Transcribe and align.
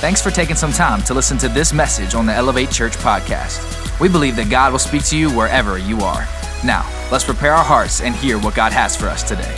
Thanks 0.00 0.22
for 0.22 0.30
taking 0.30 0.54
some 0.54 0.70
time 0.70 1.02
to 1.02 1.12
listen 1.12 1.38
to 1.38 1.48
this 1.48 1.72
message 1.72 2.14
on 2.14 2.24
the 2.24 2.32
Elevate 2.32 2.70
Church 2.70 2.96
podcast. 2.98 3.98
We 3.98 4.08
believe 4.08 4.36
that 4.36 4.48
God 4.48 4.70
will 4.70 4.78
speak 4.78 5.04
to 5.06 5.18
you 5.18 5.28
wherever 5.28 5.76
you 5.76 5.98
are. 6.02 6.24
Now, 6.64 6.88
let's 7.10 7.24
prepare 7.24 7.52
our 7.52 7.64
hearts 7.64 8.00
and 8.00 8.14
hear 8.14 8.38
what 8.38 8.54
God 8.54 8.70
has 8.70 8.94
for 8.94 9.08
us 9.08 9.24
today. 9.24 9.56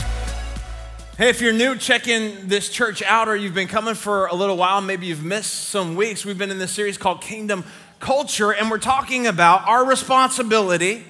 Hey, 1.18 1.29
if 1.29 1.42
you're 1.42 1.52
new 1.52 1.76
checking 1.76 2.48
this 2.48 2.70
church 2.70 3.02
out 3.02 3.29
or 3.29 3.36
you've 3.36 3.52
been 3.52 3.68
coming 3.68 3.95
for 3.95 4.29
a 4.29 4.34
little 4.34 4.56
while, 4.56 4.80
maybe 4.80 5.08
you've 5.08 5.22
missed 5.22 5.68
some 5.68 5.95
weeks, 5.95 6.24
we've 6.24 6.38
been 6.38 6.50
in 6.50 6.59
this 6.59 6.72
series 6.72 6.96
called 6.96 7.20
Kingdom 7.20 7.62
Culture, 7.98 8.50
and 8.50 8.70
we're 8.70 8.79
talking 8.79 9.27
about 9.27 9.68
our 9.68 9.84
responsibility 9.84 11.04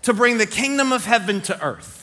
to 0.00 0.14
bring 0.14 0.38
the 0.38 0.46
kingdom 0.46 0.92
of 0.92 1.04
heaven 1.04 1.42
to 1.42 1.62
earth 1.62 2.01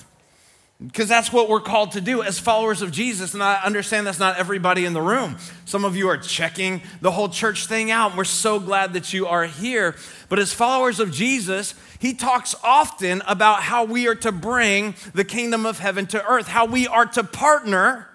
because 0.86 1.10
that's 1.10 1.34
what 1.34 1.50
we're 1.50 1.60
called 1.60 1.92
to 1.92 2.02
do 2.02 2.24
as 2.24 2.40
followers 2.40 2.82
of 2.82 2.92
Jesus. 2.92 3.34
And 3.34 3.44
I 3.44 3.62
understand 3.64 4.08
that's 4.08 4.20
not 4.20 4.38
everybody 4.38 4.86
in 4.86 4.94
the 4.94 5.02
room. 5.02 5.38
Some 5.66 5.84
of 5.84 5.98
you 5.98 6.08
are 6.08 6.18
checking 6.18 6.82
the 7.02 7.12
whole 7.12 7.28
church 7.28 7.66
thing 7.66 7.92
out, 7.92 8.16
we're 8.16 8.24
so 8.24 8.60
glad 8.60 8.94
that 8.94 9.12
you 9.12 9.28
are 9.28 9.44
here. 9.44 9.96
But 10.30 10.40
as 10.40 10.54
followers 10.54 11.02
of 11.02 11.12
Jesus, 11.12 11.74
he 12.00 12.14
talks 12.14 12.56
often 12.64 13.22
about 13.28 13.64
how 13.64 13.84
we 13.84 14.08
are 14.08 14.16
to 14.16 14.32
bring 14.32 14.96
the 15.14 15.26
kingdom 15.26 15.66
of 15.66 15.80
heaven 15.80 16.06
to 16.08 16.26
earth, 16.26 16.48
how 16.48 16.66
we 16.66 16.88
are 16.88 17.06
to 17.08 17.26
partner 17.26 18.08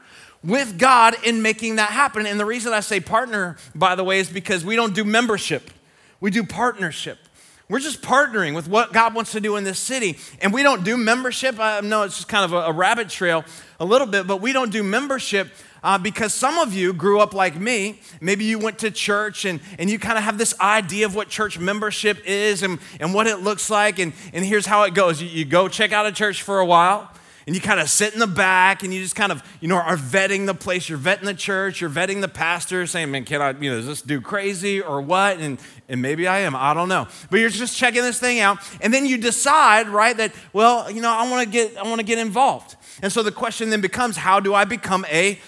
with 0.42 0.78
God 0.78 1.14
in 1.24 1.42
making 1.42 1.77
that 1.77 1.91
happen. 1.91 2.27
And 2.27 2.41
the 2.41 2.46
reason 2.46 2.72
I 2.72 2.80
say 2.80 2.98
partner, 2.98 3.56
by 3.74 3.94
the 3.94 4.05
way, 4.05 4.20
is 4.20 4.30
because 4.30 4.64
we 4.64 4.74
don't 4.74 4.94
do 4.94 5.05
membership, 5.05 5.70
we 6.19 6.30
do 6.30 6.44
partnership. 6.44 7.19
We're 7.68 7.80
just 7.80 8.02
partnering 8.02 8.54
with 8.54 8.68
what 8.68 8.92
God 8.92 9.14
wants 9.14 9.32
to 9.32 9.41
do 9.41 9.56
in 9.56 9.64
this 9.64 9.78
city. 9.78 10.18
And 10.42 10.52
we 10.52 10.62
don't 10.62 10.84
do 10.84 10.98
membership. 10.98 11.59
I 11.59 11.80
know 11.80 12.02
it's 12.02 12.16
just 12.16 12.28
kind 12.28 12.45
of 12.45 12.52
a, 12.52 12.66
a 12.66 12.72
rabbit 12.72 13.09
trail 13.09 13.42
a 13.80 13.84
little 13.84 14.06
bit, 14.06 14.27
but 14.27 14.42
we 14.42 14.52
don't 14.52 14.70
do 14.70 14.82
membership 14.82 15.50
uh, 15.83 15.97
because 15.97 16.34
some 16.34 16.58
of 16.58 16.74
you 16.74 16.92
grew 16.92 17.20
up 17.20 17.33
like 17.33 17.58
me. 17.58 18.00
Maybe 18.20 18.44
you 18.44 18.58
went 18.58 18.80
to 18.80 18.91
church 18.91 19.47
and, 19.47 19.61
and 19.78 19.89
you 19.89 19.98
kind 19.98 20.19
of 20.19 20.24
have 20.24 20.36
this 20.36 20.58
idea 20.61 21.06
of 21.06 21.14
what 21.14 21.28
church 21.28 21.58
membership 21.58 22.22
is 22.27 22.62
and, 22.62 22.78
and 23.00 23.14
what 23.14 23.27
it 23.27 23.41
looks 23.41 23.70
like. 23.70 23.98
And, 23.98 24.12
and 24.34 24.44
here's 24.44 24.67
how 24.67 24.83
it 24.83 24.92
goes 24.92 25.22
you, 25.22 25.28
you 25.28 25.46
go 25.46 25.69
check 25.69 25.92
out 25.92 26.06
a 26.06 26.12
church 26.12 26.42
for 26.42 26.61
a 26.61 26.67
while 26.67 27.11
and 27.47 27.55
you 27.55 27.61
kind 27.61 27.78
of 27.78 27.91
sit 27.91 28.14
in 28.14 28.20
the 28.20 28.27
back 28.27 28.83
and 28.83 28.95
you 28.95 29.03
just 29.03 29.14
kind 29.14 29.31
of, 29.31 29.42
you 29.61 29.69
know, 29.69 29.77
are 29.77 29.97
vetting 29.97 30.47
the 30.47 30.55
place. 30.55 30.89
You're 30.89 30.98
vetting 30.98 31.25
the 31.25 31.34
church, 31.34 31.81
you're 31.81 31.91
vetting 31.91 32.20
the 32.20 32.28
pastor, 32.28 32.86
saying, 32.86 33.11
man, 33.11 33.25
can 33.25 33.42
I, 33.42 33.51
you 33.51 33.70
know, 33.70 33.78
is 33.78 33.86
this 33.86 34.03
dude 34.03 34.25
crazy 34.25 34.81
or 34.81 35.01
what? 35.03 35.39
And, 35.39 35.59
and 35.89 36.01
maybe 36.01 36.27
I 36.27 36.41
am, 36.41 36.56
I 36.56 36.73
don't 36.73 36.89
know. 36.89 37.06
But 37.31 37.41
you're 37.41 37.51
just 37.51 37.77
checking 37.77 38.03
this 38.03 38.19
thing 38.19 38.41
out. 38.41 38.59
And 38.81 38.95
then 38.95 39.05
you 39.05 39.19
decide, 39.19 39.89
right, 39.89 40.17
that, 40.17 40.33
well, 40.53 40.91
you 40.91 41.03
know, 41.03 41.11
I 41.11 41.31
want 41.31 41.45
to 41.45 41.51
get, 41.51 41.77
I 41.77 41.83
want 41.83 41.98
to 41.98 42.06
get 42.06 42.19
involved. 42.19 42.77
And 43.03 43.12
so 43.12 43.23
the 43.23 43.33
question 43.33 43.70
then 43.70 43.81
becomes, 43.81 44.17
how 44.17 44.41
do 44.41 44.55
I 44.55 44.64
become 44.64 45.05
a, 45.11 45.39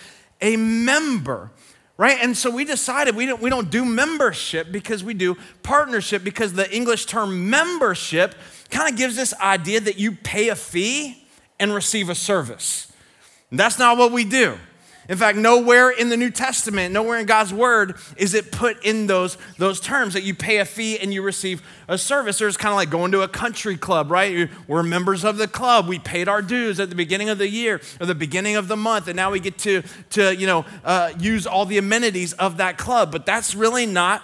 a 0.41 0.56
member? 0.56 1.50
right? 1.98 2.19
And 2.20 2.36
so 2.36 2.50
we 2.50 2.64
decided 2.64 3.16
we 3.16 3.25
don't, 3.25 3.41
we 3.41 3.48
don't 3.48 3.70
do 3.70 3.83
membership 3.83 4.70
because 4.70 5.03
we 5.03 5.14
do 5.14 5.34
partnership 5.62 6.22
because 6.22 6.53
the 6.53 6.70
English 6.75 7.06
term 7.06 7.48
membership 7.48 8.34
kind 8.69 8.91
of 8.91 8.98
gives 8.98 9.16
this 9.16 9.33
idea 9.41 9.81
that 9.81 9.98
you 9.98 10.12
pay 10.12 10.50
a 10.50 10.55
fee 10.55 11.25
and 11.58 11.74
receive 11.74 12.08
a 12.08 12.14
service. 12.14 12.92
That's 13.50 13.78
not 13.78 13.96
what 13.96 14.12
we 14.12 14.24
do. 14.24 14.58
In 15.08 15.16
fact, 15.16 15.38
nowhere 15.38 15.90
in 15.90 16.08
the 16.08 16.16
New 16.16 16.30
Testament, 16.30 16.92
nowhere 16.92 17.18
in 17.18 17.26
God's 17.26 17.54
word 17.54 17.96
is 18.16 18.34
it 18.34 18.50
put 18.50 18.84
in 18.84 19.06
those, 19.06 19.38
those 19.56 19.78
terms 19.78 20.14
that 20.14 20.24
you 20.24 20.34
pay 20.34 20.58
a 20.58 20.64
fee 20.64 20.98
and 20.98 21.14
you 21.14 21.22
receive 21.22 21.62
a 21.86 21.96
service. 21.96 22.38
There's 22.38 22.56
kind 22.56 22.72
of 22.72 22.76
like 22.76 22.90
going 22.90 23.12
to 23.12 23.22
a 23.22 23.28
country 23.28 23.76
club, 23.76 24.10
right? 24.10 24.50
We're 24.66 24.82
members 24.82 25.24
of 25.24 25.36
the 25.38 25.46
club. 25.46 25.86
We 25.86 26.00
paid 26.00 26.28
our 26.28 26.42
dues 26.42 26.80
at 26.80 26.90
the 26.90 26.96
beginning 26.96 27.28
of 27.28 27.38
the 27.38 27.48
year 27.48 27.80
or 28.00 28.06
the 28.06 28.16
beginning 28.16 28.56
of 28.56 28.66
the 28.66 28.76
month, 28.76 29.06
and 29.06 29.14
now 29.14 29.30
we 29.30 29.38
get 29.38 29.58
to, 29.58 29.82
to 30.10 30.34
you 30.34 30.48
know, 30.48 30.64
uh, 30.84 31.12
use 31.20 31.46
all 31.46 31.66
the 31.66 31.78
amenities 31.78 32.32
of 32.32 32.56
that 32.56 32.76
club. 32.76 33.12
But 33.12 33.26
that's 33.26 33.54
really 33.54 33.86
not 33.86 34.22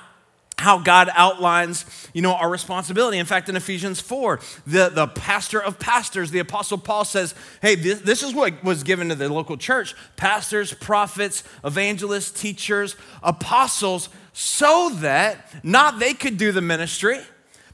how 0.58 0.79
God 0.79 1.11
outlines, 1.14 1.85
you 2.13 2.23
know, 2.23 2.35
our 2.35 2.48
responsibility. 2.48 3.18
In 3.18 3.27
fact, 3.27 3.48
in 3.48 3.57
Ephesians 3.57 4.01
4, 4.01 4.39
the, 4.67 4.90
the 4.90 5.08
pastor 5.08 5.61
of 5.61 5.79
pastors, 5.79 6.30
the 6.30 6.39
apostle 6.39 6.79
Paul 6.79 7.05
says, 7.05 7.35
hey, 7.61 7.74
this, 7.74 8.01
this 8.01 8.23
is 8.23 8.35
what 8.35 8.63
was 8.63 8.83
given 8.83 9.08
to 9.08 9.14
the 9.14 9.29
local 9.33 9.57
church. 9.57 9.95
Pastors, 10.17 10.73
prophets, 10.73 11.42
evangelists, 11.64 12.30
teachers, 12.30 12.96
apostles, 13.23 14.08
so 14.33 14.90
that 14.96 15.46
not 15.64 15.98
they 15.98 16.14
could 16.14 16.39
do 16.39 16.52
the 16.52 16.63
ministry, 16.63 17.19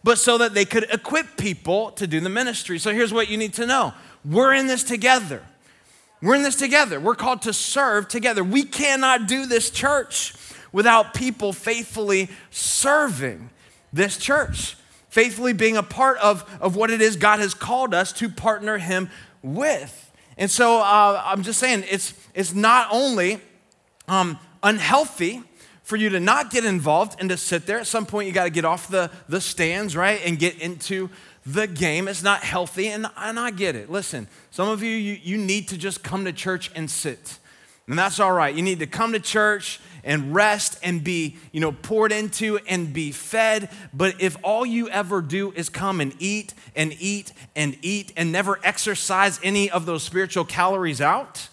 but 0.03 0.19
so 0.19 0.39
that 0.39 0.55
they 0.55 0.65
could 0.65 0.87
equip 0.91 1.37
people 1.37 1.91
to 1.93 2.07
do 2.07 2.21
the 2.21 2.31
ministry. 2.31 2.79
So 2.79 2.93
here's 2.93 3.13
what 3.13 3.29
you 3.29 3.37
need 3.37 3.55
to 3.55 3.67
know. 3.67 3.93
We're 4.25 4.55
in 4.55 4.67
this 4.67 4.85
together. 4.85 5.43
We're 6.23 6.35
in 6.35 6.43
this 6.43 6.57
together. 6.57 6.99
We're 6.99 7.15
called 7.15 7.43
to 7.43 7.53
serve 7.53 8.09
together. 8.09 8.43
We 8.43 8.65
cannot 8.65 9.29
do 9.29 9.47
this 9.47 9.71
church 9.71 10.35
without 10.73 11.15
people 11.15 11.53
faithfully 11.53 12.29
serving 12.51 13.51
this 13.93 14.17
church, 14.19 14.77
faithfully 15.09 15.53
being 15.53 15.77
a 15.77 15.83
part 15.83 16.19
of, 16.19 16.49
of 16.61 16.77
what 16.77 16.91
it 16.91 17.01
is 17.01 17.17
God 17.17 17.41
has 17.41 17.55
called 17.55 17.95
us 17.95 18.13
to 18.15 18.29
partner 18.29 18.79
Him 18.79 19.11
with. 19.43 20.13
And 20.37 20.51
so 20.51 20.79
uh, 20.79 21.23
I'm 21.25 21.43
just 21.43 21.59
saying, 21.59 21.85
it's, 21.91 22.15
it's 22.35 22.55
not 22.55 22.89
only 22.91 23.41
um, 24.07 24.39
unhealthy 24.63 25.43
for 25.83 25.97
you 25.97 26.11
to 26.11 26.21
not 26.21 26.51
get 26.51 26.65
involved 26.65 27.19
and 27.19 27.31
to 27.31 27.37
sit 27.37 27.67
there. 27.67 27.79
At 27.79 27.87
some 27.87 28.05
point, 28.07 28.27
you 28.27 28.33
got 28.33 28.45
to 28.45 28.51
get 28.51 28.65
off 28.65 28.89
the, 28.89 29.11
the 29.29 29.41
stands, 29.41 29.97
right, 29.97 30.21
and 30.25 30.39
get 30.39 30.61
into 30.61 31.09
the 31.47 31.67
game. 31.67 32.09
It's 32.09 32.23
not 32.23 32.43
healthy, 32.43 32.89
and, 32.89 33.07
and 33.17 33.41
I 33.41 33.51
get 33.51 33.75
it. 33.75 33.91
Listen, 33.91 34.29
some 34.51 34.69
of 34.69 34.83
you, 34.83 34.91
you, 34.91 35.19
you 35.23 35.39
need 35.39 35.69
to 35.69 35.79
just 35.79 36.03
come 36.05 36.27
to 36.27 36.33
church 36.33 36.71
and 36.75 36.91
sit. 36.91 37.39
And 37.87 37.99
that's 37.99 38.21
all 38.21 38.33
right. 38.33 38.55
You 38.55 38.63
need 38.63 38.81
to 38.81 38.87
come 38.87 39.13
to 39.15 39.21
church 39.21 39.81
and 40.09 40.35
rest 40.35 40.79
and 40.83 41.05
be, 41.05 41.37
you 41.53 41.61
know, 41.61 41.71
poured 41.71 42.11
into 42.13 42.59
and 42.67 42.95
be 42.95 43.13
fed. 43.13 43.69
But 43.93 44.21
if 44.21 44.39
all 44.43 44.65
you 44.65 44.89
ever 44.89 45.21
do 45.21 45.53
is 45.53 45.69
come 45.69 46.01
and 46.01 46.15
eat 46.19 46.55
and 46.75 46.97
eat 46.99 47.35
and 47.55 47.77
eat 47.83 48.15
and 48.17 48.33
never 48.33 48.59
exercise 48.65 49.39
any 49.43 49.71
of 49.71 49.85
those 49.85 50.03
spiritual 50.03 50.47
calories 50.47 51.03
out, 51.03 51.49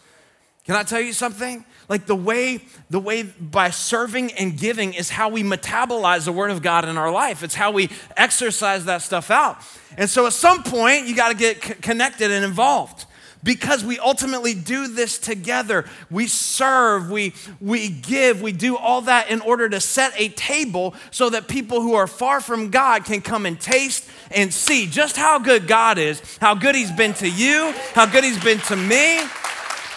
can 0.64 0.76
I 0.76 0.84
tell 0.84 1.02
you 1.02 1.12
something? 1.12 1.66
Like 1.90 2.06
the 2.06 2.16
way, 2.16 2.66
the 2.90 3.00
way 3.00 3.24
by 3.24 3.72
serving 3.72 4.32
and 4.32 4.58
giving 4.58 4.94
is 4.94 5.10
how 5.10 5.28
we 5.28 5.44
metabolize 5.44 6.24
the 6.24 6.32
word 6.32 6.50
of 6.50 6.62
God 6.62 6.86
in 6.86 6.98
our 6.98 7.12
life. 7.12 7.44
It's 7.44 7.56
how 7.56 7.72
we 7.72 7.90
exercise 8.16 8.86
that 8.86 9.02
stuff 9.02 9.30
out. 9.30 9.58
And 9.98 10.10
so 10.10 10.26
at 10.28 10.34
some 10.34 10.64
point, 10.64 11.08
you 11.08 11.16
got 11.16 11.30
to 11.30 11.36
get 11.36 11.62
c- 11.62 11.74
connected 11.76 12.32
and 12.32 12.46
involved 12.46 13.06
because 13.46 13.86
we 13.86 14.00
ultimately 14.00 14.56
do 14.56 14.88
this 14.88 15.18
together. 15.20 15.86
We 16.10 16.28
serve, 16.28 17.10
we, 17.10 17.34
we 17.62 17.90
give, 17.90 18.42
we 18.42 18.52
do 18.52 18.76
all 18.76 19.02
that 19.02 19.30
in 19.30 19.40
order 19.40 19.70
to 19.70 19.80
set 19.80 20.14
a 20.18 20.30
table 20.30 20.96
so 21.12 21.30
that 21.30 21.48
people 21.48 21.80
who 21.80 21.94
are 21.94 22.08
far 22.08 22.42
from 22.42 22.72
God 22.72 23.06
can 23.06 23.22
come 23.22 23.46
and 23.46 23.62
taste 23.62 24.10
and 24.32 24.52
see 24.52 24.88
just 24.88 25.16
how 25.16 25.38
good 25.40 25.68
God 25.68 26.00
is, 26.00 26.20
how 26.42 26.56
good 26.56 26.76
He's 26.76 26.92
been 26.92 27.14
to 27.16 27.30
you, 27.30 27.72
how 27.94 28.08
good 28.08 28.24
He's 28.24 28.44
been 28.44 28.60
to 28.62 28.76
me 28.76 29.22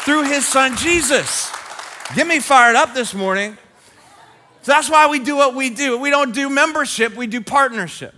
through 0.05 0.25
His 0.25 0.47
Son 0.47 0.77
Jesus. 0.77 1.51
Get 2.15 2.27
me 2.27 2.41
fired 2.41 2.77
up 2.77 2.95
this 2.95 3.15
morning. 3.15 3.57
So 4.63 4.73
that's 4.73 4.91
why 4.91 5.09
we 5.09 5.21
do 5.21 5.37
what 5.37 5.55
we 5.55 5.71
do. 5.71 5.99
We 5.99 6.11
don't 6.11 6.35
do 6.35 6.51
membership, 6.51 7.17
we 7.17 7.27
do 7.27 7.41
partnership. 7.41 8.15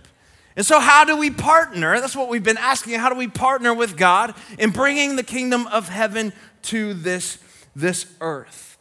And 0.55 0.65
so, 0.65 0.79
how 0.79 1.05
do 1.05 1.15
we 1.15 1.29
partner? 1.29 1.99
That's 1.99 2.15
what 2.15 2.29
we've 2.29 2.43
been 2.43 2.57
asking. 2.57 2.99
How 2.99 3.09
do 3.09 3.15
we 3.15 3.27
partner 3.27 3.73
with 3.73 3.95
God 3.95 4.35
in 4.59 4.71
bringing 4.71 5.15
the 5.15 5.23
kingdom 5.23 5.67
of 5.67 5.87
heaven 5.87 6.33
to 6.63 6.93
this, 6.93 7.37
this 7.75 8.05
earth? 8.19 8.77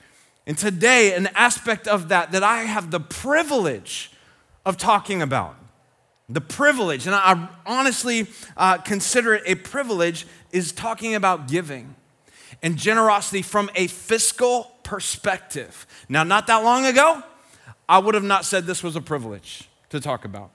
And 0.46 0.58
today, 0.58 1.14
an 1.14 1.28
aspect 1.28 1.86
of 1.86 2.08
that 2.08 2.32
that 2.32 2.42
I 2.42 2.62
have 2.62 2.90
the 2.90 3.00
privilege 3.00 4.10
of 4.66 4.76
talking 4.76 5.22
about, 5.22 5.56
the 6.28 6.40
privilege, 6.40 7.06
and 7.06 7.14
I 7.14 7.48
honestly 7.64 8.26
uh, 8.56 8.78
consider 8.78 9.34
it 9.34 9.42
a 9.46 9.54
privilege, 9.54 10.26
is 10.50 10.72
talking 10.72 11.14
about 11.14 11.46
giving 11.46 11.94
and 12.62 12.76
generosity 12.76 13.42
from 13.42 13.70
a 13.74 13.86
fiscal 13.86 14.72
perspective. 14.82 15.86
Now, 16.08 16.24
not 16.24 16.48
that 16.48 16.64
long 16.64 16.84
ago, 16.84 17.22
I 17.88 17.98
would 17.98 18.14
have 18.14 18.24
not 18.24 18.44
said 18.44 18.66
this 18.66 18.82
was 18.82 18.96
a 18.96 19.00
privilege 19.00 19.68
to 19.90 20.00
talk 20.00 20.24
about. 20.24 20.50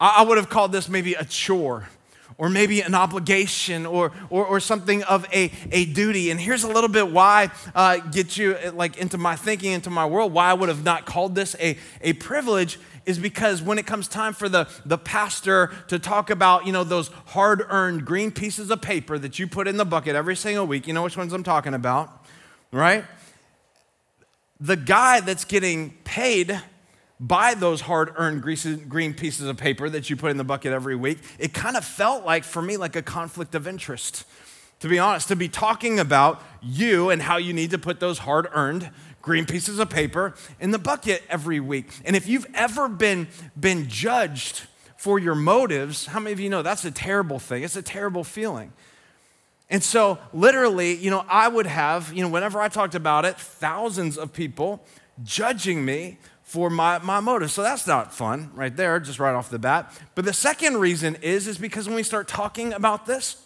I 0.00 0.22
would 0.22 0.36
have 0.36 0.48
called 0.48 0.72
this 0.72 0.88
maybe 0.88 1.14
a 1.14 1.24
chore 1.24 1.88
or 2.36 2.48
maybe 2.48 2.80
an 2.80 2.94
obligation 2.94 3.84
or, 3.84 4.12
or, 4.30 4.46
or 4.46 4.60
something 4.60 5.02
of 5.04 5.26
a, 5.34 5.50
a 5.72 5.86
duty. 5.86 6.30
And 6.30 6.40
here's 6.40 6.62
a 6.62 6.68
little 6.68 6.88
bit 6.88 7.10
why 7.10 7.50
uh, 7.74 7.98
get 7.98 8.36
you 8.36 8.56
like 8.72 8.96
into 8.96 9.18
my 9.18 9.34
thinking, 9.34 9.72
into 9.72 9.90
my 9.90 10.06
world, 10.06 10.32
why 10.32 10.50
I 10.50 10.54
would 10.54 10.68
have 10.68 10.84
not 10.84 11.04
called 11.04 11.34
this 11.34 11.56
a, 11.58 11.76
a 12.00 12.12
privilege 12.14 12.78
is 13.06 13.18
because 13.18 13.60
when 13.60 13.78
it 13.78 13.86
comes 13.86 14.06
time 14.06 14.34
for 14.34 14.48
the, 14.48 14.68
the 14.84 14.98
pastor 14.98 15.72
to 15.88 15.98
talk 15.98 16.30
about, 16.30 16.66
you 16.66 16.72
know, 16.72 16.84
those 16.84 17.08
hard-earned 17.26 18.04
green 18.04 18.30
pieces 18.30 18.70
of 18.70 18.82
paper 18.82 19.18
that 19.18 19.38
you 19.38 19.48
put 19.48 19.66
in 19.66 19.78
the 19.78 19.84
bucket 19.84 20.14
every 20.14 20.36
single 20.36 20.66
week, 20.66 20.86
you 20.86 20.92
know 20.92 21.02
which 21.02 21.16
ones 21.16 21.32
I'm 21.32 21.42
talking 21.42 21.74
about, 21.74 22.24
right? 22.70 23.04
The 24.60 24.76
guy 24.76 25.20
that's 25.20 25.44
getting 25.44 25.96
paid 26.04 26.60
by 27.20 27.54
those 27.54 27.82
hard 27.82 28.12
earned 28.16 28.42
green 28.42 29.14
pieces 29.14 29.46
of 29.46 29.56
paper 29.56 29.88
that 29.90 30.08
you 30.08 30.16
put 30.16 30.30
in 30.30 30.36
the 30.36 30.44
bucket 30.44 30.72
every 30.72 30.96
week, 30.96 31.18
it 31.38 31.52
kind 31.52 31.76
of 31.76 31.84
felt 31.84 32.24
like, 32.24 32.44
for 32.44 32.62
me, 32.62 32.76
like 32.76 32.96
a 32.96 33.02
conflict 33.02 33.54
of 33.54 33.66
interest. 33.66 34.24
To 34.80 34.88
be 34.88 35.00
honest, 35.00 35.26
to 35.28 35.36
be 35.36 35.48
talking 35.48 35.98
about 35.98 36.40
you 36.62 37.10
and 37.10 37.20
how 37.20 37.36
you 37.36 37.52
need 37.52 37.72
to 37.72 37.78
put 37.78 37.98
those 37.98 38.18
hard 38.18 38.46
earned 38.52 38.90
green 39.20 39.44
pieces 39.44 39.80
of 39.80 39.90
paper 39.90 40.34
in 40.60 40.70
the 40.70 40.78
bucket 40.78 41.24
every 41.28 41.58
week. 41.58 41.90
And 42.04 42.14
if 42.14 42.28
you've 42.28 42.46
ever 42.54 42.88
been, 42.88 43.26
been 43.58 43.88
judged 43.88 44.62
for 44.96 45.18
your 45.18 45.34
motives, 45.34 46.06
how 46.06 46.20
many 46.20 46.32
of 46.32 46.38
you 46.38 46.48
know 46.48 46.62
that's 46.62 46.84
a 46.84 46.92
terrible 46.92 47.40
thing? 47.40 47.64
It's 47.64 47.74
a 47.74 47.82
terrible 47.82 48.22
feeling. 48.22 48.72
And 49.68 49.82
so, 49.82 50.18
literally, 50.32 50.94
you 50.94 51.10
know, 51.10 51.24
I 51.28 51.48
would 51.48 51.66
have, 51.66 52.12
you 52.12 52.22
know, 52.22 52.28
whenever 52.28 52.60
I 52.60 52.68
talked 52.68 52.94
about 52.94 53.24
it, 53.24 53.36
thousands 53.36 54.16
of 54.16 54.32
people 54.32 54.84
judging 55.24 55.84
me 55.84 56.18
for 56.48 56.70
my, 56.70 56.98
my 57.00 57.20
motives. 57.20 57.52
So 57.52 57.62
that's 57.62 57.86
not 57.86 58.14
fun 58.14 58.50
right 58.54 58.74
there, 58.74 58.98
just 59.00 59.18
right 59.18 59.34
off 59.34 59.50
the 59.50 59.58
bat. 59.58 59.92
But 60.14 60.24
the 60.24 60.32
second 60.32 60.78
reason 60.78 61.16
is, 61.16 61.46
is 61.46 61.58
because 61.58 61.86
when 61.86 61.94
we 61.94 62.02
start 62.02 62.26
talking 62.26 62.72
about 62.72 63.04
this, 63.04 63.44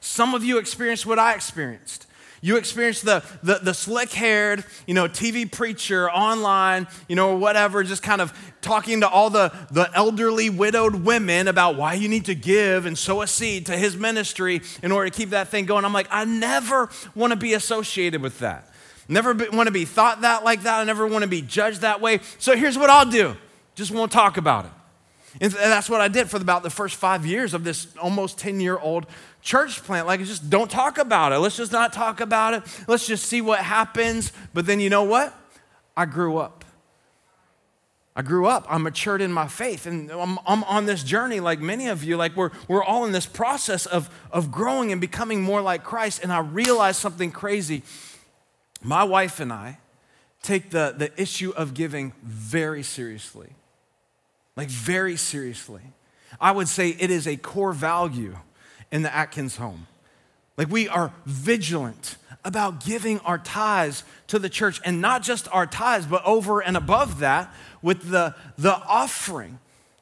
some 0.00 0.34
of 0.34 0.42
you 0.42 0.56
experienced 0.56 1.04
what 1.04 1.18
I 1.18 1.34
experienced. 1.34 2.06
You 2.40 2.56
experienced 2.56 3.04
the, 3.04 3.22
the, 3.42 3.58
the 3.62 3.74
slick 3.74 4.10
haired, 4.12 4.64
you 4.86 4.94
know, 4.94 5.06
TV 5.06 5.52
preacher 5.52 6.10
online, 6.10 6.88
you 7.10 7.14
know, 7.14 7.32
or 7.32 7.36
whatever, 7.36 7.84
just 7.84 8.02
kind 8.02 8.22
of 8.22 8.32
talking 8.62 9.02
to 9.02 9.08
all 9.10 9.28
the, 9.28 9.52
the 9.70 9.90
elderly 9.94 10.48
widowed 10.48 10.94
women 10.94 11.46
about 11.46 11.76
why 11.76 11.92
you 11.92 12.08
need 12.08 12.24
to 12.24 12.34
give 12.34 12.86
and 12.86 12.96
sow 12.96 13.20
a 13.20 13.26
seed 13.26 13.66
to 13.66 13.76
his 13.76 13.98
ministry 13.98 14.62
in 14.82 14.92
order 14.92 15.10
to 15.10 15.14
keep 15.14 15.28
that 15.30 15.48
thing 15.48 15.66
going. 15.66 15.84
I'm 15.84 15.92
like, 15.92 16.08
I 16.10 16.24
never 16.24 16.88
want 17.14 17.32
to 17.32 17.36
be 17.36 17.52
associated 17.52 18.22
with 18.22 18.38
that. 18.38 18.69
Never 19.10 19.34
want 19.34 19.66
to 19.66 19.72
be 19.72 19.84
thought 19.84 20.20
that 20.20 20.44
like 20.44 20.62
that. 20.62 20.80
I 20.80 20.84
never 20.84 21.04
want 21.06 21.22
to 21.22 21.28
be 21.28 21.42
judged 21.42 21.80
that 21.80 22.00
way. 22.00 22.20
So 22.38 22.56
here's 22.56 22.78
what 22.78 22.90
I'll 22.90 23.10
do 23.10 23.36
just 23.74 23.90
won't 23.90 24.12
talk 24.12 24.36
about 24.36 24.66
it. 24.66 24.70
And 25.40 25.52
that's 25.52 25.88
what 25.88 26.00
I 26.00 26.08
did 26.08 26.28
for 26.28 26.36
about 26.38 26.62
the 26.62 26.70
first 26.70 26.96
five 26.96 27.24
years 27.24 27.54
of 27.54 27.62
this 27.62 27.86
almost 27.96 28.38
10 28.38 28.60
year 28.60 28.78
old 28.78 29.06
church 29.42 29.82
plant. 29.82 30.06
Like, 30.06 30.20
just 30.20 30.50
don't 30.50 30.70
talk 30.70 30.98
about 30.98 31.32
it. 31.32 31.38
Let's 31.38 31.56
just 31.56 31.72
not 31.72 31.92
talk 31.92 32.20
about 32.20 32.54
it. 32.54 32.62
Let's 32.88 33.06
just 33.06 33.26
see 33.26 33.40
what 33.40 33.60
happens. 33.60 34.32
But 34.54 34.66
then 34.66 34.80
you 34.80 34.90
know 34.90 35.04
what? 35.04 35.34
I 35.96 36.04
grew 36.04 36.38
up. 36.38 36.64
I 38.14 38.22
grew 38.22 38.46
up. 38.46 38.66
I 38.68 38.78
matured 38.78 39.22
in 39.22 39.32
my 39.32 39.46
faith. 39.46 39.86
And 39.86 40.10
I'm, 40.10 40.38
I'm, 40.46 40.64
on 40.64 40.86
this 40.86 41.02
journey, 41.02 41.40
like 41.40 41.60
many 41.60 41.88
of 41.88 42.02
you, 42.02 42.16
like 42.16 42.36
we're, 42.36 42.50
we're 42.68 42.84
all 42.84 43.04
in 43.06 43.12
this 43.12 43.26
process 43.26 43.86
of, 43.86 44.10
of 44.32 44.50
growing 44.50 44.90
and 44.92 45.00
becoming 45.00 45.42
more 45.42 45.62
like 45.62 45.84
Christ. 45.84 46.22
And 46.22 46.32
I 46.32 46.40
realized 46.40 47.00
something 47.00 47.30
crazy. 47.30 47.82
My 48.82 49.04
wife 49.04 49.40
and 49.40 49.52
I 49.52 49.78
take 50.42 50.70
the, 50.70 50.94
the 50.96 51.20
issue 51.20 51.50
of 51.50 51.74
giving 51.74 52.12
very 52.22 52.82
seriously. 52.82 53.50
Like, 54.56 54.68
very 54.68 55.16
seriously. 55.16 55.82
I 56.40 56.52
would 56.52 56.68
say 56.68 56.90
it 56.90 57.10
is 57.10 57.26
a 57.26 57.36
core 57.36 57.72
value 57.72 58.36
in 58.90 59.02
the 59.02 59.14
Atkins 59.14 59.56
home. 59.56 59.86
Like 60.56 60.70
we 60.70 60.88
are 60.88 61.12
vigilant 61.24 62.16
about 62.44 62.84
giving 62.84 63.18
our 63.20 63.38
tithes 63.38 64.04
to 64.26 64.38
the 64.38 64.48
church 64.48 64.80
and 64.84 65.00
not 65.00 65.22
just 65.22 65.48
our 65.52 65.66
tithes, 65.66 66.06
but 66.06 66.24
over 66.24 66.60
and 66.60 66.76
above 66.76 67.20
that 67.20 67.52
with 67.82 68.10
the, 68.10 68.34
the 68.58 68.74
offering. 68.74 69.58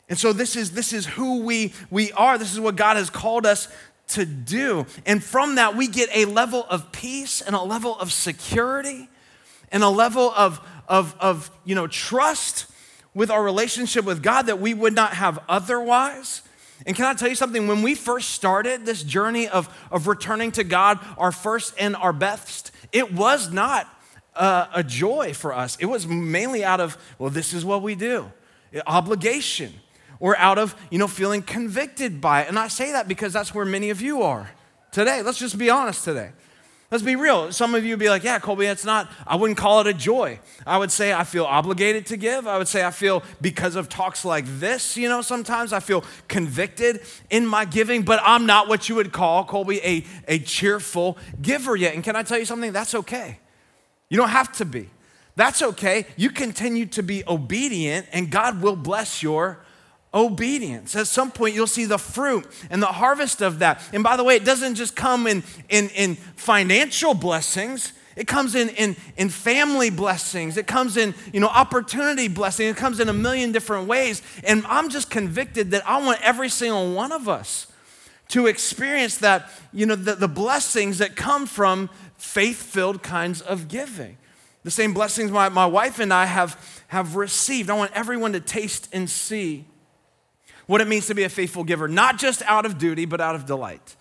And 0.09 0.19
so 0.19 0.33
this 0.33 0.57
is, 0.57 0.73
this 0.73 0.93
is 0.93 1.07
who 1.07 1.43
we, 1.43 1.75
we 1.91 2.11
are. 2.13 2.39
This 2.39 2.53
is 2.53 2.61
what 2.61 2.77
God 2.77 2.97
has 2.97 3.11
called 3.11 3.45
us 3.47 3.69
to 4.09 4.25
do. 4.25 4.87
And 5.07 5.23
from 5.23 5.57
that, 5.57 5.77
we 5.77 5.87
get 5.87 6.09
a 6.15 6.25
level 6.25 6.67
of 6.69 6.93
peace 6.93 7.41
and 7.41 7.55
a 7.55 7.63
level 7.63 7.99
of 7.99 8.13
security 8.13 9.09
and 9.71 9.83
a 9.83 9.89
level 9.89 10.33
of, 10.37 10.61
of, 10.89 11.15
of 11.21 11.51
you 11.65 11.75
know, 11.75 11.87
trust 11.87 12.67
with 13.15 13.31
our 13.31 13.43
relationship 13.43 14.05
with 14.05 14.23
God 14.23 14.47
that 14.47 14.61
we 14.61 14.75
would 14.75 14.95
not 14.95 15.15
have 15.15 15.39
otherwise. 15.49 16.43
And 16.87 16.97
can 16.97 17.07
I 17.07 17.15
tell 17.15 17.29
you 17.29 17.35
something? 17.35 17.67
When 17.67 17.83
we 17.83 17.95
first 17.95 18.31
started 18.31 18.87
this 18.87 19.03
journey 19.03 19.49
of, 19.49 19.69
of 19.91 20.07
returning 20.07 20.53
to 20.53 20.65
God, 20.65 20.99
our 21.17 21.33
first 21.33 21.75
and 21.79 21.97
our 21.97 22.13
best, 22.13 22.71
it 22.93 23.13
was 23.13 23.51
not 23.51 23.89
uh, 24.35 24.67
a 24.73 24.85
joy 24.85 25.35
for 25.35 25.53
us. 25.53 25.77
It 25.81 25.87
was 25.87 26.07
mainly 26.07 26.65
out 26.65 26.81
of, 26.81 26.97
well, 27.19 27.31
this 27.31 27.53
is 27.53 27.65
what 27.65 27.83
we 27.83 27.95
do, 27.95 28.31
obligation, 28.87 29.75
or 30.21 30.37
out 30.39 30.59
of, 30.59 30.75
you 30.91 30.99
know, 30.99 31.09
feeling 31.09 31.43
convicted 31.43 32.21
by 32.21 32.43
it. 32.43 32.49
And 32.49 32.59
I 32.59 32.69
say 32.69 32.93
that 32.93 33.09
because 33.09 33.33
that's 33.33 33.55
where 33.55 33.65
many 33.65 33.91
of 33.91 34.01
you 34.01 34.23
are 34.23 34.51
today. 34.93 35.23
Let's 35.23 35.39
just 35.39 35.59
be 35.59 35.71
honest 35.71 36.05
today. 36.05 36.31
Let's 36.91 37.05
be 37.05 37.17
real. 37.17 37.53
Some 37.53 37.75
of 37.75 37.85
you 37.85 37.93
would 37.93 37.99
be 37.99 38.09
like, 38.09 38.25
yeah, 38.25 38.39
Colby, 38.39 38.65
it's 38.65 38.85
not, 38.85 39.11
I 39.27 39.37
wouldn't 39.37 39.59
call 39.59 39.83
it 39.83 39.87
a 39.87 39.93
joy. 39.93 40.41
I 40.67 40.79
would 40.79 40.91
say 40.91 41.13
I 41.13 41.25
feel 41.25 41.45
obligated 41.45 42.07
to 42.07 42.17
give. 42.17 42.47
I 42.47 42.57
would 42.57 42.67
say 42.67 42.83
I 42.83 42.91
feel 42.91 43.23
because 43.43 43.77
of 43.77 43.91
talks 43.91 44.25
like 44.25 44.47
this, 44.47 44.97
you 44.97 45.07
know, 45.07 45.21
sometimes 45.21 45.75
I 45.75 45.81
feel 45.81 46.03
convicted 46.29 47.03
in 47.29 47.47
my 47.47 47.67
giving, 47.67 48.05
but 48.05 48.21
I'm 48.25 48.47
not 48.47 48.69
what 48.69 48.89
you 48.89 48.95
would 48.95 49.13
call, 49.13 49.45
Colby, 49.45 49.81
a, 49.85 50.05
a 50.27 50.39
cheerful 50.39 51.19
giver 51.43 51.77
yet. 51.77 51.95
And 51.95 52.03
can 52.03 52.17
I 52.17 52.23
tell 52.23 52.39
you 52.39 52.47
something? 52.47 52.73
That's 52.73 52.95
okay. 52.95 53.39
You 54.09 54.17
don't 54.17 54.31
have 54.31 54.53
to 54.53 54.65
be. 54.65 54.89
That's 55.37 55.61
okay. 55.61 56.07
You 56.17 56.31
continue 56.31 56.87
to 56.87 57.03
be 57.03 57.23
obedient, 57.29 58.07
and 58.13 58.31
God 58.31 58.63
will 58.63 58.77
bless 58.77 59.23
your 59.23 59.63
obedience. 60.13 60.97
At 60.97 61.07
some 61.07 61.31
point, 61.31 61.55
you'll 61.55 61.67
see 61.67 61.85
the 61.85 61.99
fruit 61.99 62.47
and 62.71 62.83
the 62.83 62.87
harvest 62.87 63.43
of 63.43 63.59
that. 63.61 63.83
And 63.93 64.03
by 64.03 64.17
the 64.17 64.25
way, 64.25 64.37
it 64.37 64.45
doesn't 64.45 64.75
just 64.75 64.97
come 64.97 65.27
in, 65.27 65.43
in, 65.69 65.89
in 65.91 66.15
financial 66.15 67.15
blessings. 67.15 67.93
It 68.17 68.27
comes 68.27 68.55
in, 68.55 68.71
in, 68.71 68.97
in 69.17 69.29
family 69.29 69.91
blessings. 69.91 70.57
It 70.57 70.67
comes 70.67 70.97
in, 70.97 71.15
you 71.33 71.41
know, 71.41 71.49
opportunity 71.49 72.27
blessing. 72.27 72.67
It 72.67 72.77
comes 72.77 73.01
in 73.01 73.09
a 73.09 73.13
million 73.13 73.53
different 73.53 73.87
ways. 73.87 74.23
And 74.45 74.65
I'm 74.67 74.89
just 74.89 75.11
convicted 75.11 75.71
that 75.71 75.87
I 75.89 76.03
want 76.03 76.21
every 76.23 76.49
single 76.49 76.95
one 76.95 77.13
of 77.13 77.29
us 77.29 77.67
to 78.29 78.47
experience 78.47 79.19
that, 79.19 79.49
you 79.73 79.87
know, 79.87 79.95
the, 79.95 80.15
the 80.15 80.29
blessings 80.29 80.99
that 80.99 81.17
come 81.17 81.47
from 81.47 81.91
faith-filled 82.17 83.03
kinds 83.03 83.41
of 83.41 83.69
giving. 83.69 84.17
The 84.65 84.71
same 84.71 84.93
blessings 84.93 85.31
my, 85.31 85.49
my 85.49 85.67
wife 85.67 85.99
and 86.01 86.13
I 86.13 86.27
have, 86.27 86.83
have 86.89 87.15
received. 87.15 87.71
I 87.71 87.75
want 87.75 87.93
everyone 87.95 88.33
to 88.33 88.41
taste 88.41 88.89
and 88.93 89.09
see 89.09 89.65
what 90.69 90.83
it 90.83 90.87
means 90.87 91.07
to 91.07 91.15
be 91.15 91.25
a 91.25 91.29
faithful 91.31 91.65
giver, 91.65 91.89
not 91.89 92.19
just 92.19 92.43
out 92.43 92.67
of 92.67 92.77
duty, 92.77 93.07
but 93.07 93.23
out 93.23 93.35
of 93.35 93.47
delight. 93.47 93.97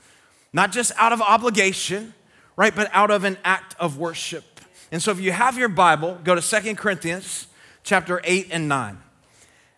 Not 0.52 0.74
just 0.74 0.92
out 0.98 1.14
of 1.14 1.22
obligation, 1.22 2.14
right, 2.58 2.76
but 2.76 2.90
out 2.94 3.10
of 3.10 3.24
an 3.24 3.38
act 3.46 3.76
of 3.80 3.98
worship. 3.98 4.44
And 4.92 5.02
so 5.02 5.12
if 5.12 5.20
you 5.20 5.32
have 5.32 5.58
your 5.58 5.70
Bible, 5.70 6.20
go 6.26 6.36
to 6.36 6.42
Second 6.42 6.78
Corinthians 6.78 7.48
chapter 7.84 8.20
8 8.26 8.50
and 8.52 8.68
9. 8.68 8.98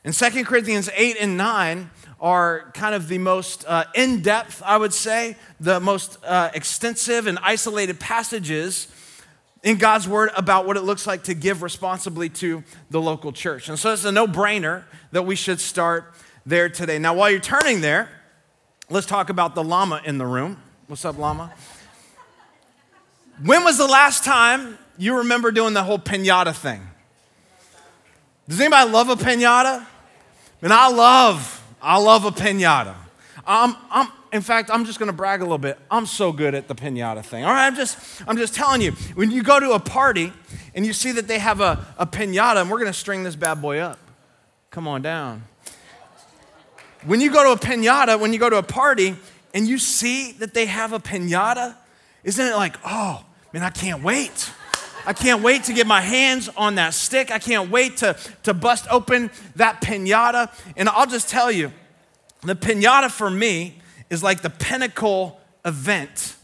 And 0.03 0.15
Second 0.15 0.45
Corinthians 0.45 0.89
8 0.95 1.17
and 1.19 1.37
9 1.37 1.91
are 2.19 2.71
kind 2.73 2.95
of 2.95 3.07
the 3.07 3.19
most 3.19 3.65
uh, 3.67 3.83
in 3.93 4.21
depth, 4.21 4.63
I 4.65 4.75
would 4.75 4.93
say, 4.93 5.37
the 5.59 5.79
most 5.79 6.17
uh, 6.25 6.49
extensive 6.55 7.27
and 7.27 7.37
isolated 7.43 7.99
passages 7.99 8.87
in 9.61 9.77
God's 9.77 10.07
word 10.07 10.31
about 10.35 10.65
what 10.65 10.75
it 10.75 10.81
looks 10.81 11.05
like 11.05 11.25
to 11.25 11.35
give 11.35 11.61
responsibly 11.61 12.29
to 12.29 12.63
the 12.89 12.99
local 12.99 13.31
church. 13.31 13.69
And 13.69 13.77
so 13.77 13.93
it's 13.93 14.05
a 14.05 14.11
no 14.11 14.25
brainer 14.25 14.85
that 15.11 15.27
we 15.27 15.35
should 15.35 15.59
start 15.59 16.15
there 16.45 16.69
today. 16.69 16.99
Now, 16.99 17.13
while 17.13 17.29
you're 17.29 17.39
turning 17.39 17.81
there, 17.81 18.09
let's 18.89 19.05
talk 19.05 19.29
about 19.29 19.55
the 19.55 19.63
llama 19.63 20.01
in 20.05 20.17
the 20.17 20.25
room. 20.25 20.61
What's 20.87 21.05
up, 21.05 21.17
llama? 21.17 21.53
When 23.43 23.63
was 23.63 23.77
the 23.77 23.87
last 23.87 24.23
time 24.23 24.77
you 24.97 25.17
remember 25.19 25.51
doing 25.51 25.73
the 25.73 25.83
whole 25.83 25.99
pinata 25.99 26.55
thing? 26.55 26.81
Does 28.47 28.59
anybody 28.59 28.89
love 28.89 29.09
a 29.09 29.15
pinata? 29.15 29.85
And 30.61 30.73
I 30.73 30.89
love, 30.89 31.63
I 31.81 31.97
love 31.99 32.25
a 32.25 32.31
pinata. 32.31 32.95
I'm, 33.45 33.75
I'm, 33.89 34.09
in 34.33 34.41
fact, 34.41 34.69
I'm 34.71 34.85
just 34.85 34.99
gonna 34.99 35.13
brag 35.13 35.41
a 35.41 35.43
little 35.43 35.57
bit. 35.57 35.79
I'm 35.89 36.05
so 36.05 36.31
good 36.31 36.53
at 36.53 36.67
the 36.67 36.75
pinata 36.75 37.23
thing. 37.23 37.45
All 37.45 37.51
right, 37.51 37.67
I'm 37.67 37.75
just, 37.75 37.97
I'm 38.27 38.37
just 38.37 38.53
telling 38.53 38.81
you. 38.81 38.91
When 39.15 39.31
you 39.31 39.41
go 39.41 39.59
to 39.59 39.71
a 39.71 39.79
party 39.79 40.33
and 40.75 40.85
you 40.85 40.93
see 40.93 41.11
that 41.13 41.27
they 41.27 41.39
have 41.39 41.61
a, 41.61 41.85
a 41.97 42.05
pinata, 42.05 42.61
and 42.61 42.69
we're 42.69 42.79
gonna 42.79 42.93
string 42.93 43.23
this 43.23 43.35
bad 43.35 43.61
boy 43.61 43.79
up. 43.79 43.99
Come 44.71 44.87
on 44.87 45.01
down. 45.01 45.43
When 47.05 47.21
you 47.21 47.31
go 47.31 47.43
to 47.43 47.51
a 47.51 47.57
pinata, 47.57 48.19
when 48.19 48.33
you 48.33 48.39
go 48.39 48.49
to 48.49 48.57
a 48.57 48.63
party, 48.63 49.15
and 49.53 49.67
you 49.67 49.77
see 49.77 50.33
that 50.33 50.53
they 50.53 50.65
have 50.65 50.93
a 50.93 50.99
pinata, 50.99 51.75
isn't 52.23 52.45
it 52.45 52.55
like, 52.55 52.75
oh, 52.85 53.25
man, 53.53 53.63
I 53.63 53.69
can't 53.69 54.03
wait. 54.03 54.51
I 55.05 55.13
can't 55.13 55.41
wait 55.41 55.63
to 55.65 55.73
get 55.73 55.87
my 55.87 56.01
hands 56.01 56.49
on 56.55 56.75
that 56.75 56.93
stick. 56.93 57.31
I 57.31 57.39
can't 57.39 57.71
wait 57.71 57.97
to, 57.97 58.17
to 58.43 58.53
bust 58.53 58.85
open 58.91 59.31
that 59.55 59.81
pinata. 59.81 60.53
And 60.75 60.89
I'll 60.89 61.07
just 61.07 61.29
tell 61.29 61.51
you, 61.51 61.71
the 62.41 62.55
pinata 62.55 63.09
for 63.09 63.29
me 63.29 63.79
is 64.09 64.21
like 64.21 64.41
the 64.41 64.49
pinnacle 64.49 65.39
event 65.65 66.35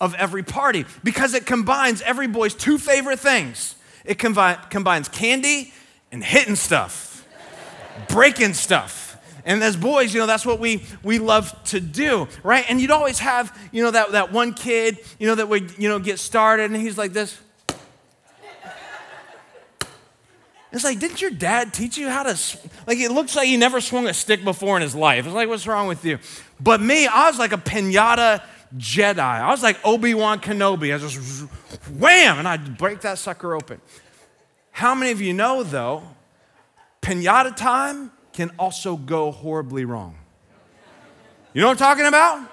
of 0.00 0.14
every 0.14 0.42
party 0.42 0.84
because 1.04 1.34
it 1.34 1.46
combines 1.46 2.02
every 2.02 2.26
boy's 2.26 2.54
two 2.54 2.78
favorite 2.78 3.18
things 3.18 3.74
it 4.04 4.16
combi- 4.18 4.70
combines 4.70 5.08
candy 5.08 5.72
and 6.10 6.24
hitting 6.24 6.56
stuff, 6.56 7.26
breaking 8.08 8.54
stuff. 8.54 9.07
And 9.48 9.64
as 9.64 9.78
boys, 9.78 10.12
you 10.12 10.20
know, 10.20 10.26
that's 10.26 10.44
what 10.44 10.60
we, 10.60 10.84
we 11.02 11.18
love 11.18 11.64
to 11.64 11.80
do, 11.80 12.28
right? 12.42 12.66
And 12.68 12.82
you'd 12.82 12.90
always 12.90 13.18
have, 13.20 13.58
you 13.72 13.82
know, 13.82 13.90
that, 13.90 14.12
that 14.12 14.30
one 14.30 14.52
kid, 14.52 14.98
you 15.18 15.26
know, 15.26 15.34
that 15.36 15.48
would, 15.48 15.78
you 15.78 15.88
know, 15.88 15.98
get 15.98 16.18
started 16.18 16.70
and 16.70 16.76
he's 16.76 16.98
like 16.98 17.14
this. 17.14 17.40
It's 20.70 20.84
like, 20.84 20.98
didn't 20.98 21.22
your 21.22 21.30
dad 21.30 21.72
teach 21.72 21.96
you 21.96 22.10
how 22.10 22.24
to, 22.24 22.38
like, 22.86 22.98
it 22.98 23.10
looks 23.10 23.34
like 23.34 23.46
he 23.46 23.56
never 23.56 23.80
swung 23.80 24.06
a 24.06 24.12
stick 24.12 24.44
before 24.44 24.76
in 24.76 24.82
his 24.82 24.94
life. 24.94 25.24
It's 25.24 25.34
like, 25.34 25.48
what's 25.48 25.66
wrong 25.66 25.88
with 25.88 26.04
you? 26.04 26.18
But 26.60 26.82
me, 26.82 27.06
I 27.06 27.30
was 27.30 27.38
like 27.38 27.52
a 27.52 27.56
pinata 27.56 28.42
Jedi. 28.76 29.18
I 29.18 29.50
was 29.50 29.62
like 29.62 29.78
Obi 29.82 30.12
Wan 30.12 30.40
Kenobi. 30.40 30.94
I 30.94 30.98
just 30.98 31.48
wham, 31.98 32.38
and 32.38 32.46
I'd 32.46 32.76
break 32.76 33.00
that 33.00 33.16
sucker 33.16 33.54
open. 33.54 33.80
How 34.72 34.94
many 34.94 35.10
of 35.10 35.22
you 35.22 35.32
know, 35.32 35.62
though, 35.62 36.02
pinata 37.00 37.56
time 37.56 38.10
can 38.38 38.52
also 38.56 38.96
go 38.96 39.32
horribly 39.32 39.84
wrong? 39.84 40.14
You 41.52 41.60
know 41.60 41.66
what 41.66 41.82
I'm 41.82 41.88
talking 41.88 42.06
about? 42.06 42.48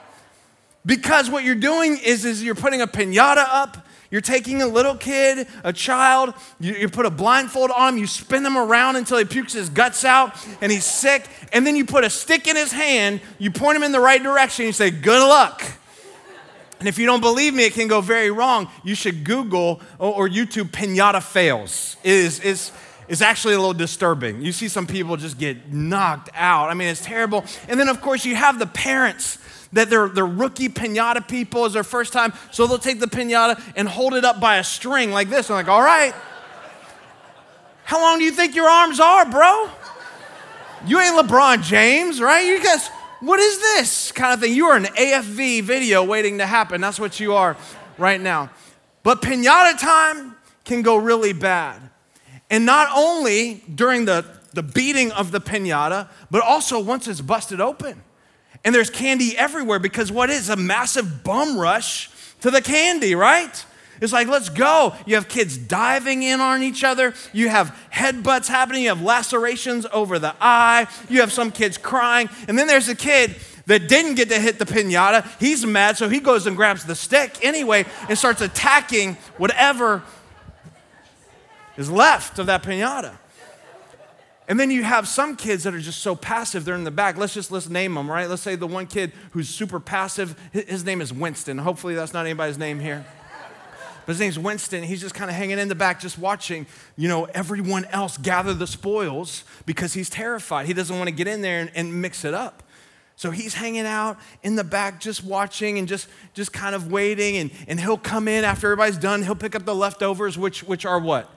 Because 0.84 1.30
what 1.30 1.44
you're 1.44 1.54
doing 1.54 2.00
is, 2.04 2.26
is 2.26 2.44
you're 2.44 2.56
putting 2.56 2.82
a 2.82 2.88
pinata 2.88 3.46
up, 3.48 3.86
you're 4.10 4.20
taking 4.20 4.64
a 4.64 4.68
little 4.68 4.96
kid, 4.96 5.48
a 5.64 5.72
child, 5.72 6.34
you, 6.60 6.74
you, 6.74 6.90
put 6.90 7.06
a 7.06 7.12
blindfold 7.12 7.70
on 7.70 7.94
him, 7.94 8.00
you 8.00 8.08
spin 8.08 8.42
them 8.42 8.58
around 8.58 8.96
until 8.96 9.20
he 9.20 9.26
pukes 9.26 9.54
his 9.54 9.70
guts 9.70 10.04
out 10.04 10.36
and 10.60 10.72
he's 10.72 10.86
sick, 10.86 11.28
and 11.54 11.68
then 11.68 11.76
you 11.76 11.86
put 11.86 12.04
a 12.04 12.10
stick 12.10 12.48
in 12.48 12.56
his 12.56 12.72
hand, 12.72 13.22
you 13.38 13.52
point 13.52 13.76
him 13.76 13.84
in 13.84 13.92
the 13.92 14.00
right 14.00 14.24
direction, 14.24 14.66
you 14.66 14.74
say, 14.74 14.90
Good 14.90 15.22
luck. 15.22 15.64
And 16.80 16.90
if 16.90 16.98
you 16.98 17.06
don't 17.06 17.22
believe 17.22 17.54
me, 17.54 17.66
it 17.66 17.74
can 17.74 17.88
go 17.88 18.02
very 18.02 18.32
wrong. 18.32 18.70
You 18.84 18.96
should 18.96 19.24
Google 19.24 19.82
or, 20.00 20.28
YouTube 20.28 20.72
pinata 20.72 21.22
fails. 21.22 21.96
It 22.04 22.12
is, 22.12 22.40
is, 22.40 22.72
is 23.08 23.22
actually 23.22 23.54
a 23.54 23.58
little 23.58 23.74
disturbing. 23.74 24.42
You 24.42 24.52
see 24.52 24.68
some 24.68 24.88
people 24.88 25.18
just 25.18 25.38
get 25.38 25.72
knocked 25.72 26.30
out. 26.34 26.70
I 26.70 26.74
mean, 26.74 26.88
it's 26.88 27.04
terrible. 27.04 27.46
And 27.68 27.80
then, 27.80 27.90
of 27.90 28.02
course, 28.02 28.26
you 28.26 28.36
have 28.36 28.60
the 28.60 28.68
parents 28.68 29.38
that 29.74 29.90
they're, 29.90 30.08
they're 30.08 30.26
rookie 30.26 30.70
pinata 30.70 31.28
people. 31.28 31.66
is 31.66 31.74
their 31.74 31.84
first 31.84 32.14
time. 32.14 32.34
So 32.52 32.66
they'll 32.66 32.78
take 32.78 33.00
the 33.00 33.08
pinata 33.08 33.62
and 33.76 33.88
hold 33.88 34.14
it 34.14 34.26
up 34.26 34.40
by 34.40 34.58
a 34.58 34.64
string 34.64 35.12
like 35.12 35.30
this. 35.30 35.50
I'm 35.50 35.56
like, 35.56 35.68
all 35.68 35.82
right. 35.82 36.14
How 37.84 38.02
long 38.02 38.18
do 38.18 38.24
you 38.24 38.32
think 38.32 38.56
your 38.56 38.68
arms 38.68 39.00
are, 39.00 39.30
bro? 39.30 39.70
You 40.88 41.00
ain't 41.00 41.16
LeBron 41.16 41.64
James, 41.64 42.20
right? 42.20 42.46
You 42.46 42.64
guys, 42.64 42.88
what 43.20 43.40
is 43.40 43.60
this 43.60 44.12
kind 44.12 44.34
of 44.34 44.40
thing? 44.40 44.56
You 44.56 44.68
are 44.68 44.78
an 44.78 44.86
AFV 44.86 45.64
video 45.64 46.04
waiting 46.04 46.40
to 46.40 46.46
happen. 46.46 46.82
That's 46.82 47.00
what 47.00 47.20
you 47.20 47.34
are 47.34 47.58
right 47.98 48.20
now. 48.20 48.50
But 49.04 49.22
pinata 49.22 49.80
time 49.80 50.36
can 50.64 50.82
go 50.82 50.96
really 50.96 51.34
bad. 51.34 51.80
And 52.50 52.66
not 52.66 52.90
only 52.96 53.64
during 53.74 54.06
the, 54.06 54.26
the 54.54 54.64
beating 54.64 55.12
of 55.12 55.32
the 55.32 55.42
pinata, 55.42 56.08
but 56.30 56.42
also 56.42 56.80
once 56.80 57.08
it's 57.08 57.22
busted 57.22 57.60
open. 57.60 58.04
And 58.64 58.74
there's 58.74 58.90
candy 58.90 59.38
everywhere 59.38 59.80
because 59.80 60.12
what 60.12 60.30
is 60.30 60.50
a 60.50 60.56
massive 60.56 61.24
bum 61.24 61.58
rush 61.58 62.10
to 62.42 62.52
the 62.52 62.62
candy, 62.62 63.16
right? 63.16 63.66
It's 64.02 64.12
like, 64.12 64.28
let's 64.28 64.50
go. 64.50 64.94
You 65.06 65.16
have 65.16 65.30
kids 65.30 65.58
diving 65.58 66.24
in 66.24 66.42
on 66.42 66.62
each 66.64 66.84
other. 66.84 67.14
You 67.32 67.50
have 67.50 67.76
headbutts 67.94 68.48
happening. 68.48 68.84
You 68.84 68.90
have 68.90 69.02
lacerations 69.02 69.86
over 69.92 70.20
the 70.20 70.36
eye. 70.42 70.88
You 71.10 71.22
have 71.22 71.32
some 71.32 71.52
kids 71.52 71.78
crying. 71.78 72.30
And 72.48 72.60
then 72.60 72.68
there's 72.68 72.90
a 72.90 72.96
kid 72.96 73.36
that 73.68 73.88
didn't 73.88 74.16
get 74.16 74.30
to 74.30 74.40
hit 74.40 74.60
the 74.60 74.66
pinata. 74.66 75.28
He's 75.40 75.66
mad, 75.66 75.98
so 75.98 76.10
he 76.10 76.20
goes 76.20 76.46
and 76.46 76.56
grabs 76.56 76.86
the 76.86 76.96
stick 76.96 77.44
anyway 77.44 77.86
and 78.08 78.18
starts 78.18 78.42
attacking 78.42 79.16
whatever 79.38 80.04
is 81.78 81.90
left 81.90 82.40
of 82.40 82.46
that 82.48 82.64
pinata. 82.64 83.18
And 84.48 84.60
then 84.60 84.70
you 84.70 84.84
have 84.84 85.08
some 85.08 85.36
kids 85.36 85.64
that 85.64 85.74
are 85.74 85.80
just 85.80 86.02
so 86.02 86.16
passive, 86.16 86.66
they're 86.66 86.76
in 86.76 86.84
the 86.84 86.92
back. 86.92 87.18
Let's 87.18 87.34
just 87.34 87.52
let's 87.52 87.68
name 87.68 87.96
them, 87.96 88.10
right? 88.10 88.30
Let's 88.30 88.44
say 88.44 88.56
the 88.56 88.68
one 88.68 88.86
kid 88.86 89.12
who's 89.32 89.50
super 89.50 89.80
passive, 89.80 90.36
his 90.52 90.86
name 90.86 91.02
is 91.02 91.12
Winston. 91.12 91.58
Hopefully 91.58 91.96
that's 91.96 92.14
not 92.14 92.26
anybody's 92.26 92.58
name 92.58 92.80
here. 92.80 93.06
But 94.06 94.14
his 94.14 94.20
name's 94.20 94.38
Winston. 94.38 94.84
He's 94.84 95.02
just 95.02 95.16
kind 95.16 95.32
of 95.32 95.36
hanging 95.36 95.58
in 95.58 95.68
the 95.68 95.74
back, 95.74 96.00
just 96.00 96.20
watching, 96.20 96.68
you 96.96 97.10
know, 97.10 97.26
everyone 97.26 97.86
else 97.86 98.18
gather 98.18 98.54
the 98.54 98.68
spoils 98.68 99.44
because 99.66 99.94
he's 99.94 100.12
terrified. 100.12 100.68
He 100.68 100.74
doesn't 100.74 100.96
want 100.96 101.10
to 101.10 101.16
get 101.16 101.28
in 101.28 101.42
there 101.42 101.62
and, 101.62 101.72
and 101.74 102.02
mix 102.04 102.24
it 102.24 102.36
up. 102.36 102.62
So 103.16 103.32
he's 103.32 103.56
hanging 103.56 103.88
out 103.88 104.20
in 104.44 104.56
the 104.56 104.64
back, 104.64 105.00
just 105.00 105.24
watching 105.24 105.80
and 105.80 105.88
just, 105.88 106.08
just 106.36 106.54
kind 106.54 106.76
of 106.76 106.92
waiting. 106.92 107.38
And, 107.38 107.52
and 107.68 107.80
he'll 107.80 107.98
come 107.98 108.28
in 108.28 108.44
after 108.44 108.68
everybody's 108.68 109.00
done. 109.00 109.24
He'll 109.24 109.34
pick 109.34 109.56
up 109.56 109.66
the 109.66 109.74
leftovers, 109.74 110.38
which, 110.38 110.62
which 110.64 110.86
are 110.86 111.00
what? 111.00 111.32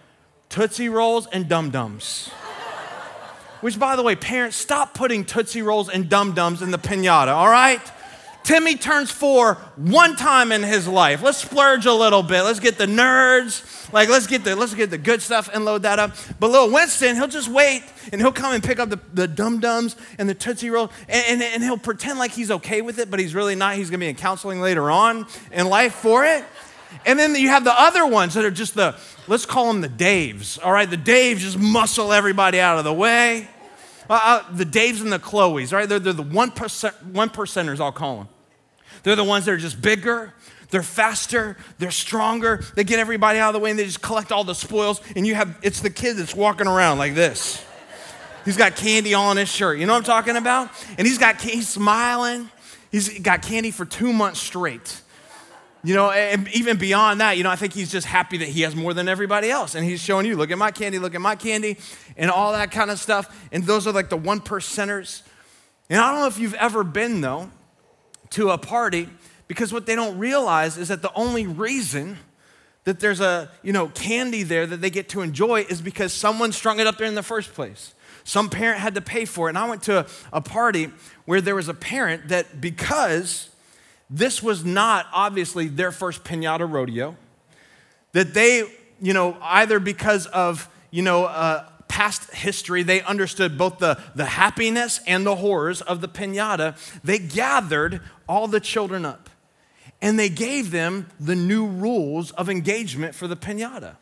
Tootsie 0.49 0.89
Rolls 0.89 1.27
and 1.27 1.49
Dum 1.49 1.71
Dums. 1.71 2.31
Which, 3.61 3.79
by 3.79 3.97
the 3.97 4.03
way, 4.03 4.15
parents, 4.15 4.57
stop 4.57 4.95
putting 4.95 5.25
Tootsie 5.25 5.63
Rolls 5.63 5.89
and 5.89 6.09
Dum 6.09 6.33
Dums 6.33 6.63
in 6.63 6.71
the 6.71 6.79
pinata, 6.79 7.35
all 7.35 7.49
right? 7.49 7.81
Timmy 8.49 8.77
turns 8.77 9.11
four 9.11 9.57
one 9.77 10.17
time 10.17 10.53
in 10.53 10.63
his 10.63 10.89
life. 10.89 11.23
Let's 11.23 11.37
splurge 11.37 11.85
a 11.85 11.93
little 11.93 12.23
bit. 12.23 12.45
Let's 12.45 12.61
get 12.61 12.79
the 12.79 12.87
nerds. 12.87 13.93
Like, 13.93 14.09
let's 14.09 14.27
get 14.27 14.43
the 14.43 14.57
let's 14.57 14.73
get 14.73 14.89
the 14.89 14.97
good 14.97 15.21
stuff 15.21 15.51
and 15.53 15.67
load 15.67 15.83
that 15.83 15.99
up. 15.99 16.13
But 16.41 16.51
little 16.51 16.73
Winston, 16.73 17.17
he'll 17.17 17.29
just 17.29 17.49
wait 17.49 17.83
and 18.11 18.23
he'll 18.23 18.33
come 18.33 18.55
and 18.55 18.65
pick 18.65 18.79
up 18.79 18.89
the, 18.89 19.01
the 19.13 19.29
dum 19.29 19.61
dums 19.61 19.97
and 20.19 20.31
the 20.31 20.35
Tootsie 20.35 20.71
Roll 20.71 20.91
and, 21.11 21.27
and, 21.29 21.43
and 21.43 21.63
he'll 21.63 21.77
pretend 21.77 22.19
like 22.19 22.31
he's 22.31 22.51
okay 22.51 22.81
with 22.81 22.99
it, 22.99 23.11
but 23.11 23.21
he's 23.21 23.35
really 23.35 23.55
not. 23.55 23.75
He's 23.75 23.91
gonna 23.91 23.99
be 23.99 24.09
in 24.09 24.17
counseling 24.17 24.63
later 24.63 24.91
on 24.91 25.27
in 25.53 25.69
life 25.69 25.93
for 25.93 26.25
it. 26.25 26.43
And 27.05 27.19
then 27.19 27.35
you 27.35 27.49
have 27.49 27.65
the 27.65 27.79
other 27.79 28.07
ones 28.07 28.35
that 28.35 28.45
are 28.45 28.51
just 28.51 28.75
the, 28.75 28.97
let's 29.27 29.47
call 29.47 29.73
them 29.73 29.81
the 29.81 29.89
Daves, 29.89 30.59
all 30.65 30.73
right? 30.73 30.89
The 30.89 30.97
Daves 30.97 31.39
just 31.39 31.59
muscle 31.59 32.13
everybody 32.13 32.61
out 32.61 32.79
of 32.79 32.85
the 32.85 32.93
way. 32.93 33.49
Uh, 34.11 34.43
the 34.53 34.65
Daves 34.65 35.03
and 35.03 35.13
the 35.13 35.19
Chloes, 35.19 35.73
right? 35.73 35.89
They're, 35.89 35.99
they're 35.99 36.13
the 36.13 36.23
one, 36.23 36.51
percent, 36.51 36.95
one 37.07 37.29
percenters, 37.29 37.81
I'll 37.81 37.93
call 37.93 38.17
them. 38.19 38.29
They're 39.03 39.17
the 39.17 39.25
ones 39.25 39.45
that 39.45 39.53
are 39.53 39.59
just 39.59 39.81
bigger, 39.81 40.33
they're 40.71 40.83
faster, 40.83 41.57
they're 41.79 41.91
stronger. 41.91 42.63
They 42.75 42.85
get 42.85 42.99
everybody 42.99 43.39
out 43.39 43.49
of 43.49 43.55
the 43.55 43.61
way 43.61 43.71
and 43.71 43.79
they 43.79 43.85
just 43.85 44.03
collect 44.03 44.33
all 44.33 44.45
the 44.45 44.55
spoils. 44.55 45.01
And 45.17 45.27
you 45.27 45.35
have, 45.35 45.59
it's 45.63 45.81
the 45.81 45.91
kid 45.91 46.17
that's 46.17 46.35
walking 46.35 46.67
around 46.67 46.99
like 46.99 47.15
this. 47.15 47.65
He's 48.45 48.57
got 48.57 48.77
candy 48.77 49.15
on 49.15 49.37
his 49.37 49.49
shirt. 49.49 49.79
You 49.79 49.87
know 49.87 49.93
what 49.93 49.99
I'm 49.99 50.05
talking 50.05 50.37
about? 50.37 50.71
And 50.97 51.07
he's 51.07 51.19
got, 51.19 51.41
he's 51.41 51.69
smiling. 51.69 52.51
He's 52.91 53.19
got 53.19 53.43
candy 53.43 53.71
for 53.71 53.85
two 53.85 54.13
months 54.13 54.41
straight. 54.41 55.03
You 55.85 55.95
know, 55.95 56.11
and 56.11 56.49
even 56.49 56.77
beyond 56.77 57.21
that, 57.21 57.37
you 57.37 57.45
know, 57.45 57.51
I 57.51 57.57
think 57.57 57.73
he's 57.73 57.91
just 57.91 58.07
happy 58.07 58.39
that 58.39 58.49
he 58.49 58.63
has 58.63 58.75
more 58.75 58.93
than 58.93 59.09
everybody 59.09 59.49
else. 59.49 59.77
And 59.77 59.85
he's 59.85 60.01
showing 60.01 60.27
you, 60.27 60.37
look 60.37 60.51
at 60.51 60.59
my 60.59 60.73
candy, 60.73 60.99
look 60.99 61.15
at 61.15 61.21
my 61.21 61.37
candy, 61.37 61.77
and 62.17 62.31
all 62.31 62.53
that 62.53 62.73
kind 62.73 62.91
of 62.91 62.99
stuff. 62.99 63.49
And 63.53 63.63
those 63.65 63.87
are 63.87 63.93
like 63.93 64.09
the 64.09 64.17
one 64.17 64.41
percenters. 64.41 65.23
And 65.89 66.01
I 66.01 66.11
don't 66.11 66.21
know 66.21 66.27
if 66.27 66.39
you've 66.39 66.55
ever 66.55 66.83
been, 66.83 67.21
though, 67.21 67.51
to 68.31 68.51
a 68.51 68.59
party, 68.59 69.09
because 69.47 69.73
what 69.73 69.87
they 69.87 69.95
don't 69.95 70.19
realize 70.19 70.77
is 70.77 70.89
that 70.89 71.01
the 71.01 71.13
only 71.15 71.47
reason 71.47 72.19
that 72.85 73.01
there's 73.01 73.21
a, 73.21 73.51
you 73.63 73.73
know, 73.73 73.89
candy 73.89 74.43
there 74.43 74.67
that 74.67 74.81
they 74.81 74.91
get 74.91 75.09
to 75.11 75.21
enjoy 75.21 75.61
is 75.69 75.81
because 75.81 76.13
someone 76.13 76.53
strung 76.53 76.81
it 76.81 76.87
up 76.87 76.99
there 76.99 77.07
in 77.07 77.15
the 77.15 77.23
first 77.23 77.55
place. 77.55 77.95
Some 78.25 78.51
parent 78.51 78.81
had 78.81 78.95
to 78.97 79.01
pay 79.01 79.25
for 79.25 79.47
it. 79.47 79.51
And 79.51 79.59
I 79.59 79.69
went 79.69 79.83
to 79.85 80.01
a, 80.01 80.07
a 80.33 80.41
party 80.41 80.91
where 81.25 81.41
there 81.41 81.55
was 81.55 81.69
a 81.69 81.75
parent 81.75 82.29
that 82.29 82.61
because 82.61 83.51
this 84.11 84.43
was 84.43 84.65
not 84.65 85.07
obviously 85.13 85.69
their 85.69 85.93
first 85.93 86.25
pinata 86.25 86.71
rodeo. 86.71 87.17
That 88.13 88.35
they, 88.35 88.65
you 89.01 89.13
know, 89.13 89.37
either 89.43 89.79
because 89.79 90.27
of, 90.27 90.69
you 90.91 91.03
know, 91.03 91.27
uh, 91.27 91.69
past 91.89 92.33
history, 92.33 92.83
they 92.83 93.03
understood 93.03 93.59
both 93.59 93.79
the, 93.79 94.01
the 94.15 94.25
happiness 94.25 95.01
and 95.07 95.27
the 95.27 95.37
horrors 95.37 95.83
of 95.83 96.01
the 96.01 96.09
pinata. 96.09 96.77
They 97.03 97.19
gathered 97.19 98.01
all 98.29 98.49
the 98.49 98.61
children 98.61 99.05
up 99.05 99.29
and 100.01 100.19
they 100.19 100.29
gave 100.29 100.71
them 100.71 101.09
the 101.19 101.35
new 101.35 101.67
rules 101.67 102.31
of 102.33 102.49
engagement 102.49 103.15
for 103.15 103.27
the 103.27 103.37
pinata. 103.37 103.97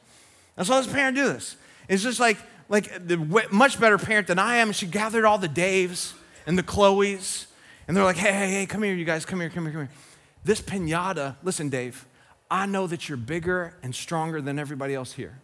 That's 0.55 0.69
how 0.69 0.81
this 0.81 0.93
parent 0.93 1.17
do 1.17 1.25
this. 1.25 1.57
It's 1.89 2.03
just 2.03 2.21
like, 2.21 2.39
like 2.69 3.07
the 3.07 3.17
much 3.51 3.81
better 3.81 3.99
parent 3.99 4.27
than 4.27 4.39
I 4.39 4.57
am. 4.57 4.73
She 4.73 4.87
gathered 4.87 5.25
all 5.25 5.39
the 5.39 5.49
Daves 5.49 6.13
and 6.47 6.59
the 6.59 6.63
Chloes 6.63 7.47
and 7.87 7.97
they're 7.97 8.05
like, 8.05 8.17
hey, 8.17 8.33
hey, 8.33 8.51
hey, 8.51 8.67
come 8.67 8.83
here, 8.83 8.95
you 8.95 9.05
guys, 9.05 9.25
come 9.25 9.41
here, 9.41 9.51
come 9.51 9.65
here, 9.65 9.73
come 9.73 9.83
here. 9.83 9.97
This 10.45 10.61
pinata, 10.61 11.37
listen, 11.43 11.69
Dave, 11.69 12.07
I 12.51 12.67
know 12.67 12.87
that 12.87 13.09
you're 13.09 13.19
bigger 13.19 13.75
and 13.83 13.95
stronger 13.95 14.41
than 14.41 14.59
everybody 14.59 14.95
else 14.95 15.13
here. 15.13 15.41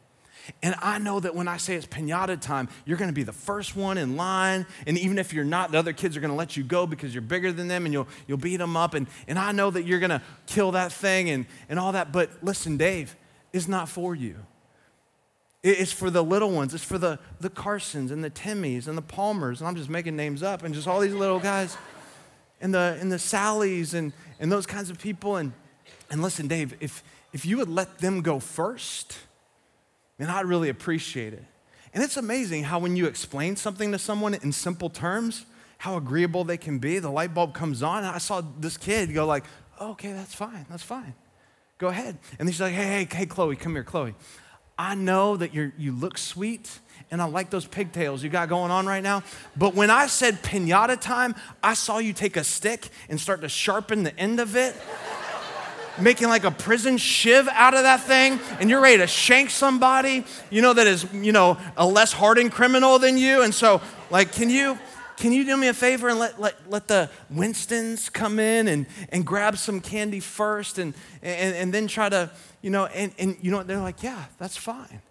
And 0.63 0.75
I 0.83 0.99
know 0.99 1.21
that 1.21 1.35
when 1.35 1.47
I 1.47 1.57
say 1.57 1.75
it's 1.77 1.87
pinata 1.87 2.41
time, 2.41 2.69
you're 2.85 2.97
gonna 2.97 3.13
be 3.13 3.23
the 3.23 3.33
first 3.33 3.77
one 3.77 3.97
in 3.97 4.17
line. 4.17 4.67
And 4.87 4.99
even 4.99 5.19
if 5.19 5.33
you're 5.33 5.45
not, 5.45 5.71
the 5.71 5.79
other 5.79 5.93
kids 5.93 6.17
are 6.17 6.21
gonna 6.21 6.35
let 6.35 6.57
you 6.57 6.65
go 6.65 6.87
because 6.87 7.15
you're 7.15 7.23
bigger 7.23 7.53
than 7.53 7.69
them 7.69 7.85
and 7.85 7.93
you'll, 7.93 8.09
you'll 8.27 8.39
beat 8.39 8.57
them 8.57 8.77
up. 8.77 8.95
And, 8.95 9.07
and 9.29 9.39
I 9.39 9.53
know 9.53 9.71
that 9.71 9.85
you're 9.85 10.01
gonna 10.01 10.23
kill 10.47 10.73
that 10.73 10.93
thing 10.93 11.31
and, 11.31 11.47
and 11.69 11.79
all 11.79 11.93
that. 11.93 12.13
But 12.13 12.31
listen, 12.43 12.77
Dave, 12.77 13.15
it's 13.53 13.69
not 13.69 13.89
for 13.89 14.15
you. 14.15 14.37
It's 15.63 15.93
for 15.93 16.11
the 16.11 16.25
little 16.25 16.51
ones. 16.51 16.75
It's 16.75 16.83
for 16.83 16.99
the, 16.99 17.21
the 17.39 17.51
Carsons 17.51 18.11
and 18.11 18.25
the 18.25 18.31
Timmys 18.31 18.89
and 18.89 18.99
the 18.99 19.03
Palmers. 19.03 19.61
And 19.61 19.69
I'm 19.69 19.77
just 19.77 19.89
making 19.89 20.17
names 20.17 20.43
up 20.43 20.65
and 20.65 20.75
just 20.75 20.89
all 20.89 20.99
these 20.99 21.15
little 21.15 21.39
guys 21.39 21.77
and 22.63 22.73
the, 22.73 22.97
and 23.01 23.13
the 23.13 23.17
Sallys 23.17 23.93
and, 23.93 24.15
and 24.41 24.51
those 24.51 24.65
kinds 24.65 24.89
of 24.89 24.99
people. 24.99 25.37
And, 25.37 25.53
and 26.11 26.23
listen, 26.23 26.49
Dave, 26.49 26.75
if, 26.81 27.03
if 27.35 27.45
you 27.45 27.59
would 27.59 27.69
let 27.69 27.99
them 27.99 28.23
go 28.23 28.39
first, 28.39 29.19
then 30.17 30.31
I'd 30.31 30.47
really 30.47 30.71
appreciate 30.71 31.35
it. 31.35 31.45
And 31.93 32.03
it's 32.03 32.17
amazing 32.17 32.65
how 32.65 32.79
when 32.79 32.97
you 32.97 33.07
explain 33.07 33.57
something 33.57 33.93
to 33.93 33.99
someone 33.99 34.33
in 34.33 34.53
simple 34.53 34.89
terms, 34.89 35.45
how 35.77 35.97
agreeable 35.97 36.45
they 36.45 36.57
can 36.57 36.79
be. 36.79 37.01
The 37.01 37.11
light 37.11 37.35
bulb 37.35 37.53
comes 37.53 37.83
on. 37.83 38.05
I 38.05 38.19
saw 38.19 38.41
this 38.59 38.77
kid 38.77 39.13
go 39.13 39.27
like, 39.27 39.45
oh, 39.79 39.91
okay, 39.91 40.13
that's 40.13 40.35
fine, 40.35 40.65
that's 40.71 40.83
fine. 40.83 41.15
Go 41.79 41.89
ahead. 41.89 42.17
And 42.39 42.49
she's 42.49 42.61
like, 42.61 42.73
hey, 42.73 43.05
hey, 43.05 43.09
hey, 43.13 43.27
Chloe, 43.27 43.57
come 43.57 43.73
here, 43.75 43.83
Chloe. 43.83 44.15
I 44.79 44.95
know 44.95 45.37
that 45.37 45.53
you 45.53 45.73
you 45.77 45.93
look 45.93 46.17
sweet 46.17 46.79
and 47.13 47.21
I 47.21 47.27
like 47.27 47.51
those 47.51 47.67
pigtails 47.67 48.25
you 48.25 48.31
got 48.31 48.49
going 48.49 48.71
on 48.71 48.87
right 48.87 49.03
now. 49.03 49.23
But 49.55 49.75
when 49.75 49.91
I 49.91 50.07
said 50.07 50.43
pinata 50.43 50.99
time, 50.99 51.35
I 51.63 51.75
saw 51.75 51.99
you 51.99 52.15
take 52.15 52.39
a 52.39 52.43
stick 52.43 52.89
and 53.11 53.21
start 53.21 53.43
to 53.43 53.51
sharpen 53.51 54.03
the 54.03 54.19
end 54.19 54.41
of 54.41 54.57
it. 54.57 54.75
making 56.01 56.27
like 56.29 56.45
a 56.45 56.51
prison 56.51 56.97
shiv 56.97 57.47
out 57.49 57.75
of 57.75 57.83
that 57.83 58.01
thing 58.01 58.41
and 58.59 58.71
you're 58.71 58.81
ready 58.81 58.97
to 58.97 59.07
shank 59.07 59.51
somebody, 59.51 60.25
you 60.49 60.63
know, 60.63 60.73
that 60.73 60.87
is, 60.87 61.07
you 61.13 61.33
know, 61.33 61.59
a 61.77 61.87
less 61.87 62.15
hardened 62.15 62.51
criminal 62.51 62.99
than 62.99 63.19
you. 63.19 63.43
And 63.43 63.55
so, 63.55 63.83
like, 64.09 64.33
can 64.33 64.49
you, 64.49 64.79
can 65.19 65.33
you 65.33 65.45
do 65.45 65.55
me 65.55 65.69
a 65.69 65.75
favor 65.75 66.09
and 66.09 66.19
let, 66.19 66.41
let, 66.41 66.71
let 66.71 66.89
the 66.89 67.11
Winstons 67.29 68.09
come 68.09 68.39
in 68.39 68.69
and, 68.69 68.87
and 69.11 69.27
grab 69.27 69.59
some 69.59 69.83
candy 69.83 70.21
first 70.21 70.79
and, 70.79 70.95
and, 71.21 71.55
and 71.55 71.75
then 71.75 71.89
try 71.89 72.09
to, 72.09 72.31
you 72.63 72.71
know, 72.71 72.87
and, 72.87 73.13
and 73.19 73.37
you 73.43 73.51
know, 73.51 73.63
they're 73.63 73.79
like, 73.81 74.03
yeah, 74.03 74.25
that's 74.39 74.57
fine. 74.57 75.03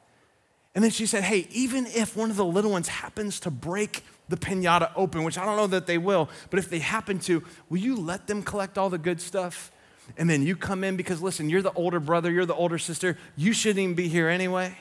And 0.73 0.83
then 0.83 0.91
she 0.91 1.05
said, 1.05 1.23
hey, 1.23 1.47
even 1.51 1.85
if 1.85 2.15
one 2.15 2.29
of 2.29 2.37
the 2.37 2.45
little 2.45 2.71
ones 2.71 2.87
happens 2.87 3.39
to 3.41 3.51
break 3.51 4.03
the 4.29 4.37
pinata 4.37 4.91
open, 4.95 5.23
which 5.23 5.37
I 5.37 5.45
don't 5.45 5.57
know 5.57 5.67
that 5.67 5.85
they 5.85 5.97
will, 5.97 6.29
but 6.49 6.59
if 6.59 6.69
they 6.69 6.79
happen 6.79 7.19
to, 7.19 7.43
will 7.69 7.79
you 7.79 7.95
let 7.95 8.27
them 8.27 8.41
collect 8.41 8.77
all 8.77 8.89
the 8.89 8.97
good 8.97 9.19
stuff? 9.19 9.71
And 10.17 10.29
then 10.29 10.43
you 10.43 10.55
come 10.55 10.83
in 10.83 10.95
because, 10.95 11.21
listen, 11.21 11.49
you're 11.49 11.61
the 11.61 11.73
older 11.73 11.99
brother, 11.99 12.31
you're 12.31 12.45
the 12.45 12.55
older 12.55 12.77
sister, 12.77 13.17
you 13.35 13.51
shouldn't 13.51 13.79
even 13.79 13.95
be 13.95 14.07
here 14.07 14.29
anyway. 14.29 14.77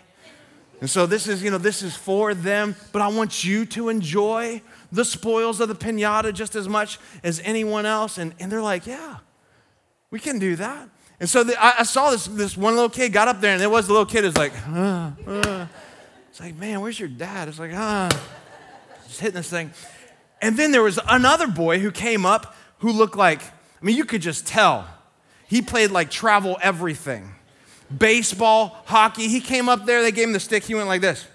And 0.81 0.89
so 0.89 1.07
this 1.07 1.27
is, 1.29 1.43
you 1.43 1.51
know, 1.51 1.59
this 1.59 1.83
is 1.83 1.95
for 1.95 2.33
them, 2.33 2.75
but 2.93 3.03
I 3.03 3.09
want 3.09 3.45
you 3.45 3.67
to 3.67 3.91
enjoy 3.91 4.63
the 4.91 5.05
spoils 5.05 5.61
of 5.61 5.69
the 5.69 5.75
pinata 5.75 6.33
just 6.33 6.55
as 6.55 6.69
much 6.69 6.99
as 7.23 7.41
anyone 7.45 7.85
else. 7.85 8.17
And, 8.17 8.35
and 8.41 8.51
they're 8.51 8.63
like, 8.63 8.87
yeah, 8.87 9.19
we 10.11 10.21
can 10.21 10.39
do 10.39 10.57
that. 10.57 10.89
And 11.21 11.29
so 11.29 11.45
the, 11.45 11.63
I, 11.63 11.81
I, 11.81 11.83
saw 11.83 12.11
this, 12.11 12.27
this 12.27 12.57
one 12.57 12.75
little 12.75 12.89
kid 12.89 13.13
got 13.13 13.29
up 13.29 13.41
there, 13.41 13.53
and 13.53 13.61
there 13.61 13.71
was 13.71 13.87
the 13.87 13.93
little 13.93 14.07
kid 14.07 14.25
who's 14.25 14.37
like, 14.37 14.53
uh, 14.69 15.11
uh. 15.27 15.67
it's 16.31 16.41
like, 16.41 16.57
man, 16.57 16.81
where's 16.81 16.99
your 16.99 17.11
dad? 17.11 17.49
It's 17.49 17.59
like, 17.59 17.73
ah. 17.75 18.07
Uh 18.07 18.19
just 19.11 19.21
hitting 19.21 19.35
this 19.35 19.51
thing. 19.51 19.73
And 20.41 20.57
then 20.57 20.71
there 20.71 20.83
was 20.83 20.99
another 21.09 21.49
boy 21.49 21.81
who 21.81 21.91
came 21.91 22.25
up 22.25 22.55
who 22.79 22.93
looked 22.93 23.17
like, 23.17 23.43
I 23.43 23.85
mean, 23.85 23.97
you 23.97 24.05
could 24.05 24.23
just 24.23 24.47
tell. 24.47 24.89
He 25.49 25.61
played 25.63 25.91
like 25.91 26.11
travel 26.11 26.57
everything 26.63 27.35
baseball, 27.97 28.77
hockey. 28.85 29.27
He 29.27 29.41
came 29.41 29.69
up 29.69 29.85
there, 29.85 30.01
they 30.01 30.13
gave 30.13 30.29
him 30.29 30.33
the 30.33 30.39
stick, 30.39 30.63
he 30.63 30.77
went 30.77 30.87
like 30.87 31.01
this. 31.01 31.27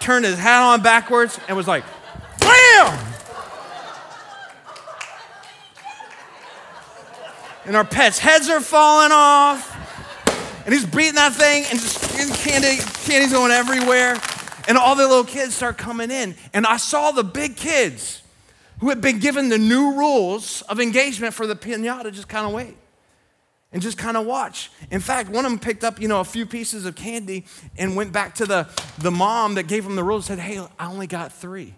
Turned 0.00 0.24
his 0.24 0.36
hat 0.36 0.62
on 0.62 0.82
backwards 0.82 1.38
and 1.46 1.56
was 1.56 1.68
like, 1.68 1.84
BAM! 2.40 3.07
And 7.68 7.76
our 7.76 7.84
pets' 7.84 8.18
heads 8.18 8.48
are 8.48 8.62
falling 8.62 9.12
off. 9.12 9.76
And 10.64 10.72
he's 10.72 10.86
beating 10.86 11.16
that 11.16 11.34
thing 11.34 11.66
and 11.70 11.78
just 11.78 12.00
candy, 12.42 12.78
candy's 13.04 13.30
going 13.30 13.52
everywhere. 13.52 14.16
And 14.66 14.78
all 14.78 14.96
the 14.96 15.06
little 15.06 15.22
kids 15.22 15.54
start 15.54 15.76
coming 15.76 16.10
in. 16.10 16.34
And 16.54 16.66
I 16.66 16.78
saw 16.78 17.10
the 17.10 17.22
big 17.22 17.56
kids 17.56 18.22
who 18.80 18.88
had 18.88 19.02
been 19.02 19.18
given 19.18 19.50
the 19.50 19.58
new 19.58 19.92
rules 19.98 20.62
of 20.62 20.80
engagement 20.80 21.34
for 21.34 21.46
the 21.46 21.54
pinata 21.54 22.10
just 22.10 22.26
kind 22.26 22.46
of 22.46 22.54
wait 22.54 22.74
and 23.70 23.82
just 23.82 23.98
kind 23.98 24.16
of 24.16 24.24
watch. 24.24 24.70
In 24.90 25.00
fact, 25.00 25.28
one 25.28 25.44
of 25.44 25.50
them 25.50 25.58
picked 25.58 25.84
up, 25.84 26.00
you 26.00 26.08
know, 26.08 26.20
a 26.20 26.24
few 26.24 26.46
pieces 26.46 26.86
of 26.86 26.94
candy 26.96 27.44
and 27.76 27.94
went 27.96 28.12
back 28.12 28.34
to 28.36 28.46
the, 28.46 28.66
the 28.96 29.10
mom 29.10 29.56
that 29.56 29.66
gave 29.66 29.84
him 29.84 29.94
the 29.94 30.04
rules 30.04 30.30
and 30.30 30.38
said, 30.38 30.46
Hey, 30.46 30.66
I 30.78 30.90
only 30.90 31.06
got 31.06 31.32
three. 31.32 31.74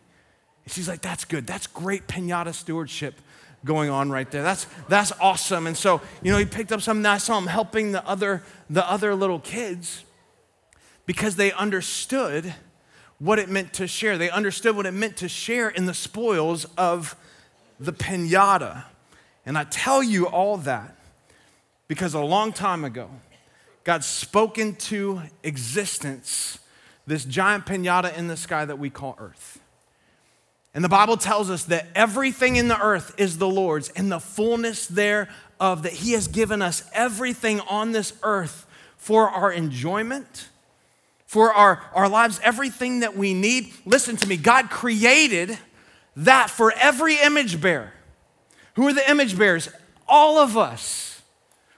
And 0.65 0.73
she's 0.73 0.87
like, 0.87 1.01
That's 1.01 1.25
good. 1.25 1.49
That's 1.49 1.67
great 1.67 2.07
pinata 2.07 2.55
stewardship 2.55 3.17
going 3.65 3.91
on 3.91 4.11
right 4.11 4.31
there. 4.31 4.43
That's 4.43 4.67
that's 4.89 5.13
awesome. 5.21 5.67
And 5.67 5.77
so, 5.77 6.01
you 6.23 6.33
know, 6.33 6.39
he 6.39 6.45
picked 6.45 6.73
up 6.73 6.81
something. 6.81 7.05
I 7.05 7.19
saw 7.19 7.39
him 7.39 7.47
helping 7.47 7.93
the 7.93 8.07
other 8.07 8.43
the 8.69 8.89
other 8.89 9.15
little 9.15 9.39
kids 9.39 10.05
because 11.07 11.37
they 11.37 11.53
understood 11.53 12.55
what 13.19 13.39
it 13.39 13.49
meant 13.49 13.73
to 13.75 13.87
share. 13.87 14.17
They 14.17 14.31
understood 14.31 14.77
what 14.77 14.87
it 14.87 14.93
meant 14.93 15.19
to 15.19 15.29
share 15.29 15.69
in 15.69 15.87
the 15.87 15.95
spoils 15.95 16.65
of 16.77 17.17
the 17.79 17.93
pinata. 17.93 18.85
And 19.45 19.57
I 19.59 19.65
tell 19.65 20.03
you 20.03 20.27
all 20.27 20.57
that 20.59 20.97
because 21.89 22.15
a 22.15 22.21
long 22.21 22.53
time 22.53 22.85
ago, 22.85 23.11
God 23.85 24.05
spoke 24.05 24.59
into 24.59 25.23
existence 25.43 26.59
this 27.07 27.25
giant 27.25 27.67
pinata 27.67 28.17
in 28.17 28.29
the 28.29 28.37
sky 28.37 28.65
that 28.65 28.79
we 28.79 28.89
call 28.91 29.17
earth. 29.19 29.60
And 30.75 30.85
the 30.85 30.89
Bible 30.89 31.17
tells 31.17 31.51
us 31.51 31.65
that 31.65 31.89
everything 31.95 32.57
in 32.57 32.69
the 32.69 32.81
earth 32.81 33.15
is 33.19 33.39
the 33.39 33.49
Lord's 33.49 33.89
and 33.91 34.11
the 34.11 34.21
fullness 34.21 34.87
thereof, 34.87 35.83
that 35.83 35.93
He 35.93 36.13
has 36.13 36.29
given 36.29 36.63
us 36.63 36.89
everything 36.93 37.61
on 37.63 37.93
this 37.93 38.13
earth 38.23 38.67
for 38.97 39.29
our 39.29 39.51
enjoyment 39.51 40.49
for 41.31 41.55
our, 41.55 41.81
our 41.95 42.09
lives, 42.09 42.41
everything 42.43 43.01
that 43.01 43.17
we 43.17 43.35
need. 43.35 43.73
Listen 43.87 44.17
to 44.17 44.27
me, 44.27 44.37
God 44.37 44.69
created 44.69 45.57
that 46.17 46.51
for 46.51 46.73
every 46.73 47.23
image 47.23 47.61
bearer. 47.61 47.93
Who 48.75 48.89
are 48.89 48.93
the 48.93 49.09
image 49.09 49.39
bearers? 49.39 49.69
All 50.09 50.39
of 50.39 50.59
us. 50.59 51.23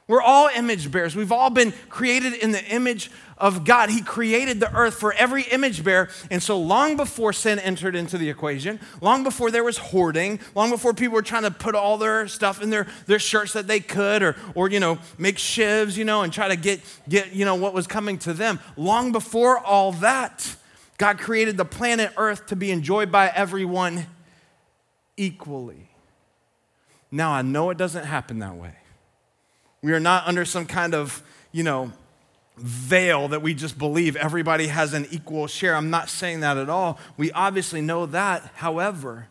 We're 0.07 0.22
all 0.22 0.48
image 0.48 0.90
bearers. 0.90 1.14
We've 1.14 1.31
all 1.31 1.50
been 1.50 1.74
created 1.90 2.33
in 2.33 2.52
the 2.52 2.64
image 2.64 3.11
of 3.42 3.64
God. 3.64 3.90
He 3.90 4.00
created 4.00 4.61
the 4.61 4.72
earth 4.72 4.94
for 4.94 5.12
every 5.12 5.42
image 5.42 5.83
bearer. 5.85 6.09
And 6.31 6.40
so, 6.40 6.59
long 6.59 6.96
before 6.96 7.33
sin 7.33 7.59
entered 7.59 7.96
into 7.96 8.16
the 8.16 8.31
equation, 8.31 8.81
long 9.00 9.24
before 9.24 9.50
there 9.50 9.64
was 9.64 9.76
hoarding, 9.76 10.38
long 10.55 10.70
before 10.70 10.94
people 10.94 11.14
were 11.14 11.22
trying 11.22 11.42
to 11.42 11.50
put 11.50 11.74
all 11.74 11.98
their 11.98 12.28
stuff 12.28 12.62
in 12.62 12.70
their, 12.70 12.87
their 13.07 13.18
shirts 13.18 13.52
that 13.55 13.66
they 13.66 13.81
could, 13.81 14.22
or, 14.22 14.37
or, 14.55 14.70
you 14.70 14.78
know, 14.78 14.98
make 15.18 15.37
shivs, 15.37 15.96
you 15.96 16.05
know, 16.05 16.22
and 16.22 16.33
try 16.33 16.48
to 16.48 16.57
get, 16.57 16.81
get, 17.09 17.33
you 17.33 17.44
know, 17.44 17.57
what 17.57 17.74
was 17.74 17.88
coming 17.88 18.16
to 18.18 18.33
them, 18.33 18.61
long 18.76 19.11
before 19.11 19.59
all 19.59 19.90
that, 19.92 20.57
God 20.96 21.18
created 21.18 21.57
the 21.57 21.64
planet 21.64 22.12
Earth 22.16 22.46
to 22.46 22.57
be 22.57 22.70
enjoyed 22.70 23.11
by 23.11 23.28
everyone 23.28 24.07
equally. 25.16 25.88
Now, 27.11 27.33
I 27.33 27.42
know 27.42 27.70
it 27.70 27.76
doesn't 27.76 28.05
happen 28.05 28.38
that 28.38 28.55
way. 28.55 28.74
We 29.83 29.92
are 29.92 30.00
not 30.00 30.28
under 30.28 30.44
some 30.44 30.64
kind 30.64 30.94
of, 30.94 31.24
you 31.50 31.64
know, 31.64 31.92
veil 32.56 33.28
that 33.28 33.42
we 33.42 33.54
just 33.54 33.78
believe 33.78 34.14
everybody 34.16 34.66
has 34.68 34.92
an 34.92 35.06
equal 35.10 35.46
share. 35.46 35.74
I'm 35.74 35.90
not 35.90 36.08
saying 36.08 36.40
that 36.40 36.58
at 36.58 36.68
all. 36.68 36.98
We 37.16 37.32
obviously 37.32 37.80
know 37.80 38.06
that. 38.06 38.50
However, 38.56 39.28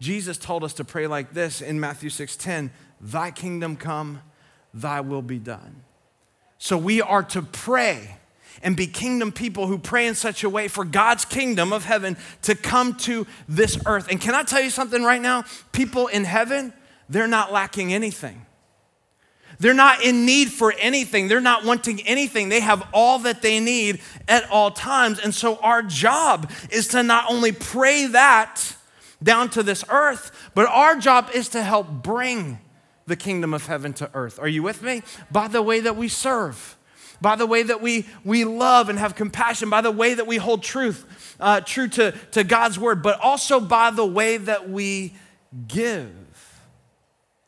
Jesus 0.00 0.38
told 0.38 0.64
us 0.64 0.72
to 0.74 0.84
pray 0.84 1.06
like 1.06 1.32
this 1.32 1.60
in 1.60 1.80
Matthew 1.80 2.10
6:10, 2.10 2.70
"Thy 3.00 3.30
kingdom 3.30 3.76
come, 3.76 4.22
thy 4.72 5.00
will 5.00 5.22
be 5.22 5.38
done." 5.38 5.82
So 6.58 6.76
we 6.76 7.02
are 7.02 7.24
to 7.24 7.42
pray 7.42 8.18
and 8.62 8.76
be 8.76 8.86
kingdom 8.86 9.32
people 9.32 9.66
who 9.66 9.78
pray 9.78 10.06
in 10.06 10.14
such 10.14 10.44
a 10.44 10.48
way 10.48 10.68
for 10.68 10.84
God's 10.84 11.24
kingdom 11.24 11.72
of 11.72 11.84
heaven 11.84 12.16
to 12.42 12.54
come 12.54 12.94
to 12.94 13.26
this 13.48 13.78
earth. 13.86 14.06
And 14.08 14.20
can 14.20 14.34
I 14.34 14.44
tell 14.44 14.60
you 14.60 14.70
something 14.70 15.02
right 15.02 15.20
now? 15.20 15.44
People 15.72 16.06
in 16.06 16.24
heaven, 16.24 16.72
they're 17.08 17.26
not 17.26 17.52
lacking 17.52 17.92
anything. 17.92 18.46
They're 19.58 19.74
not 19.74 20.02
in 20.02 20.26
need 20.26 20.50
for 20.50 20.74
anything. 20.78 21.28
They're 21.28 21.40
not 21.40 21.64
wanting 21.64 22.00
anything. 22.02 22.48
They 22.48 22.60
have 22.60 22.86
all 22.92 23.18
that 23.20 23.42
they 23.42 23.60
need 23.60 24.00
at 24.28 24.48
all 24.50 24.70
times. 24.70 25.18
And 25.18 25.34
so 25.34 25.56
our 25.56 25.82
job 25.82 26.50
is 26.70 26.88
to 26.88 27.02
not 27.02 27.30
only 27.30 27.52
pray 27.52 28.06
that 28.06 28.76
down 29.22 29.50
to 29.50 29.62
this 29.62 29.84
earth, 29.88 30.50
but 30.54 30.66
our 30.66 30.96
job 30.96 31.30
is 31.32 31.48
to 31.50 31.62
help 31.62 31.88
bring 31.88 32.58
the 33.06 33.16
kingdom 33.16 33.54
of 33.54 33.66
heaven 33.66 33.92
to 33.94 34.10
earth. 34.14 34.38
Are 34.38 34.48
you 34.48 34.62
with 34.62 34.82
me? 34.82 35.02
By 35.30 35.48
the 35.48 35.62
way 35.62 35.80
that 35.80 35.96
we 35.96 36.08
serve, 36.08 36.76
by 37.20 37.36
the 37.36 37.46
way 37.46 37.62
that 37.62 37.80
we, 37.80 38.06
we 38.24 38.44
love 38.44 38.88
and 38.88 38.98
have 38.98 39.14
compassion, 39.14 39.70
by 39.70 39.80
the 39.80 39.90
way 39.90 40.14
that 40.14 40.26
we 40.26 40.36
hold 40.36 40.62
truth, 40.62 41.36
uh, 41.38 41.60
true 41.60 41.88
to, 41.88 42.12
to 42.32 42.44
God's 42.44 42.78
word, 42.78 43.02
but 43.02 43.20
also 43.20 43.60
by 43.60 43.90
the 43.90 44.06
way 44.06 44.36
that 44.36 44.68
we 44.68 45.14
give 45.68 46.10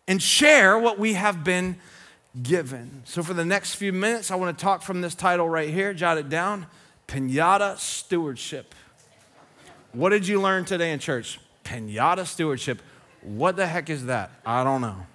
and 0.06 0.20
share 0.20 0.78
what 0.78 0.98
we 0.98 1.14
have 1.14 1.42
been 1.42 1.76
given. 2.42 3.02
So, 3.04 3.22
for 3.22 3.34
the 3.34 3.44
next 3.44 3.74
few 3.74 3.92
minutes, 3.92 4.30
I 4.30 4.36
want 4.36 4.56
to 4.56 4.62
talk 4.62 4.82
from 4.82 5.00
this 5.00 5.14
title 5.14 5.48
right 5.48 5.70
here. 5.70 5.94
Jot 5.94 6.18
it 6.18 6.28
down 6.28 6.66
Pinata 7.06 7.78
Stewardship. 7.78 8.74
What 9.92 10.10
did 10.10 10.26
you 10.26 10.40
learn 10.40 10.64
today 10.64 10.92
in 10.92 10.98
church? 10.98 11.38
Pinata 11.64 12.26
Stewardship. 12.26 12.82
What 13.22 13.56
the 13.56 13.66
heck 13.66 13.88
is 13.88 14.06
that? 14.06 14.30
I 14.44 14.64
don't 14.64 14.80
know. 14.80 15.06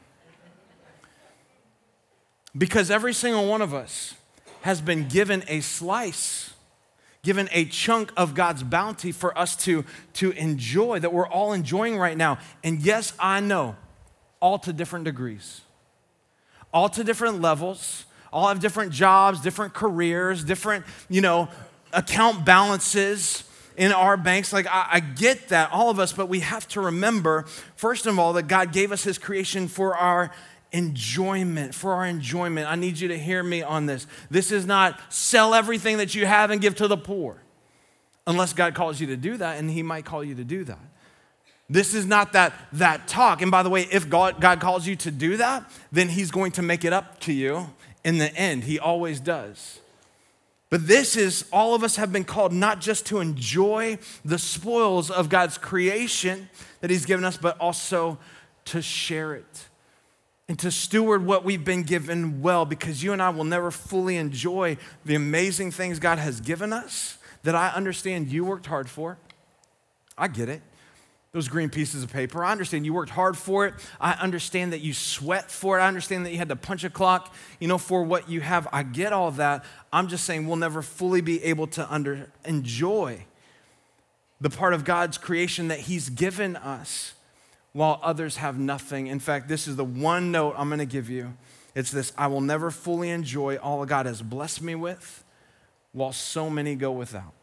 Because 2.58 2.90
every 2.90 3.14
single 3.14 3.48
one 3.48 3.62
of 3.62 3.74
us 3.74 4.16
has 4.62 4.82
been 4.82 5.08
given 5.08 5.44
a 5.48 5.62
slice, 5.62 6.54
given 7.22 7.48
a 7.52 7.66
chunk 7.66 8.12
of 8.18 8.34
God's 8.34 8.64
bounty 8.64 9.12
for 9.12 9.38
us 9.38 9.56
to, 9.58 9.86
to 10.14 10.32
enjoy, 10.32 11.00
that 11.00 11.14
we're 11.14 11.28
all 11.28 11.54
enjoying 11.54 11.98
right 11.98 12.18
now. 12.18 12.40
And 12.64 12.82
yes, 12.82 13.14
I 13.20 13.40
know, 13.40 13.76
all 14.40 14.58
to 14.60 14.74
different 14.74 15.06
degrees 15.06 15.62
all 16.74 16.90
to 16.90 17.04
different 17.04 17.42
levels, 17.42 18.06
all 18.32 18.48
have 18.48 18.60
different 18.60 18.92
jobs, 18.92 19.42
different 19.42 19.74
careers, 19.74 20.44
different, 20.44 20.86
you 21.10 21.22
know, 21.22 21.50
account 21.94 22.46
balances 22.46 23.44
in 23.76 23.92
our 23.92 24.18
banks. 24.18 24.54
Like, 24.54 24.68
I, 24.68 24.88
I, 24.94 25.00
get 25.00 25.50
that, 25.50 25.72
all 25.72 25.90
of 25.90 26.00
us, 26.00 26.14
but 26.14 26.28
we 26.28 26.42
have 26.42 26.68
to 26.70 26.82
remember, 26.82 27.46
first 27.76 28.06
of 28.06 28.20
all, 28.20 28.34
that 28.34 28.44
God 28.44 28.72
gave 28.72 28.92
us 28.92 29.04
His 29.04 29.18
creation 29.18 29.68
for 29.68 29.96
our 29.96 30.32
enjoyment, 30.72 31.74
for 31.74 31.94
our 31.94 32.06
enjoyment. 32.06 32.70
I 32.70 32.76
need 32.76 33.00
you 33.00 33.08
to 33.08 33.18
hear 33.18 33.42
me 33.42 33.64
on 33.64 33.88
this. 33.88 34.06
This 34.30 34.52
is 34.52 34.66
not 34.66 35.00
sell 35.10 35.56
everything 35.56 35.98
that 35.98 36.14
you 36.14 36.26
have 36.26 36.52
and 36.52 36.62
give 36.62 36.76
to 36.76 36.88
the 36.88 36.98
poor, 36.98 37.42
unless 38.28 38.54
God 38.54 38.76
calls 38.76 39.00
you 39.00 39.08
to 39.08 39.18
do 39.18 39.38
that, 39.38 39.58
and 39.58 39.72
He 39.72 39.82
might 39.82 40.06
call 40.06 40.24
you 40.24 40.36
to 40.36 40.44
do 40.44 40.64
that. 40.66 40.89
This 41.70 41.94
is 41.94 42.06
not 42.06 42.34
that, 42.34 42.54
that 42.74 43.08
talk. 43.08 43.42
And 43.42 43.52
by 43.52 43.62
the 43.62 43.70
way, 43.70 43.88
if 43.92 44.10
God, 44.10 44.42
God 44.42 44.60
calls 44.60 44.88
you 44.88 44.96
to 44.98 45.12
do 45.12 45.38
that, 45.38 45.70
then 45.92 46.10
He's 46.10 46.32
going 46.32 46.52
to 46.54 46.62
make 46.62 46.84
it 46.84 46.94
up 46.94 47.20
to 47.22 47.34
you 47.34 47.68
in 48.04 48.18
the 48.18 48.34
end. 48.36 48.64
He 48.64 48.80
always 48.80 49.20
does. 49.20 49.80
But 50.72 50.88
this 50.88 51.16
is, 51.16 51.46
all 51.52 51.76
of 51.76 51.84
us 51.84 51.96
have 51.96 52.12
been 52.12 52.24
called 52.24 52.54
not 52.54 52.82
just 52.82 53.06
to 53.08 53.20
enjoy 53.20 54.00
the 54.26 54.40
spoils 54.40 55.12
of 55.12 55.30
God's 55.30 55.58
creation 55.58 56.50
that 56.82 56.90
He's 56.90 57.06
given 57.06 57.24
us, 57.24 57.38
but 57.38 57.58
also 57.60 58.18
to 58.66 58.82
share 58.82 59.36
it 59.36 59.68
and 60.48 60.58
to 60.58 60.72
steward 60.72 61.24
what 61.24 61.44
we've 61.44 61.64
been 61.64 61.84
given 61.84 62.42
well, 62.42 62.66
because 62.66 63.04
you 63.04 63.14
and 63.14 63.22
I 63.22 63.30
will 63.30 63.44
never 63.44 63.70
fully 63.70 64.18
enjoy 64.18 64.78
the 65.06 65.14
amazing 65.14 65.70
things 65.70 66.00
God 66.00 66.18
has 66.18 66.42
given 66.42 66.74
us 66.74 67.20
that 67.44 67.54
I 67.54 67.70
understand 67.70 68.30
you 68.30 68.44
worked 68.44 68.66
hard 68.66 68.90
for. 68.90 69.18
I 70.18 70.28
get 70.28 70.50
it 70.50 70.64
those 71.32 71.48
green 71.48 71.70
pieces 71.70 72.04
of 72.04 72.12
paper. 72.12 72.44
I 72.44 72.52
understand 72.52 72.86
you 72.86 72.94
worked 72.94 73.12
hard 73.12 73.38
for 73.38 73.68
it. 73.68 73.76
I 74.02 74.14
understand 74.14 74.74
that 74.74 74.82
you 74.82 74.94
sweat 74.94 75.52
for 75.52 75.78
it. 75.78 75.82
I 75.82 75.88
understand 75.88 76.26
that 76.26 76.32
you 76.32 76.38
had 76.38 76.50
to 76.50 76.56
punch 76.56 76.84
a 76.84 76.90
clock, 76.90 77.34
you 77.60 77.68
know, 77.68 77.78
for 77.78 78.04
what 78.04 78.30
you 78.30 78.42
have. 78.42 78.68
I 78.74 78.84
get 78.84 79.14
all 79.14 79.30
that. 79.32 79.64
I'm 79.94 80.08
just 80.08 80.26
saying 80.26 80.48
we'll 80.48 80.56
never 80.56 80.82
fully 80.82 81.22
be 81.22 81.44
able 81.44 81.68
to 81.68 81.94
under, 81.94 82.32
enjoy 82.46 83.26
the 84.42 84.50
part 84.50 84.74
of 84.74 84.84
God's 84.86 85.18
creation 85.18 85.68
that 85.68 85.82
He's 85.82 86.10
given 86.10 86.56
us 86.56 87.14
while 87.74 88.00
others 88.02 88.38
have 88.38 88.58
nothing. 88.58 89.08
In 89.08 89.20
fact, 89.20 89.48
this 89.48 89.68
is 89.68 89.76
the 89.76 89.86
one 89.86 90.32
note 90.32 90.56
I'm 90.58 90.70
going 90.70 90.80
to 90.80 90.86
give 90.86 91.10
you. 91.10 91.34
It's 91.76 91.92
this 91.92 92.12
I 92.18 92.28
will 92.28 92.42
never 92.42 92.72
fully 92.72 93.10
enjoy 93.10 93.58
all 93.58 93.86
God 93.86 94.06
has 94.08 94.22
blessed 94.22 94.62
me 94.62 94.74
with 94.76 95.24
while 95.92 96.12
so 96.12 96.50
many 96.50 96.76
go 96.76 96.92
without. 96.92 97.34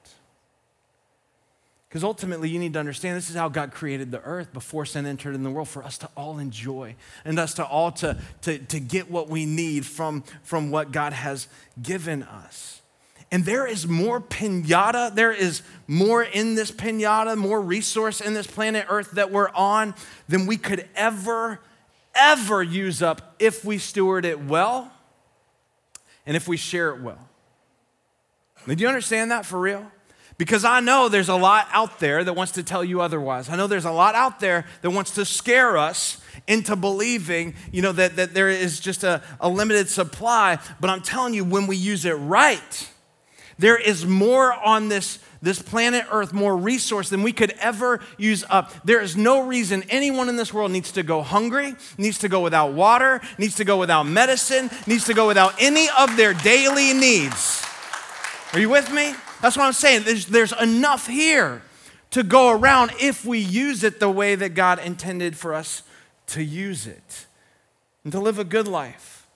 Because 1.96 2.04
ultimately, 2.04 2.50
you 2.50 2.58
need 2.58 2.74
to 2.74 2.78
understand 2.78 3.16
this 3.16 3.30
is 3.30 3.36
how 3.36 3.48
God 3.48 3.72
created 3.72 4.10
the 4.10 4.20
earth 4.20 4.52
before 4.52 4.84
sin 4.84 5.06
entered 5.06 5.34
in 5.34 5.42
the 5.42 5.50
world 5.50 5.70
for 5.70 5.82
us 5.82 5.96
to 5.96 6.10
all 6.14 6.38
enjoy 6.38 6.94
and 7.24 7.38
us 7.38 7.54
to 7.54 7.64
all 7.64 7.90
to, 7.92 8.18
to, 8.42 8.58
to 8.58 8.80
get 8.80 9.10
what 9.10 9.30
we 9.30 9.46
need 9.46 9.86
from, 9.86 10.22
from 10.42 10.70
what 10.70 10.92
God 10.92 11.14
has 11.14 11.48
given 11.80 12.22
us. 12.22 12.82
And 13.32 13.46
there 13.46 13.66
is 13.66 13.86
more 13.86 14.20
pinata, 14.20 15.14
there 15.14 15.32
is 15.32 15.62
more 15.86 16.22
in 16.22 16.54
this 16.54 16.70
pinata, 16.70 17.34
more 17.34 17.62
resource 17.62 18.20
in 18.20 18.34
this 18.34 18.46
planet 18.46 18.84
Earth 18.90 19.12
that 19.12 19.32
we're 19.32 19.48
on 19.54 19.94
than 20.28 20.44
we 20.44 20.58
could 20.58 20.86
ever, 20.96 21.60
ever 22.14 22.62
use 22.62 23.00
up 23.00 23.36
if 23.38 23.64
we 23.64 23.78
steward 23.78 24.26
it 24.26 24.44
well 24.44 24.92
and 26.26 26.36
if 26.36 26.46
we 26.46 26.58
share 26.58 26.90
it 26.90 27.00
well. 27.00 27.26
Did 28.68 28.82
you 28.82 28.86
understand 28.86 29.30
that 29.30 29.46
for 29.46 29.58
real? 29.58 29.90
Because 30.38 30.64
I 30.64 30.80
know 30.80 31.08
there's 31.08 31.30
a 31.30 31.36
lot 31.36 31.66
out 31.72 31.98
there 31.98 32.22
that 32.22 32.34
wants 32.34 32.52
to 32.52 32.62
tell 32.62 32.84
you 32.84 33.00
otherwise. 33.00 33.48
I 33.48 33.56
know 33.56 33.66
there's 33.66 33.86
a 33.86 33.92
lot 33.92 34.14
out 34.14 34.38
there 34.38 34.66
that 34.82 34.90
wants 34.90 35.12
to 35.12 35.24
scare 35.24 35.78
us 35.78 36.20
into 36.46 36.76
believing, 36.76 37.54
you 37.72 37.80
know, 37.80 37.92
that, 37.92 38.16
that 38.16 38.34
there 38.34 38.50
is 38.50 38.78
just 38.78 39.02
a, 39.02 39.22
a 39.40 39.48
limited 39.48 39.88
supply. 39.88 40.58
But 40.78 40.90
I'm 40.90 41.00
telling 41.00 41.32
you, 41.32 41.42
when 41.42 41.66
we 41.66 41.76
use 41.76 42.04
it 42.04 42.12
right, 42.12 42.90
there 43.58 43.78
is 43.78 44.04
more 44.04 44.52
on 44.52 44.88
this, 44.88 45.18
this 45.40 45.62
planet 45.62 46.04
Earth, 46.10 46.34
more 46.34 46.54
resource 46.54 47.08
than 47.08 47.22
we 47.22 47.32
could 47.32 47.52
ever 47.58 48.00
use 48.18 48.44
up. 48.50 48.74
There 48.84 49.00
is 49.00 49.16
no 49.16 49.46
reason 49.46 49.84
anyone 49.88 50.28
in 50.28 50.36
this 50.36 50.52
world 50.52 50.70
needs 50.70 50.92
to 50.92 51.02
go 51.02 51.22
hungry, 51.22 51.74
needs 51.96 52.18
to 52.18 52.28
go 52.28 52.42
without 52.42 52.74
water, 52.74 53.22
needs 53.38 53.56
to 53.56 53.64
go 53.64 53.78
without 53.78 54.02
medicine, 54.02 54.70
needs 54.86 55.06
to 55.06 55.14
go 55.14 55.26
without 55.26 55.54
any 55.58 55.88
of 55.98 56.18
their 56.18 56.34
daily 56.34 56.92
needs. 56.92 57.64
Are 58.52 58.58
you 58.58 58.68
with 58.68 58.92
me? 58.92 59.14
That's 59.46 59.56
what 59.56 59.66
I'm 59.66 59.74
saying. 59.74 60.02
There's, 60.02 60.26
there's 60.26 60.52
enough 60.60 61.06
here 61.06 61.62
to 62.10 62.24
go 62.24 62.50
around 62.50 62.90
if 63.00 63.24
we 63.24 63.38
use 63.38 63.84
it 63.84 64.00
the 64.00 64.10
way 64.10 64.34
that 64.34 64.54
God 64.54 64.80
intended 64.80 65.36
for 65.36 65.54
us 65.54 65.84
to 66.26 66.42
use 66.42 66.88
it 66.88 67.26
and 68.02 68.12
to 68.12 68.18
live 68.18 68.40
a 68.40 68.44
good 68.44 68.66
life. 68.66 69.28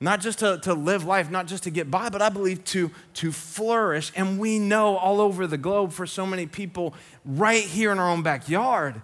Not 0.00 0.20
just 0.20 0.40
to, 0.40 0.58
to 0.64 0.74
live 0.74 1.04
life, 1.04 1.30
not 1.30 1.46
just 1.46 1.62
to 1.62 1.70
get 1.70 1.92
by, 1.92 2.08
but 2.08 2.20
I 2.20 2.28
believe 2.28 2.64
to, 2.64 2.90
to 3.14 3.30
flourish. 3.30 4.10
And 4.16 4.40
we 4.40 4.58
know 4.58 4.96
all 4.96 5.20
over 5.20 5.46
the 5.46 5.58
globe 5.58 5.92
for 5.92 6.08
so 6.08 6.26
many 6.26 6.46
people 6.46 6.92
right 7.24 7.62
here 7.62 7.92
in 7.92 8.00
our 8.00 8.10
own 8.10 8.24
backyard, 8.24 9.00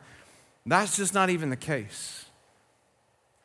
that's 0.66 0.96
just 0.96 1.14
not 1.14 1.30
even 1.30 1.50
the 1.50 1.56
case. 1.56 2.24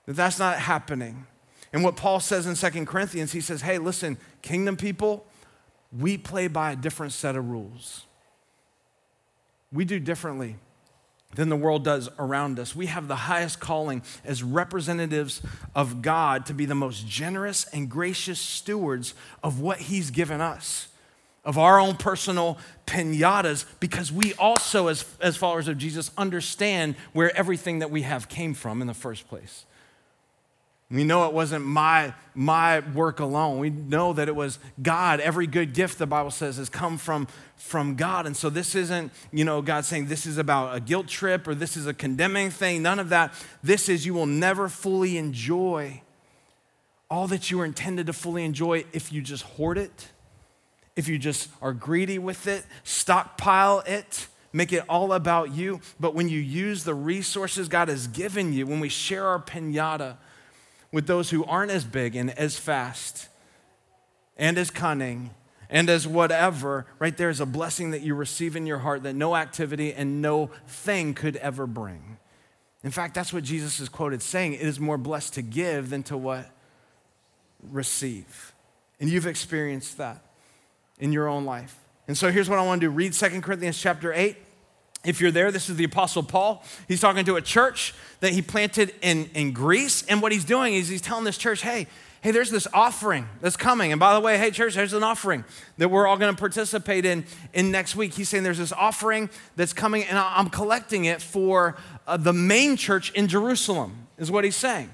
That 0.07 0.15
that's 0.15 0.39
not 0.39 0.57
happening. 0.57 1.27
And 1.71 1.83
what 1.83 1.95
Paul 1.95 2.19
says 2.19 2.47
in 2.47 2.55
Second 2.55 2.87
Corinthians, 2.87 3.33
he 3.33 3.39
says, 3.39 3.61
hey, 3.61 3.77
listen, 3.77 4.17
kingdom 4.41 4.77
people, 4.77 5.27
we 5.97 6.17
play 6.17 6.47
by 6.47 6.71
a 6.71 6.75
different 6.75 7.13
set 7.13 7.35
of 7.35 7.49
rules. 7.49 8.05
We 9.71 9.85
do 9.85 9.99
differently 9.99 10.57
than 11.35 11.49
the 11.49 11.55
world 11.55 11.83
does 11.83 12.09
around 12.19 12.59
us. 12.59 12.75
We 12.75 12.87
have 12.87 13.07
the 13.07 13.15
highest 13.15 13.59
calling 13.59 14.03
as 14.23 14.43
representatives 14.43 15.41
of 15.75 16.01
God 16.01 16.45
to 16.47 16.53
be 16.53 16.65
the 16.65 16.75
most 16.75 17.07
generous 17.07 17.65
and 17.73 17.89
gracious 17.89 18.39
stewards 18.39 19.13
of 19.41 19.59
what 19.59 19.79
He's 19.79 20.11
given 20.11 20.41
us, 20.41 20.89
of 21.43 21.57
our 21.57 21.79
own 21.79 21.95
personal 21.95 22.57
pinatas, 22.85 23.65
because 23.79 24.11
we 24.11 24.33
also, 24.35 24.87
as, 24.87 25.05
as 25.19 25.35
followers 25.35 25.67
of 25.67 25.77
Jesus, 25.77 26.11
understand 26.17 26.95
where 27.13 27.35
everything 27.35 27.79
that 27.79 27.89
we 27.89 28.03
have 28.03 28.29
came 28.29 28.53
from 28.53 28.81
in 28.81 28.87
the 28.87 28.93
first 28.93 29.27
place. 29.27 29.65
We 30.91 31.03
know 31.03 31.27
it 31.27 31.33
wasn't 31.33 31.65
my, 31.65 32.13
my 32.35 32.81
work 32.91 33.19
alone. 33.19 33.57
We 33.57 33.69
know 33.69 34.13
that 34.13 34.27
it 34.27 34.35
was 34.35 34.59
God. 34.81 35.19
Every 35.19 35.47
good 35.47 35.73
gift, 35.73 35.97
the 35.97 36.05
Bible 36.05 36.29
says, 36.29 36.57
has 36.57 36.69
come 36.69 36.97
from, 36.97 37.27
from 37.55 37.95
God. 37.95 38.25
And 38.27 38.37
so 38.37 38.49
this 38.49 38.75
isn't, 38.75 39.11
you 39.31 39.43
know, 39.43 39.61
God 39.61 39.85
saying 39.85 40.07
this 40.07 40.25
is 40.25 40.37
about 40.37 40.75
a 40.75 40.79
guilt 40.79 41.07
trip 41.07 41.47
or 41.47 41.55
this 41.55 41.75
is 41.75 41.87
a 41.87 41.93
condemning 41.93 42.51
thing. 42.51 42.83
None 42.83 42.99
of 42.99 43.09
that. 43.09 43.33
This 43.63 43.89
is 43.89 44.05
you 44.05 44.13
will 44.13 44.27
never 44.27 44.69
fully 44.69 45.17
enjoy 45.17 46.01
all 47.09 47.27
that 47.27 47.49
you 47.49 47.57
were 47.57 47.65
intended 47.65 48.07
to 48.07 48.13
fully 48.13 48.43
enjoy 48.43 48.85
if 48.93 49.11
you 49.11 49.21
just 49.21 49.43
hoard 49.43 49.77
it, 49.77 50.09
if 50.95 51.07
you 51.07 51.17
just 51.17 51.49
are 51.61 51.73
greedy 51.73 52.19
with 52.19 52.47
it, 52.47 52.65
stockpile 52.83 53.83
it 53.85 54.27
make 54.53 54.71
it 54.71 54.83
all 54.87 55.11
about 55.11 55.51
you. 55.51 55.81
But 55.99 56.13
when 56.13 56.29
you 56.29 56.39
use 56.39 56.83
the 56.83 56.93
resources 56.93 57.67
God 57.67 57.87
has 57.87 58.07
given 58.07 58.53
you, 58.53 58.65
when 58.67 58.79
we 58.79 58.89
share 58.89 59.25
our 59.25 59.39
pinata, 59.39 60.17
with 60.93 61.07
those 61.07 61.31
who 61.31 61.43
aren't 61.45 61.71
as 61.71 61.83
big 61.83 62.15
and 62.15 62.29
as 62.37 62.57
fast 62.57 63.27
and 64.37 64.57
as 64.59 64.69
cunning 64.69 65.31
and 65.67 65.89
as 65.89 66.07
whatever, 66.07 66.85
right 66.99 67.17
there 67.17 67.31
is 67.31 67.39
a 67.39 67.47
blessing 67.47 67.91
that 67.91 68.01
you 68.01 68.13
receive 68.13 68.55
in 68.55 68.67
your 68.67 68.77
heart 68.77 69.01
that 69.01 69.15
no 69.15 69.35
activity 69.35 69.91
and 69.91 70.21
no 70.21 70.51
thing 70.67 71.15
could 71.15 71.35
ever 71.37 71.65
bring. 71.65 72.19
In 72.83 72.91
fact, 72.91 73.15
that's 73.15 73.33
what 73.33 73.43
Jesus 73.43 73.79
is 73.79 73.89
quoted 73.89 74.21
saying. 74.21 74.53
It 74.53 74.61
is 74.61 74.79
more 74.79 74.99
blessed 74.99 75.33
to 75.33 75.41
give 75.41 75.89
than 75.89 76.03
to 76.03 76.15
what? 76.15 76.47
Receive. 77.71 78.53
And 78.99 79.09
you've 79.09 79.25
experienced 79.25 79.97
that 79.97 80.23
in 80.99 81.11
your 81.11 81.27
own 81.27 81.43
life. 81.43 81.75
And 82.07 82.15
so 82.15 82.31
here's 82.31 82.49
what 82.49 82.59
I 82.59 82.65
want 82.65 82.81
to 82.81 82.87
do 82.87 82.91
read 82.91 83.13
2 83.13 83.41
Corinthians 83.41 83.79
chapter 83.79 84.13
8. 84.13 84.37
If 85.05 85.19
you're 85.19 85.31
there, 85.31 85.51
this 85.51 85.69
is 85.69 85.75
the 85.75 85.83
Apostle 85.83 86.23
Paul. 86.23 86.63
He's 86.87 87.01
talking 87.01 87.25
to 87.25 87.35
a 87.35 87.41
church 87.41 87.93
that 88.21 88.31
he 88.31 88.41
planted 88.41 88.95
in, 89.01 89.29
in 89.33 89.51
Greece. 89.51 90.03
And 90.07 90.21
what 90.21 90.31
he's 90.31 90.45
doing 90.45 90.75
is 90.75 90.87
he's 90.87 91.01
telling 91.01 91.25
this 91.25 91.37
church, 91.37 91.61
hey, 91.61 91.87
hey, 92.21 92.31
there's 92.31 92.49
this 92.49 92.67
offering 92.73 93.27
that's 93.41 93.57
coming. 93.57 93.91
And 93.91 93.99
by 93.99 94.13
the 94.13 94.21
way, 94.21 94.37
hey, 94.37 94.49
church, 94.49 94.75
there's 94.75 94.93
an 94.93 95.03
offering 95.03 95.43
that 95.77 95.89
we're 95.89 96.07
all 96.07 96.15
going 96.15 96.33
to 96.33 96.39
participate 96.39 97.03
in, 97.03 97.25
in 97.53 97.69
next 97.69 97.97
week. 97.97 98.13
He's 98.13 98.29
saying 98.29 98.43
there's 98.43 98.59
this 98.59 98.71
offering 98.71 99.29
that's 99.57 99.73
coming, 99.73 100.05
and 100.05 100.17
I'm 100.17 100.49
collecting 100.49 101.03
it 101.03 101.21
for 101.21 101.75
uh, 102.07 102.15
the 102.15 102.31
main 102.31 102.77
church 102.77 103.11
in 103.11 103.27
Jerusalem, 103.27 104.07
is 104.17 104.31
what 104.31 104.45
he's 104.45 104.55
saying. 104.55 104.93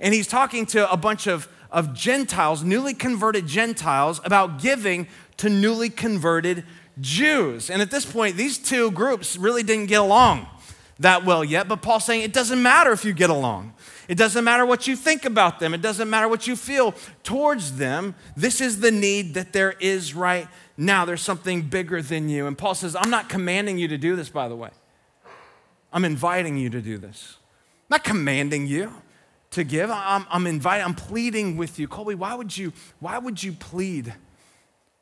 And 0.00 0.12
he's 0.12 0.26
talking 0.26 0.66
to 0.66 0.92
a 0.92 0.98
bunch 0.98 1.26
of, 1.26 1.48
of 1.70 1.94
Gentiles, 1.94 2.62
newly 2.62 2.92
converted 2.92 3.46
Gentiles, 3.46 4.20
about 4.22 4.60
giving 4.60 5.08
to 5.38 5.48
newly 5.48 5.88
converted 5.88 6.62
Jews. 7.00 7.70
And 7.70 7.82
at 7.82 7.90
this 7.90 8.06
point, 8.06 8.36
these 8.36 8.58
two 8.58 8.90
groups 8.90 9.36
really 9.36 9.62
didn't 9.62 9.86
get 9.86 10.00
along 10.00 10.48
that 10.98 11.24
well 11.24 11.44
yet, 11.44 11.68
but 11.68 11.82
Paul's 11.82 12.04
saying 12.04 12.22
it 12.22 12.32
doesn't 12.32 12.62
matter 12.62 12.90
if 12.92 13.04
you 13.04 13.12
get 13.12 13.28
along. 13.28 13.74
It 14.08 14.16
doesn't 14.16 14.44
matter 14.44 14.64
what 14.64 14.86
you 14.86 14.96
think 14.96 15.24
about 15.24 15.58
them. 15.58 15.74
It 15.74 15.82
doesn't 15.82 16.08
matter 16.08 16.28
what 16.28 16.46
you 16.46 16.56
feel 16.56 16.94
towards 17.22 17.76
them. 17.76 18.14
This 18.36 18.60
is 18.60 18.80
the 18.80 18.90
need 18.90 19.34
that 19.34 19.52
there 19.52 19.74
is 19.80 20.14
right 20.14 20.48
now. 20.76 21.04
There's 21.04 21.22
something 21.22 21.62
bigger 21.62 22.00
than 22.00 22.28
you. 22.28 22.46
And 22.46 22.56
Paul 22.56 22.74
says, 22.74 22.96
I'm 22.96 23.10
not 23.10 23.28
commanding 23.28 23.78
you 23.78 23.88
to 23.88 23.98
do 23.98 24.16
this, 24.16 24.28
by 24.28 24.48
the 24.48 24.56
way. 24.56 24.70
I'm 25.92 26.04
inviting 26.04 26.56
you 26.56 26.70
to 26.70 26.80
do 26.80 26.98
this. 26.98 27.36
I'm 27.90 27.96
not 27.96 28.04
commanding 28.04 28.66
you 28.66 28.92
to 29.50 29.64
give. 29.64 29.90
I'm, 29.90 30.24
I'm 30.30 30.46
inviting, 30.46 30.84
I'm 30.84 30.94
pleading 30.94 31.56
with 31.56 31.78
you. 31.78 31.88
Colby, 31.88 32.14
why 32.14 32.34
would 32.34 32.56
you, 32.56 32.72
why 33.00 33.18
would 33.18 33.42
you 33.42 33.52
plead 33.52 34.14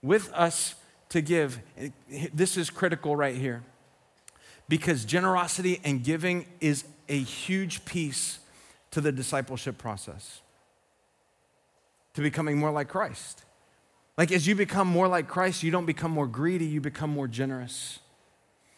with 0.03 0.33
us 0.33 0.75
to 1.15 1.21
give. 1.23 1.61
This 2.33 2.57
is 2.57 2.71
critical 2.71 3.15
right 3.15 3.37
here 3.37 3.63
because 4.69 5.05
generosity 5.05 5.81
and 5.85 6.03
giving 6.03 6.45
is 6.61 6.83
a 7.09 7.17
huge 7.17 7.85
piece 7.85 8.41
to 8.91 9.01
the 9.01 9.13
discipleship 9.13 9.79
process, 9.79 10.41
to 12.15 12.21
becoming 12.21 12.59
more 12.59 12.73
like 12.73 12.89
Christ. 12.89 13.45
Like 14.19 14.33
as 14.33 14.49
you 14.49 14.57
become 14.57 14.89
more 14.89 15.07
like 15.07 15.29
Christ, 15.29 15.63
you 15.63 15.71
don't 15.71 15.87
become 15.87 16.11
more 16.11 16.27
greedy, 16.27 16.67
you 16.67 16.81
become 16.81 17.11
more 17.11 17.29
generous. 17.29 18.01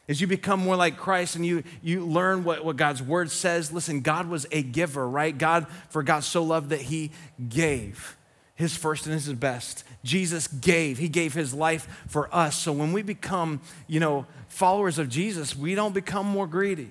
As 0.07 0.21
you 0.21 0.27
become 0.27 0.61
more 0.61 0.77
like 0.77 0.99
Christ 0.99 1.37
and 1.37 1.47
you, 1.47 1.65
you 1.83 2.05
learn 2.05 2.45
what, 2.45 2.67
what 2.67 2.77
God's 2.77 3.03
word 3.03 3.31
says, 3.31 3.73
listen, 3.73 4.03
God 4.03 4.29
was 4.29 4.47
a 4.53 4.63
giver, 4.63 5.09
right? 5.09 5.37
God, 5.37 5.67
for 5.89 6.03
God 6.03 6.23
so 6.23 6.43
loved 6.43 6.69
that 6.69 6.83
he 6.83 7.13
gave 7.49 8.16
his 8.57 8.77
first 8.77 9.07
and 9.07 9.15
his 9.15 9.33
best. 9.35 9.85
Jesus 10.03 10.49
gave. 10.49 10.99
He 10.99 11.09
gave 11.09 11.35
his 11.35 11.55
life 11.55 12.05
for 12.09 12.35
us. 12.35 12.57
So 12.57 12.73
when 12.73 12.93
we 12.93 13.03
become, 13.03 13.61
you 13.87 14.01
know, 14.01 14.27
followers 14.49 14.99
of 14.99 15.09
Jesus, 15.09 15.55
we 15.55 15.75
don't 15.75 15.95
become 15.95 16.27
more 16.27 16.47
greedy. 16.47 16.91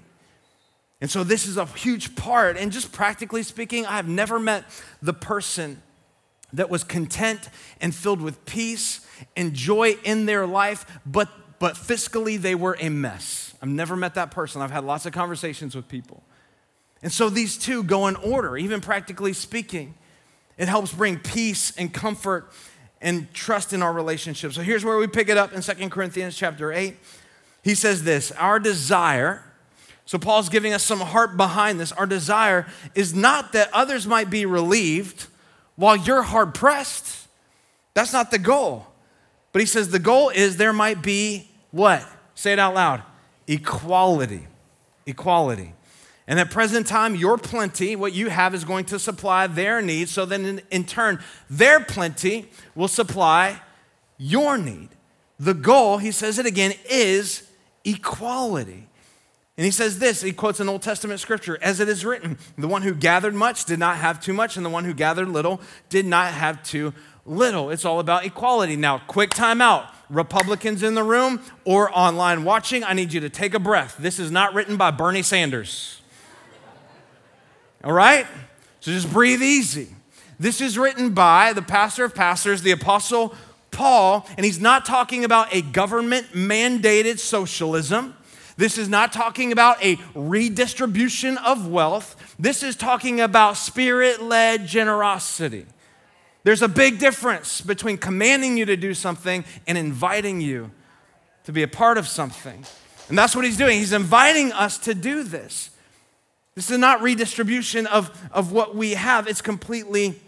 And 1.02 1.12
so 1.12 1.24
this 1.24 1.46
is 1.46 1.58
a 1.58 1.66
huge 1.66 2.16
part. 2.16 2.56
And 2.58 2.72
just 2.72 2.92
practically 2.92 3.44
speaking, 3.44 3.86
I've 3.86 4.08
never 4.08 4.40
met 4.40 4.64
the 5.02 5.14
person 5.14 5.82
that 6.54 6.70
was 6.70 6.84
content 6.84 7.50
and 7.82 7.94
filled 7.94 8.22
with 8.22 8.46
peace 8.46 9.06
and 9.36 9.54
joy 9.54 9.98
in 10.04 10.26
their 10.26 10.48
life, 10.48 10.86
but 11.06 11.30
but 11.58 11.76
fiscally 11.76 12.40
they 12.40 12.54
were 12.54 12.78
a 12.80 12.90
mess. 12.90 13.54
I've 13.62 13.70
never 13.70 13.96
met 13.96 14.16
that 14.16 14.30
person. 14.32 14.62
I've 14.62 14.72
had 14.72 14.84
lots 14.84 15.06
of 15.06 15.14
conversations 15.14 15.76
with 15.76 15.88
people. 15.88 16.22
And 17.02 17.12
so 17.12 17.30
these 17.30 17.58
two 17.58 17.84
go 17.84 18.08
in 18.08 18.16
order, 18.18 18.58
even 18.58 18.82
practically 18.82 19.34
speaking. 19.34 19.96
It 20.58 20.68
helps 20.68 20.94
bring 20.94 21.20
peace 21.20 21.76
and 21.78 21.94
comfort 21.94 22.52
and 23.02 23.32
trust 23.34 23.74
in 23.74 23.82
our 23.82 23.94
relationship. 23.94 24.54
So 24.54 24.62
here's 24.62 24.86
where 24.86 24.98
we 24.98 25.08
pick 25.08 25.30
it 25.30 25.38
up 25.38 25.54
in 25.54 25.62
Second 25.62 25.90
Corinthians 25.92 26.36
chapter 26.36 26.72
8. 26.72 26.96
He 27.64 27.76
says 27.76 28.04
this, 28.04 28.32
our 28.34 28.60
desire, 28.60 29.44
so 30.06 30.18
Paul's 30.18 30.50
giving 30.50 30.74
us 30.74 30.84
some 30.84 31.00
heart 31.00 31.36
behind 31.36 31.80
this. 31.80 31.92
Our 31.92 32.06
desire 32.06 32.68
is 32.94 33.14
not 33.14 33.54
that 33.54 33.70
others 33.74 34.06
might 34.06 34.30
be 34.30 34.46
relieved 34.46 35.28
while 35.76 35.96
you're 35.96 36.22
hard 36.22 36.54
pressed. 36.54 37.28
That's 37.96 38.14
not 38.14 38.32
the 38.32 38.38
goal. 38.38 38.88
But 39.52 39.62
he 39.62 39.66
says 39.66 39.90
the 39.90 40.00
goal 40.00 40.30
is 40.30 40.58
there 40.58 40.74
might 40.74 41.02
be 41.02 41.50
what? 41.72 42.08
Say 42.36 42.54
it 42.54 42.60
out 42.60 42.76
loud 42.76 43.04
equality. 43.48 44.48
Equality. 45.06 45.75
And 46.28 46.40
at 46.40 46.50
present 46.50 46.88
time, 46.88 47.16
your 47.16 47.38
plenty, 47.38 47.96
what 47.96 48.14
you 48.14 48.30
have, 48.30 48.56
is 48.56 48.64
going 48.64 48.86
to 48.86 48.98
supply 48.98 49.46
their 49.48 49.82
needs. 49.82 50.12
So 50.12 50.26
then, 50.26 50.46
in, 50.46 50.62
in, 50.72 50.84
turn, 50.86 51.22
their 51.50 51.80
plenty 51.80 52.50
will 52.74 52.88
supply 52.88 53.62
your 54.18 54.58
need. 54.58 54.90
The 55.40 55.54
goal, 55.54 56.00
he 56.00 56.12
says 56.12 56.40
it 56.40 56.46
again, 56.46 56.74
is 56.90 57.48
equality. 57.84 58.88
And 59.58 59.64
he 59.64 59.72
says 59.72 60.00
this, 60.00 60.22
he 60.22 60.34
quotes 60.34 60.60
an 60.60 60.68
Old 60.68 60.82
Testament 60.82 61.20
scripture, 61.20 61.58
as 61.62 61.80
it 61.80 61.88
is 61.88 62.04
written, 62.04 62.38
the 62.58 62.68
one 62.68 62.82
who 62.82 62.94
gathered 62.94 63.34
much 63.34 63.66
did 63.66 63.80
not 63.80 63.98
have 63.98 64.20
too 64.20 64.34
much, 64.34 64.58
and 64.58 64.66
the 64.66 64.70
one 64.70 64.84
who 64.84 64.94
gathered 64.94 65.30
little 65.30 65.62
did 65.90 66.06
not 66.06 66.34
have 66.34 66.62
too 66.64 66.94
little. 67.26 67.70
It's 67.70 67.86
all 67.86 68.00
about 68.00 68.26
equality. 68.26 68.76
Now, 68.76 68.98
quick 69.08 69.32
time 69.32 69.62
out. 69.62 69.86
Republicans 70.10 70.84
in 70.84 70.94
the 70.94 71.04
room 71.04 71.40
or 71.64 71.90
online 71.98 72.44
watching, 72.44 72.84
I 72.84 72.94
need 72.94 73.14
you 73.14 73.22
to 73.22 73.30
take 73.30 73.54
a 73.54 73.60
breath. 73.60 73.96
This 73.98 74.20
is 74.20 74.30
not 74.30 74.54
written 74.54 74.76
by 74.76 74.92
Bernie 74.92 75.22
Sanders. 75.22 76.02
All 77.86 77.94
right? 77.94 78.26
So 78.82 78.92
just 78.92 79.12
breathe 79.14 79.44
easy. 79.44 79.90
This 80.40 80.60
is 80.60 80.78
written 80.78 81.14
by 81.14 81.54
the 81.54 81.62
pastor 81.62 82.04
of 82.04 82.16
pastors, 82.16 82.62
the 82.62 82.72
apostle 82.72 83.34
Paul, 83.72 84.28
and 84.38 84.46
he's 84.46 84.60
not 84.60 84.86
talking 84.86 85.24
about 85.24 85.54
a 85.54 85.62
government 85.62 86.28
mandated 86.34 87.20
socialism. 87.20 88.16
This 88.58 88.78
is 88.78 88.90
not 88.90 89.14
talking 89.14 89.52
about 89.52 89.84
a 89.84 89.98
redistribution 90.16 91.38
of 91.38 91.68
wealth. 91.68 92.36
This 92.40 92.64
is 92.64 92.76
talking 92.76 93.22
about 93.22 93.58
spirit 93.58 94.22
led 94.22 94.66
generosity. 94.66 95.66
There's 96.44 96.62
a 96.62 96.68
big 96.68 97.00
difference 97.00 97.62
between 97.62 97.98
commanding 97.98 98.58
you 98.58 98.66
to 98.66 98.78
do 98.78 98.94
something 98.94 99.44
and 99.68 99.78
inviting 99.78 100.42
you 100.42 100.72
to 101.44 101.52
be 101.52 101.64
a 101.64 101.68
part 101.68 101.98
of 101.98 102.08
something. 102.08 102.66
And 103.10 103.18
that's 103.18 103.36
what 103.36 103.46
he's 103.46 103.58
doing. 103.58 103.78
He's 103.80 103.94
inviting 103.94 104.52
us 104.54 104.78
to 104.80 104.94
do 104.94 105.24
this. 105.24 105.70
This 106.56 106.72
is 106.72 106.78
not 106.78 107.02
redistribution 107.02 107.86
of, 107.86 108.10
of 108.32 108.52
what 108.54 108.76
we 108.76 108.94
have, 108.94 109.28
it's 109.28 109.42
completely 109.42 110.20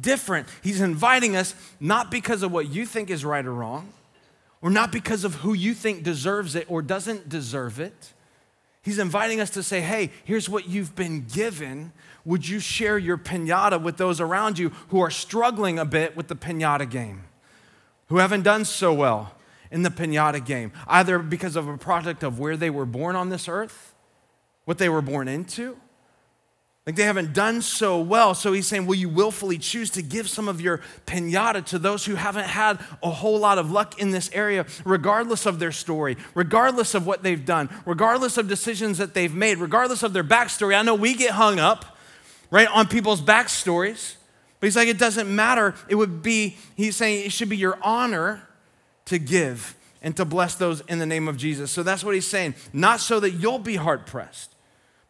different. 0.00 0.48
He's 0.62 0.80
inviting 0.80 1.36
us 1.36 1.54
not 1.80 2.10
because 2.10 2.42
of 2.42 2.52
what 2.52 2.70
you 2.70 2.86
think 2.86 3.10
is 3.10 3.24
right 3.24 3.44
or 3.44 3.52
wrong, 3.52 3.92
or 4.62 4.70
not 4.70 4.92
because 4.92 5.24
of 5.24 5.36
who 5.36 5.54
you 5.54 5.74
think 5.74 6.04
deserves 6.04 6.54
it 6.54 6.66
or 6.70 6.82
doesn't 6.82 7.28
deserve 7.28 7.80
it. 7.80 8.12
He's 8.82 9.00
inviting 9.00 9.40
us 9.40 9.50
to 9.50 9.64
say, 9.64 9.80
hey, 9.80 10.12
here's 10.24 10.48
what 10.48 10.68
you've 10.68 10.94
been 10.94 11.26
given 11.26 11.92
would 12.24 12.48
you 12.48 12.58
share 12.58 12.98
your 12.98 13.18
pinata 13.18 13.80
with 13.80 13.96
those 13.96 14.20
around 14.20 14.58
you 14.58 14.70
who 14.88 15.00
are 15.00 15.10
struggling 15.10 15.78
a 15.78 15.84
bit 15.84 16.16
with 16.16 16.28
the 16.28 16.34
pinata 16.34 16.88
game, 16.88 17.24
who 18.08 18.18
haven't 18.18 18.42
done 18.42 18.64
so 18.64 18.92
well 18.92 19.32
in 19.70 19.82
the 19.82 19.90
pinata 19.90 20.44
game, 20.44 20.72
either 20.86 21.18
because 21.18 21.56
of 21.56 21.68
a 21.68 21.76
product 21.76 22.22
of 22.22 22.38
where 22.38 22.56
they 22.56 22.70
were 22.70 22.86
born 22.86 23.16
on 23.16 23.28
this 23.28 23.48
earth, 23.48 23.94
what 24.66 24.76
they 24.76 24.90
were 24.90 25.00
born 25.00 25.26
into? 25.26 25.78
Like 26.84 26.94
they 26.94 27.04
haven't 27.04 27.32
done 27.32 27.62
so 27.62 27.98
well. 28.00 28.34
So 28.34 28.52
he's 28.52 28.66
saying, 28.66 28.86
Will 28.86 28.94
you 28.94 29.08
willfully 29.08 29.58
choose 29.58 29.90
to 29.90 30.02
give 30.02 30.28
some 30.28 30.46
of 30.46 30.60
your 30.60 30.82
pinata 31.06 31.64
to 31.66 31.78
those 31.78 32.04
who 32.04 32.14
haven't 32.14 32.46
had 32.46 32.78
a 33.02 33.10
whole 33.10 33.38
lot 33.38 33.58
of 33.58 33.72
luck 33.72 33.98
in 33.98 34.10
this 34.10 34.30
area, 34.32 34.66
regardless 34.84 35.46
of 35.46 35.58
their 35.58 35.72
story, 35.72 36.16
regardless 36.34 36.94
of 36.94 37.06
what 37.06 37.22
they've 37.22 37.44
done, 37.44 37.70
regardless 37.86 38.36
of 38.36 38.46
decisions 38.46 38.98
that 38.98 39.14
they've 39.14 39.34
made, 39.34 39.58
regardless 39.58 40.02
of 40.02 40.12
their 40.12 40.22
backstory? 40.22 40.78
I 40.78 40.82
know 40.82 40.94
we 40.94 41.14
get 41.14 41.30
hung 41.32 41.58
up 41.58 41.96
right, 42.50 42.68
on 42.68 42.88
people's 42.88 43.20
backstories. 43.20 44.16
But 44.60 44.68
he's 44.68 44.76
like, 44.76 44.88
it 44.88 44.98
doesn't 44.98 45.32
matter. 45.34 45.74
It 45.88 45.96
would 45.96 46.22
be, 46.22 46.56
he's 46.74 46.96
saying 46.96 47.26
it 47.26 47.32
should 47.32 47.48
be 47.48 47.56
your 47.56 47.78
honor 47.82 48.42
to 49.06 49.18
give 49.18 49.76
and 50.02 50.16
to 50.16 50.24
bless 50.24 50.54
those 50.54 50.80
in 50.82 50.98
the 50.98 51.06
name 51.06 51.28
of 51.28 51.36
Jesus. 51.36 51.70
So 51.70 51.82
that's 51.82 52.02
what 52.04 52.14
he's 52.14 52.26
saying. 52.26 52.54
Not 52.72 53.00
so 53.00 53.20
that 53.20 53.32
you'll 53.32 53.58
be 53.58 53.76
hard 53.76 54.06
pressed, 54.06 54.54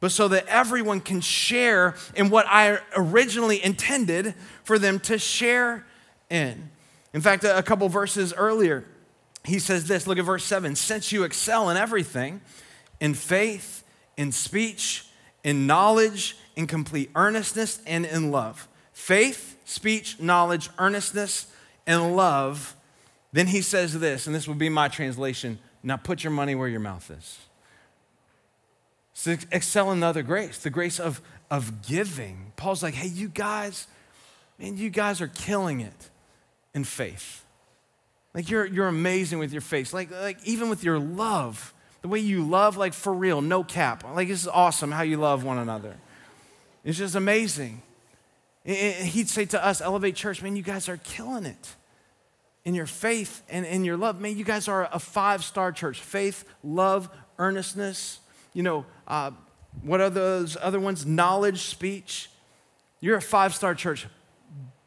but 0.01 0.13
so 0.13 0.29
that 0.29 0.47
everyone 0.47 1.01
can 1.01 1.21
share 1.21 1.95
in 2.15 2.29
what 2.31 2.47
I 2.49 2.79
originally 2.95 3.63
intended 3.63 4.35
for 4.65 4.79
them 4.79 5.01
to 5.01 5.19
share 5.19 5.87
in. 6.31 6.71
In 7.15 7.21
fact, 7.21 7.45
a 7.45 7.63
couple 7.63 7.89
verses 7.89 8.35
earlier, 8.37 8.85
he 9.45 9.59
says 9.59 9.89
this 9.89 10.07
look 10.07 10.19
at 10.19 10.25
verse 10.25 10.45
7 10.45 10.77
since 10.77 11.13
you 11.13 11.25
excel 11.25 11.71
in 11.71 11.77
everything, 11.77 12.41
in 13.01 13.15
faith, 13.15 13.85
in 14.17 14.33
speech, 14.33 15.09
in 15.45 15.67
knowledge, 15.67 16.37
in 16.57 16.67
complete 16.67 17.11
earnestness 17.15 17.81
and 17.87 18.05
in 18.05 18.31
love. 18.31 18.69
Faith, 18.93 19.59
speech, 19.65 20.21
knowledge, 20.21 20.69
earnestness, 20.79 21.47
and 21.87 22.17
love. 22.17 22.75
Then 23.33 23.47
he 23.47 23.61
says 23.61 23.99
this, 23.99 24.27
and 24.27 24.35
this 24.35 24.49
would 24.49 24.59
be 24.59 24.69
my 24.69 24.89
translation 24.89 25.59
now 25.87 25.97
put 25.97 26.25
your 26.25 26.33
money 26.33 26.57
where 26.57 26.67
your 26.67 26.81
mouth 26.81 27.09
is. 27.13 27.39
So 29.19 29.35
excel 29.51 29.93
in 29.93 30.01
the 30.01 30.07
other 30.07 30.23
grace, 30.23 30.59
the 30.59 30.69
grace 30.69 31.01
of, 31.01 31.23
of 31.51 31.81
giving. 31.81 32.53
Paul's 32.57 32.83
like, 32.83 32.93
hey, 32.93 33.09
you 33.09 33.31
guys, 33.31 33.87
man, 34.59 34.77
you 34.77 34.91
guys 34.91 35.23
are 35.23 35.29
killing 35.29 35.81
it 35.81 36.11
in 36.75 36.85
faith. 36.85 37.43
Like 38.35 38.51
you're, 38.51 38.67
you're 38.67 38.89
amazing 38.89 39.39
with 39.39 39.53
your 39.53 39.63
faith. 39.63 39.95
Like, 39.95 40.11
like 40.11 40.37
even 40.45 40.69
with 40.69 40.85
your 40.85 40.99
love, 40.99 41.73
the 42.03 42.09
way 42.09 42.19
you 42.19 42.45
love, 42.45 42.77
like 42.77 42.93
for 42.93 43.11
real, 43.11 43.41
no 43.41 43.65
cap. 43.65 44.05
Like 44.05 44.29
this 44.29 44.43
is 44.43 44.49
awesome 44.49 44.93
how 44.93 45.01
you 45.01 45.17
love 45.17 45.43
one 45.45 45.57
another. 45.57 45.97
It's 46.85 46.99
just 46.99 47.15
amazing. 47.15 47.81
He'd 48.65 49.31
say 49.31 49.47
to 49.47 49.65
us, 49.65 49.81
Elevate 49.81 50.15
Church, 50.15 50.43
man, 50.43 50.57
you 50.57 50.63
guys 50.63 50.91
are 50.91 50.99
killing 50.99 51.47
it 51.47 51.75
in 52.67 52.75
your 52.75 52.85
faith 52.85 53.43
and 53.49 53.65
in 53.65 53.83
your 53.83 53.97
love. 53.97 54.21
Man, 54.21 54.37
you 54.37 54.45
guys 54.45 54.69
are 54.69 54.91
a 54.93 54.99
five 54.99 55.43
star 55.43 55.73
church 55.73 56.03
faith, 56.03 56.45
love, 56.63 57.09
earnestness. 57.39 58.21
You 58.57 58.63
know, 58.63 58.87
uh, 59.07 59.33
what 59.83 60.01
are 60.01 60.09
those 60.09 60.57
other 60.63 60.81
ones? 60.81 61.05
Knowledge, 61.05 61.61
speech. 61.61 62.31
You're 63.01 63.19
a 63.19 63.21
five 63.21 63.55
star 63.55 63.75
church, 63.75 64.07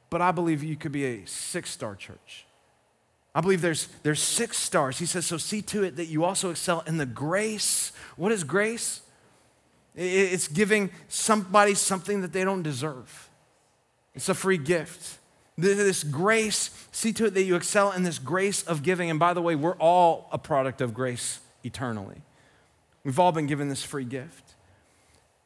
but 0.10 0.24
I 0.24 0.32
believe 0.32 0.64
you 0.64 0.76
could 0.76 0.92
be 0.92 1.06
a 1.06 1.28
six 1.28 1.70
star 1.70 1.96
church. 1.96 2.48
I 3.36 3.42
believe 3.42 3.62
there's, 3.62 3.86
there's 4.02 4.24
six 4.24 4.58
stars. 4.58 4.98
He 4.98 5.06
says, 5.06 5.28
so 5.28 5.38
see 5.38 5.62
to 5.62 5.84
it 5.84 5.98
that 5.98 6.08
you 6.08 6.24
also 6.24 6.50
excel 6.50 6.84
in 6.88 6.98
the 6.98 7.06
grace. 7.06 7.92
What 8.16 8.32
is 8.32 8.44
grace? 8.44 9.02
It's 9.96 10.48
giving 10.48 10.90
somebody 11.08 11.76
something 11.76 12.22
that 12.22 12.34
they 12.34 12.44
don't 12.44 12.64
deserve. 12.64 13.30
It's 14.16 14.30
a 14.30 14.34
free 14.34 14.58
gift. 14.58 15.20
This 15.60 16.04
grace, 16.04 16.72
see 16.92 17.14
to 17.14 17.26
it 17.26 17.36
that 17.36 17.44
you 17.44 17.56
excel 17.56 17.92
in 17.92 18.02
this 18.02 18.18
grace 18.18 18.64
of 18.64 18.82
giving. 18.82 19.12
And 19.12 19.20
by 19.20 19.36
the 19.36 19.44
way, 19.44 19.56
we're 19.56 19.78
all 19.78 20.28
a 20.32 20.40
product 20.40 20.82
of 20.82 20.96
grace 20.96 21.40
eternally. 21.64 22.24
We've 23.04 23.20
all 23.20 23.32
been 23.32 23.48
given 23.48 23.70
this 23.70 23.84
free 23.84 24.06
gift. 24.06 24.56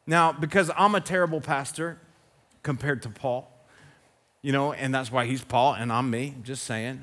Now, 0.06 0.32
because 0.34 0.70
I'm 0.78 0.96
a 0.96 1.02
terrible 1.02 1.39
pastor 1.39 1.98
compared 2.62 3.02
to 3.04 3.10
Paul, 3.10 3.50
you 4.42 4.52
know, 4.52 4.74
and 4.74 4.94
that's 4.94 5.12
why 5.12 5.26
he's 5.26 5.44
Paul 5.44 5.74
and 5.74 5.92
I'm 5.92 6.10
me, 6.10 6.36
just 6.44 6.63
saying, 6.63 7.02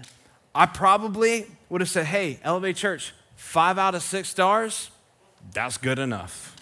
I 0.55 0.67
probably 0.67 1.47
would 1.69 1.81
have 1.81 1.89
said, 1.89 2.07
hey, 2.07 2.39
Elevate 2.43 2.77
Church, 2.77 3.15
five 3.37 3.79
out 3.79 3.95
of 3.95 4.03
six 4.03 4.29
stars, 4.29 4.91
that's 5.53 5.79
good 5.79 5.99
enough 5.99 6.57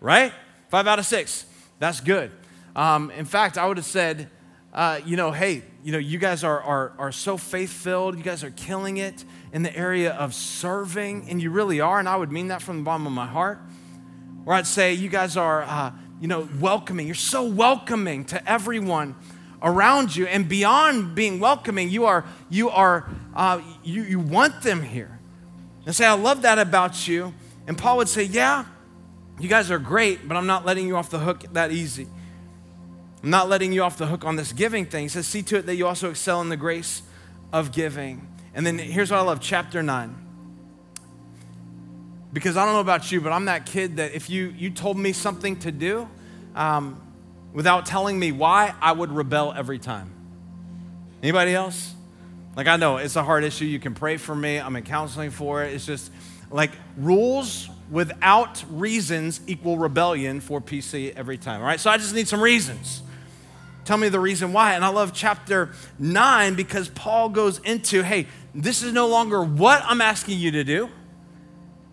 right? 0.00 0.32
Five 0.68 0.86
out 0.86 0.98
of 0.98 1.06
six. 1.06 1.44
That's 1.78 2.00
good. 2.00 2.30
Um, 2.74 3.10
in 3.12 3.24
fact, 3.24 3.58
I 3.58 3.66
would 3.66 3.76
have 3.76 3.86
said, 3.86 4.28
uh, 4.72 5.00
you 5.04 5.16
know, 5.16 5.30
hey, 5.30 5.62
you 5.82 5.92
know, 5.92 5.98
you 5.98 6.18
guys 6.18 6.44
are, 6.44 6.60
are, 6.60 6.92
are 6.98 7.12
so 7.12 7.36
faith 7.36 7.72
filled. 7.72 8.16
You 8.16 8.22
guys 8.22 8.44
are 8.44 8.50
killing 8.50 8.98
it 8.98 9.24
in 9.52 9.62
the 9.62 9.76
area 9.76 10.12
of 10.12 10.34
serving, 10.34 11.28
and 11.28 11.42
you 11.42 11.50
really 11.50 11.80
are. 11.80 11.98
And 11.98 12.08
I 12.08 12.16
would 12.16 12.30
mean 12.30 12.48
that 12.48 12.62
from 12.62 12.78
the 12.78 12.82
bottom 12.82 13.06
of 13.06 13.12
my 13.12 13.26
heart. 13.26 13.58
Or 14.46 14.54
I'd 14.54 14.66
say 14.66 14.94
you 14.94 15.08
guys 15.08 15.36
are, 15.36 15.62
uh, 15.62 15.92
you 16.20 16.28
know, 16.28 16.48
welcoming. 16.60 17.06
You're 17.06 17.14
so 17.14 17.44
welcoming 17.44 18.24
to 18.26 18.50
everyone 18.50 19.14
around 19.62 20.16
you, 20.16 20.26
and 20.26 20.48
beyond 20.48 21.14
being 21.14 21.38
welcoming, 21.38 21.90
you 21.90 22.06
are 22.06 22.24
you 22.48 22.70
are 22.70 23.08
uh, 23.34 23.60
you 23.84 24.02
you 24.02 24.18
want 24.18 24.62
them 24.62 24.82
here. 24.82 25.20
And 25.86 25.94
say, 25.94 26.06
I 26.06 26.12
love 26.12 26.42
that 26.42 26.58
about 26.58 27.08
you. 27.08 27.34
And 27.66 27.76
Paul 27.76 27.98
would 27.98 28.08
say, 28.08 28.24
Yeah, 28.24 28.64
you 29.38 29.48
guys 29.48 29.70
are 29.70 29.78
great, 29.78 30.26
but 30.28 30.36
I'm 30.36 30.46
not 30.46 30.64
letting 30.64 30.86
you 30.86 30.96
off 30.96 31.10
the 31.10 31.18
hook 31.18 31.44
that 31.52 31.72
easy. 31.72 32.06
I'm 33.22 33.30
not 33.30 33.48
letting 33.48 33.72
you 33.72 33.82
off 33.82 33.98
the 33.98 34.06
hook 34.06 34.24
on 34.24 34.36
this 34.36 34.52
giving 34.52 34.86
thing. 34.86 35.02
He 35.04 35.08
says, 35.08 35.26
See 35.26 35.42
to 35.42 35.56
it 35.56 35.66
that 35.66 35.76
you 35.76 35.86
also 35.86 36.10
excel 36.10 36.40
in 36.40 36.48
the 36.48 36.56
grace 36.56 37.02
of 37.52 37.72
giving. 37.72 38.26
And 38.54 38.66
then 38.66 38.78
here's 38.78 39.10
what 39.10 39.18
I 39.18 39.22
love 39.22 39.40
chapter 39.40 39.82
9. 39.82 40.16
Because 42.32 42.56
I 42.56 42.64
don't 42.64 42.74
know 42.74 42.80
about 42.80 43.10
you, 43.10 43.20
but 43.20 43.32
I'm 43.32 43.46
that 43.46 43.66
kid 43.66 43.96
that 43.96 44.12
if 44.12 44.30
you, 44.30 44.54
you 44.56 44.70
told 44.70 44.96
me 44.96 45.12
something 45.12 45.58
to 45.60 45.72
do 45.72 46.08
um, 46.54 47.00
without 47.52 47.86
telling 47.86 48.18
me 48.18 48.32
why, 48.32 48.74
I 48.80 48.92
would 48.92 49.10
rebel 49.10 49.52
every 49.56 49.78
time. 49.78 50.12
Anybody 51.22 51.54
else? 51.54 51.94
Like, 52.56 52.66
I 52.66 52.76
know 52.76 52.96
it's 52.98 53.16
a 53.16 53.22
hard 53.22 53.44
issue. 53.44 53.64
You 53.64 53.80
can 53.80 53.94
pray 53.94 54.16
for 54.16 54.34
me, 54.34 54.58
I'm 54.58 54.74
in 54.76 54.84
counseling 54.84 55.30
for 55.30 55.64
it. 55.64 55.74
It's 55.74 55.86
just 55.86 56.12
like 56.50 56.72
rules 56.96 57.68
without 57.90 58.64
reasons 58.70 59.40
equal 59.46 59.78
rebellion 59.78 60.40
for 60.40 60.60
PC 60.60 61.14
every 61.14 61.38
time, 61.38 61.60
all 61.60 61.66
right? 61.66 61.80
So 61.80 61.90
I 61.90 61.96
just 61.96 62.14
need 62.14 62.28
some 62.28 62.40
reasons. 62.40 63.02
Tell 63.84 63.96
me 63.96 64.08
the 64.08 64.20
reason 64.20 64.52
why. 64.52 64.74
And 64.74 64.84
I 64.84 64.88
love 64.88 65.12
chapter 65.12 65.70
9 65.98 66.54
because 66.54 66.88
Paul 66.88 67.28
goes 67.28 67.58
into 67.60 68.02
hey, 68.02 68.26
this 68.54 68.82
is 68.82 68.92
no 68.92 69.06
longer 69.06 69.42
what 69.42 69.82
I'm 69.84 70.00
asking 70.00 70.38
you 70.38 70.50
to 70.52 70.64
do. 70.64 70.88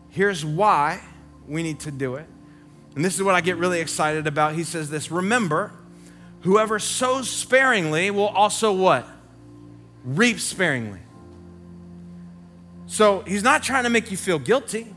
Here's 0.10 0.44
why 0.44 1.02
we 1.48 1.64
need 1.64 1.80
to 1.82 1.92
do 1.92 2.16
it. 2.16 2.26
And 2.96 3.06
this 3.06 3.16
is 3.16 3.22
what 3.22 3.36
I 3.36 3.42
get 3.42 3.58
really 3.58 3.80
excited 3.80 4.26
about. 4.26 4.56
He 4.56 4.64
says 4.64 4.90
this 4.90 5.12
Remember, 5.12 5.72
whoever 6.42 6.80
sows 6.80 7.30
sparingly 7.30 8.10
will 8.10 8.28
also 8.28 8.72
what? 8.72 9.08
Reap 10.04 10.40
sparingly. 10.40 11.00
So 12.88 13.22
he's 13.22 13.44
not 13.44 13.62
trying 13.62 13.84
to 13.84 13.90
make 13.90 14.10
you 14.10 14.18
feel 14.18 14.40
guilty. 14.40 14.88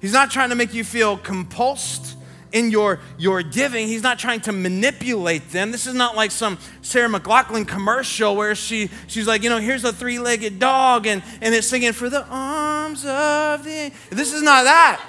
He's 0.00 0.12
not 0.12 0.30
trying 0.30 0.48
to 0.48 0.54
make 0.54 0.72
you 0.72 0.82
feel 0.82 1.18
compulsed 1.18 2.14
in 2.52 2.70
your, 2.70 3.00
your 3.18 3.42
giving. 3.42 3.86
He's 3.88 4.02
not 4.02 4.18
trying 4.18 4.40
to 4.42 4.52
manipulate 4.52 5.50
them. 5.50 5.70
This 5.70 5.86
is 5.86 5.94
not 5.94 6.16
like 6.16 6.30
some 6.30 6.58
Sarah 6.82 7.08
McLachlan 7.08 7.66
commercial 7.66 8.36
where 8.36 8.54
she, 8.54 8.90
she's 9.06 9.26
like, 9.26 9.42
you 9.42 9.50
know, 9.50 9.58
here's 9.58 9.84
a 9.84 9.92
three 9.92 10.18
legged 10.18 10.58
dog 10.58 11.06
and, 11.06 11.22
and 11.40 11.54
it's 11.54 11.66
singing 11.66 11.92
for 11.92 12.08
the 12.08 12.24
arms 12.28 13.04
of 13.04 13.64
the. 13.64 13.92
This 14.10 14.32
is 14.32 14.42
not 14.42 14.64
that. 14.64 15.00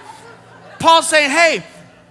Paul's 0.80 1.10
saying, 1.10 1.30
hey, 1.30 1.63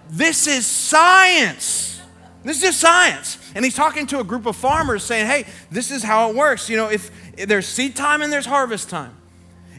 this 0.09 0.47
is 0.47 0.67
science. 0.67 2.01
This 2.45 2.57
is 2.57 2.63
just 2.63 2.81
science. 2.81 3.39
And 3.55 3.65
he's 3.65 3.75
talking 3.75 4.07
to 4.09 4.21
a 4.21 4.25
group 4.25 4.47
of 4.47 4.57
farmers 4.57 5.05
saying, 5.05 5.27
hey, 5.27 5.47
this 5.71 5.91
is 5.91 6.03
how 6.03 6.31
it 6.31 6.37
works. 6.37 6.69
You 6.69 6.77
know, 6.77 6.91
if, 6.91 7.11
if 7.37 7.49
there's 7.49 7.67
seed 7.67 7.97
time 7.97 8.23
and 8.23 8.33
there's 8.33 8.47
harvest 8.47 8.89
time. 8.89 9.17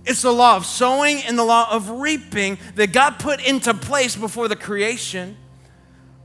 It's 0.06 0.24
the 0.24 0.32
law 0.32 0.56
of 0.56 0.66
sowing 0.66 1.22
and 1.24 1.38
the 1.38 1.44
law 1.44 1.72
of 1.72 1.90
reaping 1.90 2.58
that 2.76 2.92
God 2.92 3.20
put 3.20 3.46
into 3.46 3.74
place 3.74 4.16
before 4.16 4.48
the 4.48 4.56
creation 4.56 5.38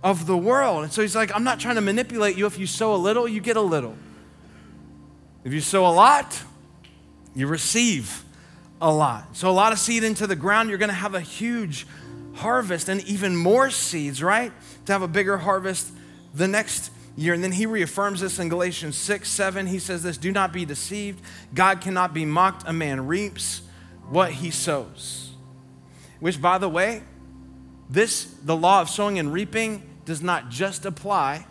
of 0.02 0.26
the 0.26 0.36
world. 0.36 0.84
And 0.84 0.92
so 0.92 1.02
he's 1.02 1.16
like, 1.16 1.34
I'm 1.34 1.44
not 1.44 1.60
trying 1.60 1.76
to 1.76 1.80
manipulate 1.80 2.36
you. 2.36 2.46
If 2.46 2.58
you 2.58 2.66
sow 2.66 2.94
a 2.94 2.96
little, 2.96 3.26
you 3.26 3.40
get 3.40 3.56
a 3.56 3.62
little. 3.62 3.96
If 5.44 5.52
you 5.52 5.60
sow 5.60 5.86
a 5.86 5.92
lot, 5.92 6.42
you 7.34 7.46
receive 7.46 8.24
a 8.80 8.92
lot. 8.92 9.36
So 9.36 9.48
a 9.48 9.52
lot 9.52 9.72
of 9.72 9.78
seed 9.78 10.04
into 10.04 10.26
the 10.26 10.36
ground, 10.36 10.68
you're 10.68 10.78
going 10.78 10.88
to 10.88 10.94
have 10.94 11.14
a 11.14 11.20
huge 11.20 11.86
harvest 12.34 12.88
and 12.88 13.00
even 13.02 13.36
more 13.36 13.70
seeds, 13.70 14.22
right? 14.22 14.52
To 14.86 14.92
have 14.92 15.02
a 15.02 15.08
bigger 15.08 15.38
harvest 15.38 15.92
the 16.34 16.48
next 16.48 16.90
year. 17.16 17.34
And 17.34 17.42
then 17.42 17.52
he 17.52 17.66
reaffirms 17.66 18.20
this 18.20 18.38
in 18.38 18.48
Galatians 18.48 18.96
6 18.96 19.28
7. 19.28 19.66
He 19.66 19.78
says 19.78 20.02
this 20.02 20.18
Do 20.18 20.32
not 20.32 20.52
be 20.52 20.64
deceived. 20.64 21.20
God 21.54 21.80
cannot 21.80 22.14
be 22.14 22.24
mocked. 22.24 22.64
A 22.66 22.72
man 22.72 23.06
reaps 23.06 23.62
what 24.08 24.32
he 24.32 24.50
sows. 24.50 25.30
Which, 26.20 26.40
by 26.40 26.58
the 26.58 26.68
way, 26.68 27.02
this, 27.88 28.24
the 28.24 28.56
law 28.56 28.80
of 28.80 28.90
sowing 28.90 29.18
and 29.18 29.32
reaping, 29.32 29.82
does 30.04 30.22
not 30.22 30.48
just 30.48 30.84
apply 30.84 31.46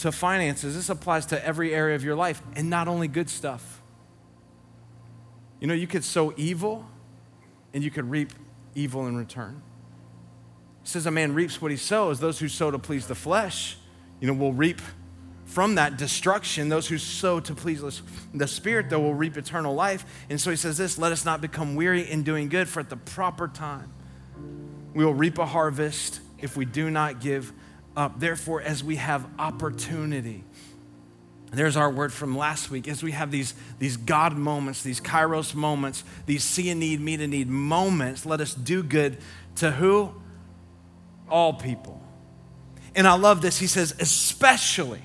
to 0.00 0.10
finances, 0.10 0.74
this 0.74 0.88
applies 0.88 1.26
to 1.26 1.46
every 1.46 1.74
area 1.74 1.94
of 1.94 2.02
your 2.02 2.16
life, 2.16 2.42
and 2.56 2.70
not 2.70 2.88
only 2.88 3.08
good 3.08 3.28
stuff. 3.28 3.82
You 5.60 5.66
know, 5.66 5.74
you 5.74 5.86
could 5.86 6.02
sow 6.02 6.32
evil 6.36 6.86
and 7.74 7.84
you 7.84 7.90
could 7.90 8.10
reap 8.10 8.32
evil 8.74 9.06
in 9.06 9.16
return. 9.16 9.62
It 10.82 10.88
says 10.88 11.06
a 11.06 11.10
man 11.10 11.34
reaps 11.34 11.62
what 11.62 11.70
he 11.70 11.76
sows. 11.76 12.20
Those 12.20 12.38
who 12.38 12.48
sow 12.48 12.70
to 12.70 12.78
please 12.78 13.06
the 13.06 13.14
flesh, 13.14 13.76
you 14.20 14.26
know, 14.26 14.32
will 14.32 14.52
reap 14.52 14.80
from 15.44 15.76
that 15.76 15.98
destruction. 15.98 16.68
Those 16.68 16.88
who 16.88 16.98
sow 16.98 17.38
to 17.38 17.54
please 17.54 17.82
the 18.34 18.48
Spirit, 18.48 18.90
though, 18.90 18.98
will 18.98 19.14
reap 19.14 19.36
eternal 19.36 19.74
life. 19.74 20.04
And 20.28 20.40
so 20.40 20.50
he 20.50 20.56
says 20.56 20.78
this 20.78 20.98
let 20.98 21.12
us 21.12 21.24
not 21.24 21.40
become 21.40 21.76
weary 21.76 22.10
in 22.10 22.24
doing 22.24 22.48
good, 22.48 22.68
for 22.68 22.80
at 22.80 22.90
the 22.90 22.96
proper 22.96 23.46
time 23.46 23.92
we 24.94 25.04
will 25.04 25.14
reap 25.14 25.38
a 25.38 25.46
harvest 25.46 26.20
if 26.38 26.56
we 26.56 26.64
do 26.64 26.90
not 26.90 27.20
give 27.20 27.52
up. 27.96 28.20
Therefore, 28.20 28.60
as 28.60 28.82
we 28.82 28.96
have 28.96 29.26
opportunity, 29.38 30.44
there's 31.52 31.76
our 31.76 31.90
word 31.90 32.12
from 32.12 32.36
last 32.36 32.70
week. 32.70 32.88
As 32.88 33.02
we 33.02 33.12
have 33.12 33.30
these, 33.30 33.54
these 33.78 33.96
God 33.96 34.36
moments, 34.36 34.82
these 34.82 35.00
kairos 35.00 35.54
moments, 35.54 36.02
these 36.26 36.44
see 36.44 36.70
a 36.70 36.74
need, 36.74 37.00
meet 37.00 37.20
a 37.20 37.26
need 37.26 37.48
moments, 37.48 38.24
let 38.24 38.40
us 38.40 38.54
do 38.54 38.82
good 38.82 39.18
to 39.56 39.70
who? 39.70 40.14
All 41.28 41.52
people. 41.52 42.00
And 42.94 43.06
I 43.06 43.14
love 43.14 43.42
this. 43.42 43.58
He 43.58 43.66
says, 43.66 43.94
especially 44.00 45.02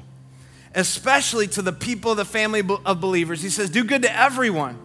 especially 0.78 1.47
to 1.47 1.62
the 1.63 1.73
people 1.73 2.13
the 2.13 2.23
family 2.23 2.62
of 2.86 3.02
believers. 3.02 3.41
He 3.41 3.50
says, 3.50 3.69
Do 3.69 3.84
good 3.84 4.04
to 4.04 4.15
everyone, 4.15 4.78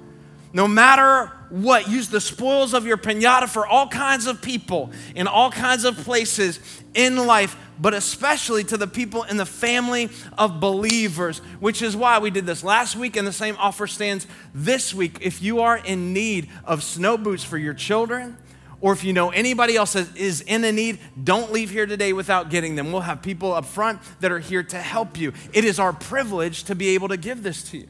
no 0.53 0.67
matter 0.67 1.31
what. 1.53 1.87
Use 1.89 2.09
the 2.09 2.21
spoils 2.21 2.73
of 2.73 2.87
your 2.87 2.97
pinata 2.97 3.49
for 3.49 3.67
all 3.67 3.87
kinds 3.87 4.27
of 4.27 4.41
people 4.41 4.91
in 5.15 5.27
all 5.27 5.51
kinds 5.51 5.85
of 5.85 5.97
places 5.99 6.59
in 6.95 7.17
life, 7.17 7.57
but 7.79 7.93
especially 7.95 8.65
to 8.65 8.77
the 8.77 8.87
people 8.87 9.23
in 9.25 9.37
the 9.37 9.47
family 9.47 10.09
of 10.39 10.61
believers, 10.61 11.39
which 11.61 11.83
is 11.83 11.95
why 11.95 12.19
we 12.19 12.31
did 12.31 12.47
this 12.47 12.65
last 12.65 12.97
week, 12.97 13.17
and 13.17 13.27
the 13.27 13.33
same 13.33 13.57
offer 13.59 13.87
stands 13.87 14.27
this 14.55 14.95
week. 14.95 15.19
If 15.21 15.43
you 15.43 15.61
are 15.61 15.77
in 15.77 16.13
need 16.13 16.49
of 16.65 16.83
snow 16.83 17.19
boots 17.19 17.45
for 17.45 17.59
your 17.59 17.75
children, 17.75 18.39
or 18.81 18.93
if 18.93 19.05
you 19.05 19.13
know 19.13 19.31
anybody 19.31 19.77
else 19.77 19.93
that 19.93 20.17
is 20.17 20.41
in 20.41 20.65
a 20.65 20.73
need, 20.73 20.99
don't 21.23 21.53
leave 21.53 21.71
here 21.71 21.87
today 21.87 22.13
without 22.13 22.51
getting 22.51 22.75
them. 22.75 22.91
We'll 22.91 23.03
have 23.03 23.23
people 23.23 23.53
up 23.53 23.67
front 23.67 24.01
that 24.21 24.33
are 24.33 24.41
here 24.41 24.63
to 24.65 24.79
help 24.79 25.19
you. 25.19 25.33
It 25.53 25.65
is 25.65 25.79
our 25.79 25.93
privilege 25.93 26.65
to 26.65 26.75
be 26.75 26.89
able 26.89 27.09
to 27.09 27.17
give 27.17 27.43
this 27.43 27.63
to 27.71 27.79
you. 27.79 27.89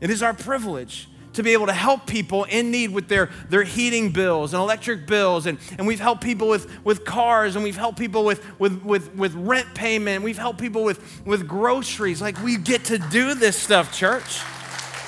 It 0.00 0.10
is 0.10 0.22
our 0.22 0.34
privilege 0.34 1.08
to 1.34 1.42
be 1.42 1.52
able 1.52 1.66
to 1.66 1.72
help 1.72 2.06
people 2.06 2.44
in 2.44 2.70
need 2.70 2.90
with 2.90 3.08
their, 3.08 3.30
their 3.48 3.64
heating 3.64 4.10
bills 4.10 4.52
and 4.52 4.60
electric 4.60 5.06
bills. 5.06 5.46
And, 5.46 5.58
and 5.78 5.86
we've 5.86 6.00
helped 6.00 6.22
people 6.22 6.48
with, 6.48 6.84
with 6.84 7.04
cars 7.04 7.56
and 7.56 7.64
we've 7.64 7.76
helped 7.76 7.98
people 7.98 8.24
with, 8.24 8.44
with, 8.58 8.82
with, 8.84 9.14
with 9.14 9.34
rent 9.34 9.74
payment. 9.74 10.24
We've 10.24 10.38
helped 10.38 10.60
people 10.60 10.84
with, 10.84 11.22
with 11.26 11.48
groceries. 11.48 12.20
Like 12.20 12.42
we 12.42 12.56
get 12.56 12.84
to 12.86 12.98
do 12.98 13.34
this 13.34 13.56
stuff, 13.56 13.92
church. 13.96 14.40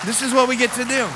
This 0.05 0.23
is 0.23 0.33
what 0.33 0.49
we 0.49 0.57
get 0.57 0.71
to 0.73 0.85
do. 0.85 1.09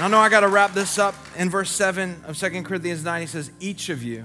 I 0.00 0.06
know 0.08 0.18
I 0.18 0.28
got 0.28 0.40
to 0.40 0.48
wrap 0.48 0.74
this 0.74 0.96
up. 0.98 1.14
In 1.36 1.50
verse 1.50 1.70
7 1.70 2.22
of 2.24 2.36
2 2.38 2.62
Corinthians 2.62 3.04
9, 3.04 3.20
he 3.20 3.26
says, 3.26 3.50
Each 3.58 3.88
of 3.88 4.02
you 4.02 4.24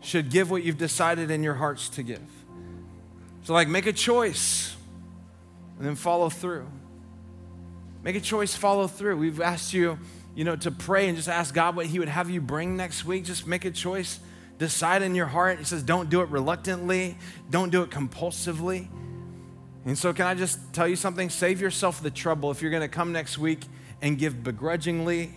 should 0.00 0.30
give 0.30 0.50
what 0.50 0.64
you've 0.64 0.78
decided 0.78 1.30
in 1.30 1.42
your 1.42 1.54
hearts 1.54 1.88
to 1.90 2.02
give. 2.02 2.22
So, 3.44 3.52
like, 3.52 3.68
make 3.68 3.86
a 3.86 3.92
choice 3.92 4.76
and 5.78 5.86
then 5.86 5.94
follow 5.94 6.28
through. 6.28 6.66
Make 8.02 8.16
a 8.16 8.20
choice, 8.20 8.54
follow 8.54 8.86
through. 8.86 9.16
We've 9.16 9.40
asked 9.40 9.74
you, 9.74 9.98
you 10.34 10.44
know, 10.44 10.56
to 10.56 10.70
pray 10.70 11.08
and 11.08 11.16
just 11.16 11.28
ask 11.28 11.54
God 11.54 11.76
what 11.76 11.86
He 11.86 11.98
would 11.98 12.08
have 12.08 12.30
you 12.30 12.40
bring 12.40 12.76
next 12.76 13.04
week. 13.04 13.24
Just 13.24 13.46
make 13.46 13.64
a 13.64 13.70
choice, 13.70 14.20
decide 14.58 15.02
in 15.02 15.14
your 15.14 15.26
heart. 15.26 15.58
He 15.58 15.64
says, 15.64 15.82
don't 15.82 16.08
do 16.08 16.22
it 16.22 16.28
reluctantly, 16.30 17.18
don't 17.50 17.70
do 17.70 17.82
it 17.82 17.90
compulsively. 17.90 18.88
And 19.84 19.96
so, 19.96 20.12
can 20.12 20.26
I 20.26 20.34
just 20.34 20.72
tell 20.72 20.86
you 20.86 20.96
something? 20.96 21.30
Save 21.30 21.60
yourself 21.60 22.02
the 22.02 22.10
trouble. 22.10 22.50
If 22.50 22.60
you're 22.60 22.70
going 22.70 22.82
to 22.82 22.88
come 22.88 23.12
next 23.12 23.38
week 23.38 23.60
and 24.02 24.18
give 24.18 24.42
begrudgingly 24.42 25.32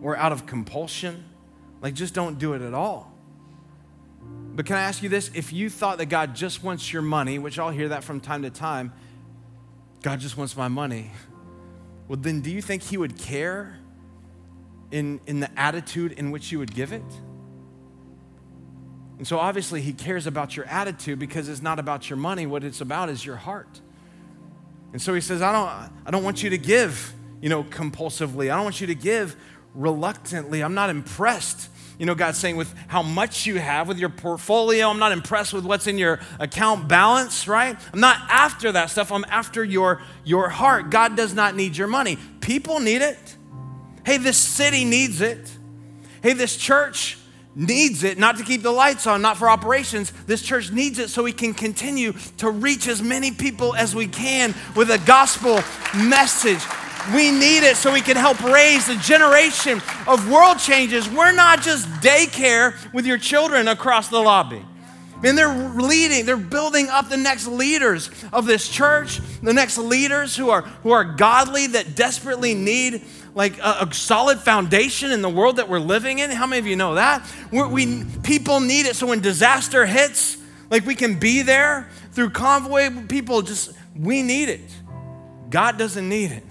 or 0.00 0.16
out 0.16 0.32
of 0.32 0.46
compulsion, 0.46 1.24
like 1.80 1.94
just 1.94 2.14
don't 2.14 2.38
do 2.38 2.54
it 2.54 2.62
at 2.62 2.74
all. 2.74 3.12
But 4.54 4.64
can 4.64 4.76
I 4.76 4.82
ask 4.82 5.02
you 5.02 5.08
this? 5.08 5.30
If 5.34 5.52
you 5.52 5.68
thought 5.68 5.98
that 5.98 6.06
God 6.06 6.34
just 6.34 6.62
wants 6.62 6.92
your 6.92 7.02
money, 7.02 7.38
which 7.38 7.58
I'll 7.58 7.70
hear 7.70 7.88
that 7.88 8.04
from 8.04 8.20
time 8.20 8.42
to 8.42 8.50
time, 8.50 8.92
God 10.02 10.20
just 10.20 10.36
wants 10.36 10.56
my 10.56 10.68
money. 10.68 11.10
Well, 12.08 12.18
then 12.20 12.40
do 12.40 12.50
you 12.50 12.62
think 12.62 12.82
He 12.82 12.96
would 12.96 13.18
care 13.18 13.78
in, 14.90 15.20
in 15.26 15.40
the 15.40 15.58
attitude 15.58 16.12
in 16.12 16.30
which 16.30 16.52
you 16.52 16.58
would 16.58 16.74
give 16.74 16.92
it? 16.92 17.02
And 19.18 19.26
so 19.26 19.38
obviously 19.38 19.80
he 19.80 19.92
cares 19.92 20.26
about 20.26 20.56
your 20.56 20.66
attitude 20.66 21.18
because 21.18 21.48
it's 21.48 21.62
not 21.62 21.78
about 21.78 22.10
your 22.10 22.18
money. 22.18 22.46
What 22.46 22.64
it's 22.64 22.80
about 22.80 23.08
is 23.08 23.24
your 23.24 23.36
heart. 23.36 23.80
And 24.92 25.00
so 25.00 25.14
he 25.14 25.20
says, 25.20 25.42
I 25.42 25.52
don't, 25.52 25.68
I 26.06 26.10
don't 26.10 26.22
want 26.22 26.42
you 26.42 26.50
to 26.50 26.58
give, 26.58 27.14
you 27.40 27.48
know, 27.48 27.64
compulsively. 27.64 28.52
I 28.52 28.56
don't 28.56 28.64
want 28.64 28.80
you 28.80 28.86
to 28.88 28.94
give 28.94 29.36
reluctantly. 29.74 30.62
I'm 30.62 30.74
not 30.74 30.90
impressed. 30.90 31.70
You 31.98 32.04
know, 32.04 32.14
God's 32.14 32.38
saying 32.38 32.56
with 32.56 32.74
how 32.88 33.02
much 33.02 33.46
you 33.46 33.58
have 33.58 33.88
with 33.88 33.98
your 33.98 34.10
portfolio. 34.10 34.88
I'm 34.88 34.98
not 34.98 35.12
impressed 35.12 35.54
with 35.54 35.64
what's 35.64 35.86
in 35.86 35.96
your 35.96 36.20
account 36.38 36.88
balance, 36.88 37.48
right? 37.48 37.76
I'm 37.92 38.00
not 38.00 38.18
after 38.28 38.72
that 38.72 38.90
stuff. 38.90 39.10
I'm 39.10 39.24
after 39.28 39.64
your, 39.64 40.02
your 40.24 40.48
heart. 40.50 40.90
God 40.90 41.16
does 41.16 41.32
not 41.32 41.56
need 41.56 41.76
your 41.76 41.88
money. 41.88 42.18
People 42.40 42.80
need 42.80 43.00
it. 43.00 43.36
Hey, 44.04 44.18
this 44.18 44.36
city 44.36 44.84
needs 44.84 45.20
it. 45.20 45.50
Hey, 46.22 46.34
this 46.34 46.56
church 46.56 47.18
needs 47.56 48.04
it, 48.04 48.18
not 48.18 48.36
to 48.36 48.44
keep 48.44 48.62
the 48.62 48.70
lights 48.70 49.06
on, 49.06 49.22
not 49.22 49.38
for 49.38 49.48
operations. 49.48 50.12
This 50.26 50.42
church 50.42 50.70
needs 50.70 50.98
it 50.98 51.08
so 51.08 51.22
we 51.22 51.32
can 51.32 51.54
continue 51.54 52.12
to 52.36 52.50
reach 52.50 52.86
as 52.86 53.02
many 53.02 53.30
people 53.30 53.74
as 53.74 53.96
we 53.96 54.06
can 54.06 54.54
with 54.76 54.90
a 54.90 54.98
gospel 54.98 55.60
message. 55.96 56.62
We 57.14 57.30
need 57.30 57.62
it 57.62 57.76
so 57.76 57.92
we 57.92 58.00
can 58.00 58.16
help 58.16 58.42
raise 58.42 58.88
a 58.88 58.96
generation 58.96 59.80
of 60.06 60.30
world 60.30 60.58
changes. 60.58 61.08
We're 61.08 61.32
not 61.32 61.62
just 61.62 61.88
daycare 62.00 62.74
with 62.92 63.06
your 63.06 63.18
children 63.18 63.68
across 63.68 64.08
the 64.08 64.20
lobby. 64.20 64.64
And 65.24 65.36
they're 65.36 65.72
leading, 65.74 66.26
they're 66.26 66.36
building 66.36 66.88
up 66.88 67.08
the 67.08 67.16
next 67.16 67.46
leaders 67.46 68.10
of 68.32 68.46
this 68.46 68.68
church, 68.68 69.20
the 69.42 69.54
next 69.54 69.78
leaders 69.78 70.36
who 70.36 70.50
are, 70.50 70.62
who 70.62 70.90
are 70.90 71.04
godly 71.04 71.68
that 71.68 71.94
desperately 71.94 72.54
need 72.54 73.02
like 73.34 73.58
a, 73.58 73.86
a, 73.88 73.94
solid 73.94 74.38
foundation 74.38 75.12
in 75.12 75.22
the 75.22 75.28
world 75.28 75.56
that 75.56 75.68
we're 75.68 75.78
living 75.78 76.18
in. 76.18 76.30
How 76.30 76.46
many 76.46 76.58
of 76.58 76.66
you 76.66 76.76
know 76.76 76.94
that? 76.94 77.26
We're, 77.50 77.68
we 77.68 78.04
people 78.22 78.60
need 78.60 78.86
it 78.86 78.96
so 78.96 79.06
when 79.06 79.20
disaster 79.20 79.86
hits, 79.86 80.38
like 80.70 80.86
we 80.86 80.94
can 80.94 81.18
be 81.18 81.42
there 81.42 81.88
through 82.12 82.30
convoy. 82.30 82.88
People 83.08 83.42
just 83.42 83.72
we 83.94 84.22
need 84.22 84.48
it. 84.48 84.70
God 85.50 85.78
doesn't 85.78 86.08
need 86.08 86.32
it. 86.32 86.44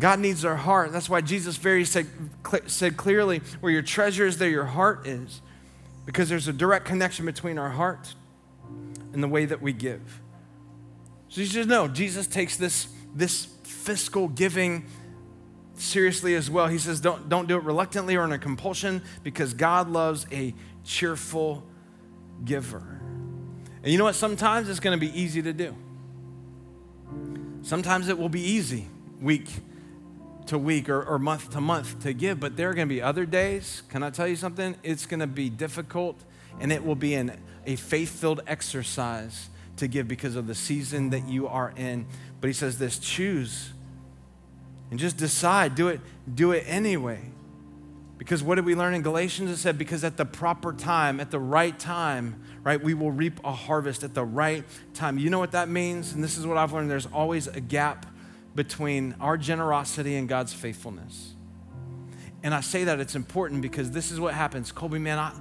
God 0.00 0.18
needs 0.18 0.44
our 0.44 0.56
heart. 0.56 0.92
That's 0.92 1.08
why 1.08 1.20
Jesus 1.20 1.56
very 1.56 1.84
said, 1.84 2.06
said 2.66 2.96
clearly, 2.96 3.42
"Where 3.60 3.72
your 3.72 3.82
treasure 3.82 4.26
is, 4.26 4.38
there 4.38 4.50
your 4.50 4.64
heart 4.64 5.06
is," 5.06 5.42
because 6.06 6.28
there's 6.28 6.48
a 6.48 6.52
direct 6.52 6.86
connection 6.86 7.26
between 7.26 7.58
our 7.58 7.70
heart 7.70 8.14
and 9.12 9.22
the 9.22 9.28
way 9.28 9.44
that 9.44 9.60
we 9.60 9.72
give. 9.72 10.20
So 11.28 11.40
you 11.40 11.46
just 11.46 11.68
know 11.68 11.86
Jesus 11.86 12.26
takes 12.26 12.56
this 12.56 12.88
this 13.14 13.46
fiscal 13.62 14.28
giving 14.28 14.86
seriously 15.76 16.34
as 16.34 16.50
well. 16.50 16.68
He 16.68 16.78
says, 16.78 17.00
don't, 17.00 17.28
don't 17.28 17.48
do 17.48 17.56
it 17.56 17.64
reluctantly 17.64 18.16
or 18.16 18.24
in 18.24 18.32
a 18.32 18.38
compulsion 18.38 19.02
because 19.22 19.54
God 19.54 19.88
loves 19.88 20.26
a 20.30 20.54
cheerful 20.84 21.64
giver. 22.44 23.00
And 23.82 23.90
you 23.90 23.96
know 23.96 24.04
what? 24.04 24.14
Sometimes 24.14 24.68
it's 24.68 24.80
going 24.80 24.98
to 24.98 25.00
be 25.00 25.18
easy 25.18 25.40
to 25.42 25.52
do. 25.52 25.74
Sometimes 27.62 28.08
it 28.08 28.18
will 28.18 28.28
be 28.28 28.42
easy 28.42 28.86
week 29.20 29.48
to 30.46 30.58
week 30.58 30.88
or, 30.88 31.02
or 31.02 31.18
month 31.18 31.50
to 31.50 31.60
month 31.60 32.00
to 32.02 32.12
give, 32.12 32.40
but 32.40 32.56
there 32.56 32.70
are 32.70 32.74
going 32.74 32.88
to 32.88 32.94
be 32.94 33.02
other 33.02 33.26
days. 33.26 33.82
Can 33.88 34.02
I 34.02 34.10
tell 34.10 34.26
you 34.26 34.36
something? 34.36 34.76
It's 34.82 35.06
going 35.06 35.20
to 35.20 35.26
be 35.26 35.48
difficult 35.48 36.22
and 36.60 36.72
it 36.72 36.84
will 36.84 36.94
be 36.94 37.14
an, 37.14 37.38
a 37.66 37.76
faith 37.76 38.20
filled 38.20 38.40
exercise 38.46 39.48
to 39.76 39.88
give 39.88 40.08
because 40.08 40.36
of 40.36 40.46
the 40.46 40.54
season 40.54 41.10
that 41.10 41.28
you 41.28 41.48
are 41.48 41.72
in. 41.76 42.06
But 42.40 42.48
he 42.48 42.54
says 42.54 42.78
this 42.78 42.98
choose 42.98 43.72
and 44.90 44.98
just 44.98 45.16
decide, 45.16 45.74
do 45.74 45.88
it, 45.88 46.00
do 46.32 46.52
it 46.52 46.64
anyway. 46.66 47.20
Because 48.18 48.42
what 48.42 48.56
did 48.56 48.66
we 48.66 48.74
learn 48.74 48.92
in 48.92 49.00
Galatians? 49.00 49.50
It 49.50 49.56
said, 49.56 49.78
because 49.78 50.04
at 50.04 50.18
the 50.18 50.26
proper 50.26 50.74
time, 50.74 51.20
at 51.20 51.30
the 51.30 51.38
right 51.38 51.78
time, 51.78 52.42
right, 52.62 52.82
we 52.82 52.92
will 52.92 53.10
reap 53.10 53.40
a 53.44 53.52
harvest 53.52 54.04
at 54.04 54.12
the 54.12 54.24
right 54.24 54.62
time. 54.92 55.16
You 55.16 55.30
know 55.30 55.38
what 55.38 55.52
that 55.52 55.70
means? 55.70 56.12
And 56.12 56.22
this 56.22 56.36
is 56.36 56.46
what 56.46 56.58
I've 56.58 56.74
learned 56.74 56.90
there's 56.90 57.06
always 57.06 57.46
a 57.46 57.60
gap 57.60 58.04
between 58.54 59.14
our 59.20 59.36
generosity 59.36 60.16
and 60.16 60.28
God's 60.28 60.52
faithfulness. 60.52 61.34
And 62.42 62.54
I 62.54 62.60
say 62.60 62.84
that 62.84 63.00
it's 63.00 63.14
important 63.14 63.62
because 63.62 63.90
this 63.90 64.10
is 64.10 64.18
what 64.18 64.34
happens. 64.34 64.72
Colby, 64.72 64.98
man, 64.98 65.18
I, 65.18 65.32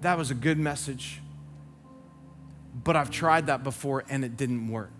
that 0.00 0.16
was 0.16 0.30
a 0.30 0.34
good 0.34 0.58
message, 0.58 1.20
but 2.82 2.96
I've 2.96 3.10
tried 3.10 3.46
that 3.46 3.62
before 3.62 4.04
and 4.08 4.24
it 4.24 4.36
didn't 4.36 4.68
work. 4.68 4.92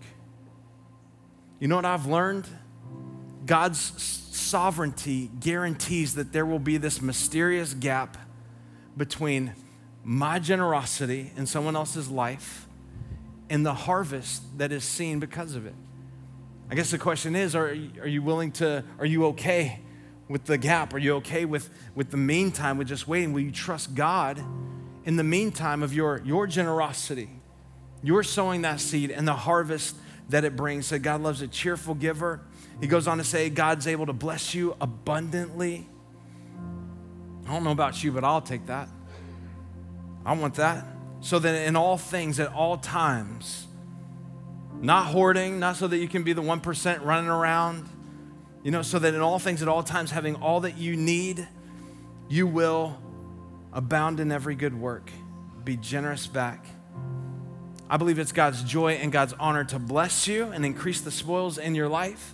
You 1.59 1.67
know 1.67 1.75
what 1.75 1.85
I've 1.85 2.05
learned? 2.05 2.47
God's 3.45 3.79
sovereignty 3.79 5.29
guarantees 5.39 6.15
that 6.15 6.31
there 6.31 6.45
will 6.45 6.59
be 6.59 6.77
this 6.77 7.01
mysterious 7.01 7.73
gap 7.73 8.17
between 8.95 9.53
my 10.03 10.39
generosity 10.39 11.31
in 11.35 11.45
someone 11.45 11.75
else's 11.75 12.09
life 12.09 12.67
and 13.49 13.65
the 13.65 13.73
harvest 13.73 14.57
that 14.57 14.71
is 14.71 14.83
seen 14.83 15.19
because 15.19 15.55
of 15.55 15.65
it. 15.65 15.75
I 16.73 16.75
guess 16.75 16.89
the 16.89 16.97
question 16.97 17.35
is 17.35 17.53
are, 17.53 17.67
are 17.67 18.07
you 18.07 18.23
willing 18.23 18.51
to, 18.53 18.83
are 18.97 19.05
you 19.05 19.27
okay 19.27 19.79
with 20.27 20.45
the 20.45 20.57
gap? 20.57 20.95
Are 20.95 20.97
you 20.97 21.17
okay 21.17 21.45
with, 21.45 21.69
with 21.93 22.09
the 22.09 22.17
meantime, 22.17 22.79
with 22.79 22.87
just 22.87 23.07
waiting? 23.07 23.31
Will 23.31 23.41
you 23.41 23.51
trust 23.51 23.93
God 23.93 24.43
in 25.05 25.15
the 25.15 25.23
meantime 25.23 25.83
of 25.83 25.93
your, 25.93 26.23
your 26.25 26.47
generosity? 26.47 27.29
You're 28.01 28.23
sowing 28.23 28.63
that 28.63 28.79
seed 28.79 29.11
and 29.11 29.27
the 29.27 29.35
harvest 29.35 29.95
that 30.29 30.43
it 30.43 30.55
brings. 30.55 30.89
That 30.89 30.99
God 31.03 31.21
loves 31.21 31.43
a 31.43 31.47
cheerful 31.47 31.93
giver 31.93 32.41
he 32.81 32.87
goes 32.87 33.07
on 33.07 33.17
to 33.19 33.23
say, 33.23 33.49
God's 33.49 33.87
able 33.87 34.07
to 34.07 34.13
bless 34.13 34.53
you 34.53 34.75
abundantly. 34.81 35.87
I 37.45 37.53
don't 37.53 37.63
know 37.63 37.71
about 37.71 38.03
you, 38.03 38.11
but 38.11 38.23
I'll 38.23 38.41
take 38.41 38.65
that. 38.65 38.89
I 40.25 40.33
want 40.33 40.55
that. 40.55 40.85
So 41.21 41.37
that 41.39 41.67
in 41.67 41.75
all 41.75 41.97
things, 41.97 42.39
at 42.39 42.51
all 42.51 42.77
times, 42.77 43.67
not 44.83 45.07
hoarding, 45.07 45.59
not 45.59 45.77
so 45.77 45.87
that 45.87 45.97
you 45.97 46.09
can 46.09 46.23
be 46.23 46.33
the 46.33 46.41
1% 46.41 47.05
running 47.05 47.29
around, 47.29 47.87
you 48.63 48.69
know, 48.69 48.81
so 48.81 48.99
that 48.99 49.13
in 49.13 49.21
all 49.21 49.39
things, 49.39 49.61
at 49.61 49.69
all 49.69 49.81
times, 49.81 50.11
having 50.11 50.35
all 50.35 50.59
that 50.59 50.77
you 50.77 50.97
need, 50.97 51.47
you 52.27 52.45
will 52.45 52.97
abound 53.71 54.19
in 54.19 54.29
every 54.29 54.55
good 54.55 54.77
work. 54.77 55.09
Be 55.63 55.77
generous 55.77 56.27
back. 56.27 56.65
I 57.89 57.95
believe 57.95 58.19
it's 58.19 58.33
God's 58.33 58.61
joy 58.61 58.93
and 58.93 59.09
God's 59.09 59.33
honor 59.39 59.63
to 59.65 59.79
bless 59.79 60.27
you 60.27 60.47
and 60.47 60.65
increase 60.65 60.99
the 60.99 61.11
spoils 61.11 61.57
in 61.57 61.75
your 61.75 61.87
life 61.87 62.33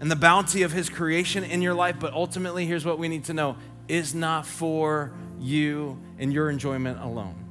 and 0.00 0.10
the 0.10 0.16
bounty 0.16 0.62
of 0.62 0.72
his 0.72 0.88
creation 0.88 1.44
in 1.44 1.60
your 1.60 1.74
life, 1.74 1.96
but 2.00 2.14
ultimately, 2.14 2.64
here's 2.64 2.86
what 2.86 2.98
we 2.98 3.08
need 3.08 3.24
to 3.24 3.34
know 3.34 3.56
is 3.88 4.14
not 4.14 4.46
for 4.46 5.12
you 5.38 6.00
and 6.18 6.32
your 6.32 6.48
enjoyment 6.48 6.98
alone. 7.02 7.44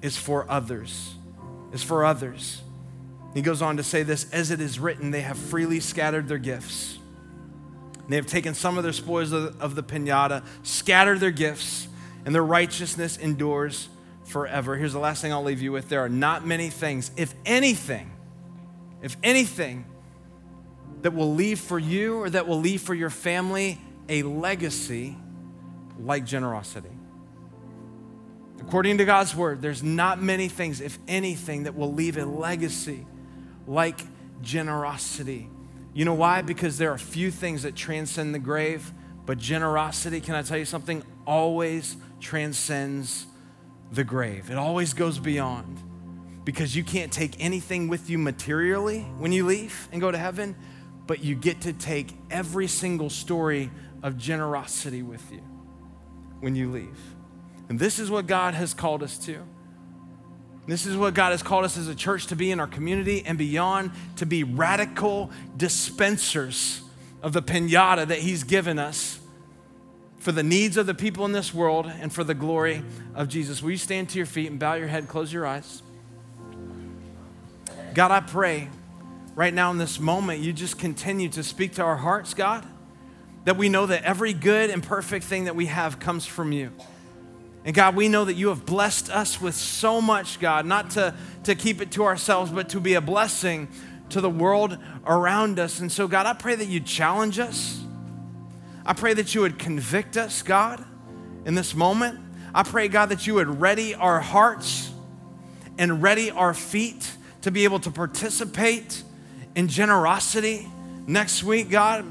It's 0.00 0.16
for 0.16 0.50
others. 0.50 1.14
It's 1.72 1.82
for 1.82 2.06
others. 2.06 2.62
He 3.34 3.42
goes 3.42 3.60
on 3.60 3.76
to 3.76 3.82
say 3.82 4.04
this 4.04 4.30
as 4.32 4.52
it 4.52 4.60
is 4.60 4.78
written, 4.78 5.10
they 5.10 5.22
have 5.22 5.36
freely 5.36 5.80
scattered 5.80 6.28
their 6.28 6.38
gifts. 6.38 6.98
They 8.08 8.16
have 8.16 8.26
taken 8.26 8.54
some 8.54 8.78
of 8.78 8.84
their 8.84 8.92
spoils 8.92 9.32
of 9.32 9.74
the 9.74 9.82
pinata, 9.82 10.44
scattered 10.62 11.20
their 11.20 11.30
gifts, 11.30 11.88
and 12.24 12.34
their 12.34 12.44
righteousness 12.44 13.16
endures 13.16 13.88
forever. 14.24 14.76
Here's 14.76 14.92
the 14.92 14.98
last 14.98 15.20
thing 15.20 15.32
I'll 15.32 15.42
leave 15.42 15.62
you 15.62 15.72
with 15.72 15.88
there 15.88 16.04
are 16.04 16.08
not 16.08 16.46
many 16.46 16.70
things, 16.70 17.10
if 17.16 17.34
anything, 17.44 18.10
if 19.02 19.16
anything, 19.22 19.86
that 21.02 21.12
will 21.12 21.34
leave 21.34 21.58
for 21.58 21.78
you 21.78 22.18
or 22.18 22.30
that 22.30 22.46
will 22.46 22.60
leave 22.60 22.82
for 22.82 22.94
your 22.94 23.10
family 23.10 23.80
a 24.08 24.22
legacy 24.22 25.16
like 25.98 26.24
generosity. 26.24 26.88
According 28.60 28.98
to 28.98 29.04
God's 29.04 29.34
word, 29.34 29.60
there's 29.60 29.82
not 29.82 30.22
many 30.22 30.48
things, 30.48 30.80
if 30.80 30.98
anything, 31.08 31.64
that 31.64 31.74
will 31.74 31.92
leave 31.92 32.16
a 32.16 32.24
legacy 32.24 33.06
like 33.66 34.00
generosity. 34.42 35.48
You 35.92 36.04
know 36.04 36.14
why? 36.14 36.42
Because 36.42 36.78
there 36.78 36.90
are 36.90 36.98
few 36.98 37.30
things 37.30 37.62
that 37.62 37.74
transcend 37.76 38.34
the 38.34 38.38
grave, 38.38 38.92
but 39.26 39.38
generosity, 39.38 40.20
can 40.20 40.34
I 40.34 40.42
tell 40.42 40.58
you 40.58 40.64
something, 40.64 41.02
always 41.26 41.96
transcends 42.20 43.26
the 43.92 44.04
grave. 44.04 44.50
It 44.50 44.56
always 44.56 44.92
goes 44.92 45.18
beyond. 45.18 45.82
Because 46.44 46.76
you 46.76 46.84
can't 46.84 47.10
take 47.10 47.42
anything 47.42 47.88
with 47.88 48.10
you 48.10 48.18
materially 48.18 49.00
when 49.18 49.32
you 49.32 49.46
leave 49.46 49.88
and 49.92 50.00
go 50.00 50.10
to 50.10 50.18
heaven, 50.18 50.54
but 51.06 51.24
you 51.24 51.34
get 51.34 51.62
to 51.62 51.72
take 51.72 52.14
every 52.30 52.66
single 52.66 53.08
story 53.08 53.70
of 54.02 54.18
generosity 54.18 55.02
with 55.02 55.32
you 55.32 55.40
when 56.40 56.54
you 56.54 56.70
leave. 56.70 56.98
And 57.70 57.78
this 57.78 57.98
is 57.98 58.10
what 58.10 58.26
God 58.26 58.52
has 58.52 58.74
called 58.74 59.02
us 59.02 59.16
to. 59.20 59.42
This 60.66 60.86
is 60.86 60.96
what 60.96 61.14
God 61.14 61.32
has 61.32 61.42
called 61.42 61.64
us 61.64 61.76
as 61.76 61.88
a 61.88 61.94
church 61.94 62.26
to 62.28 62.36
be 62.36 62.50
in 62.50 62.58
our 62.58 62.66
community 62.66 63.22
and 63.26 63.36
beyond, 63.36 63.90
to 64.16 64.26
be 64.26 64.44
radical 64.44 65.30
dispensers 65.56 66.80
of 67.22 67.32
the 67.32 67.42
pinata 67.42 68.06
that 68.08 68.20
He's 68.20 68.44
given 68.44 68.78
us 68.78 69.20
for 70.18 70.32
the 70.32 70.42
needs 70.42 70.78
of 70.78 70.86
the 70.86 70.94
people 70.94 71.26
in 71.26 71.32
this 71.32 71.52
world 71.52 71.90
and 72.00 72.10
for 72.10 72.24
the 72.24 72.32
glory 72.32 72.82
of 73.14 73.28
Jesus. 73.28 73.62
Will 73.62 73.72
you 73.72 73.76
stand 73.76 74.08
to 74.10 74.16
your 74.16 74.26
feet 74.26 74.50
and 74.50 74.58
bow 74.58 74.74
your 74.74 74.88
head, 74.88 75.06
close 75.06 75.30
your 75.30 75.46
eyes? 75.46 75.82
God, 77.92 78.10
I 78.10 78.20
pray 78.20 78.70
right 79.34 79.52
now 79.52 79.70
in 79.70 79.76
this 79.78 80.00
moment, 80.00 80.40
you 80.40 80.52
just 80.52 80.78
continue 80.78 81.28
to 81.28 81.42
speak 81.42 81.74
to 81.74 81.82
our 81.82 81.96
hearts, 81.96 82.32
God, 82.32 82.66
that 83.44 83.58
we 83.58 83.68
know 83.68 83.84
that 83.84 84.02
every 84.04 84.32
good 84.32 84.70
and 84.70 84.82
perfect 84.82 85.26
thing 85.26 85.44
that 85.44 85.54
we 85.54 85.66
have 85.66 86.00
comes 86.00 86.24
from 86.24 86.52
you. 86.52 86.72
And 87.64 87.74
God, 87.74 87.96
we 87.96 88.08
know 88.08 88.26
that 88.26 88.34
you 88.34 88.48
have 88.48 88.66
blessed 88.66 89.08
us 89.08 89.40
with 89.40 89.54
so 89.54 90.00
much, 90.00 90.38
God, 90.38 90.66
not 90.66 90.90
to, 90.90 91.14
to 91.44 91.54
keep 91.54 91.80
it 91.80 91.92
to 91.92 92.04
ourselves, 92.04 92.50
but 92.50 92.68
to 92.70 92.80
be 92.80 92.94
a 92.94 93.00
blessing 93.00 93.68
to 94.10 94.20
the 94.20 94.28
world 94.28 94.76
around 95.06 95.58
us. 95.58 95.80
And 95.80 95.90
so, 95.90 96.06
God, 96.06 96.26
I 96.26 96.34
pray 96.34 96.54
that 96.54 96.66
you 96.66 96.80
challenge 96.80 97.38
us. 97.38 97.80
I 98.84 98.92
pray 98.92 99.14
that 99.14 99.34
you 99.34 99.40
would 99.40 99.58
convict 99.58 100.18
us, 100.18 100.42
God, 100.42 100.84
in 101.46 101.54
this 101.54 101.74
moment. 101.74 102.20
I 102.54 102.64
pray, 102.64 102.88
God, 102.88 103.06
that 103.06 103.26
you 103.26 103.34
would 103.34 103.60
ready 103.60 103.94
our 103.94 104.20
hearts 104.20 104.90
and 105.78 106.02
ready 106.02 106.30
our 106.30 106.52
feet 106.52 107.10
to 107.42 107.50
be 107.50 107.64
able 107.64 107.80
to 107.80 107.90
participate 107.90 109.02
in 109.54 109.68
generosity 109.68 110.68
next 111.06 111.42
week, 111.42 111.70
God. 111.70 112.04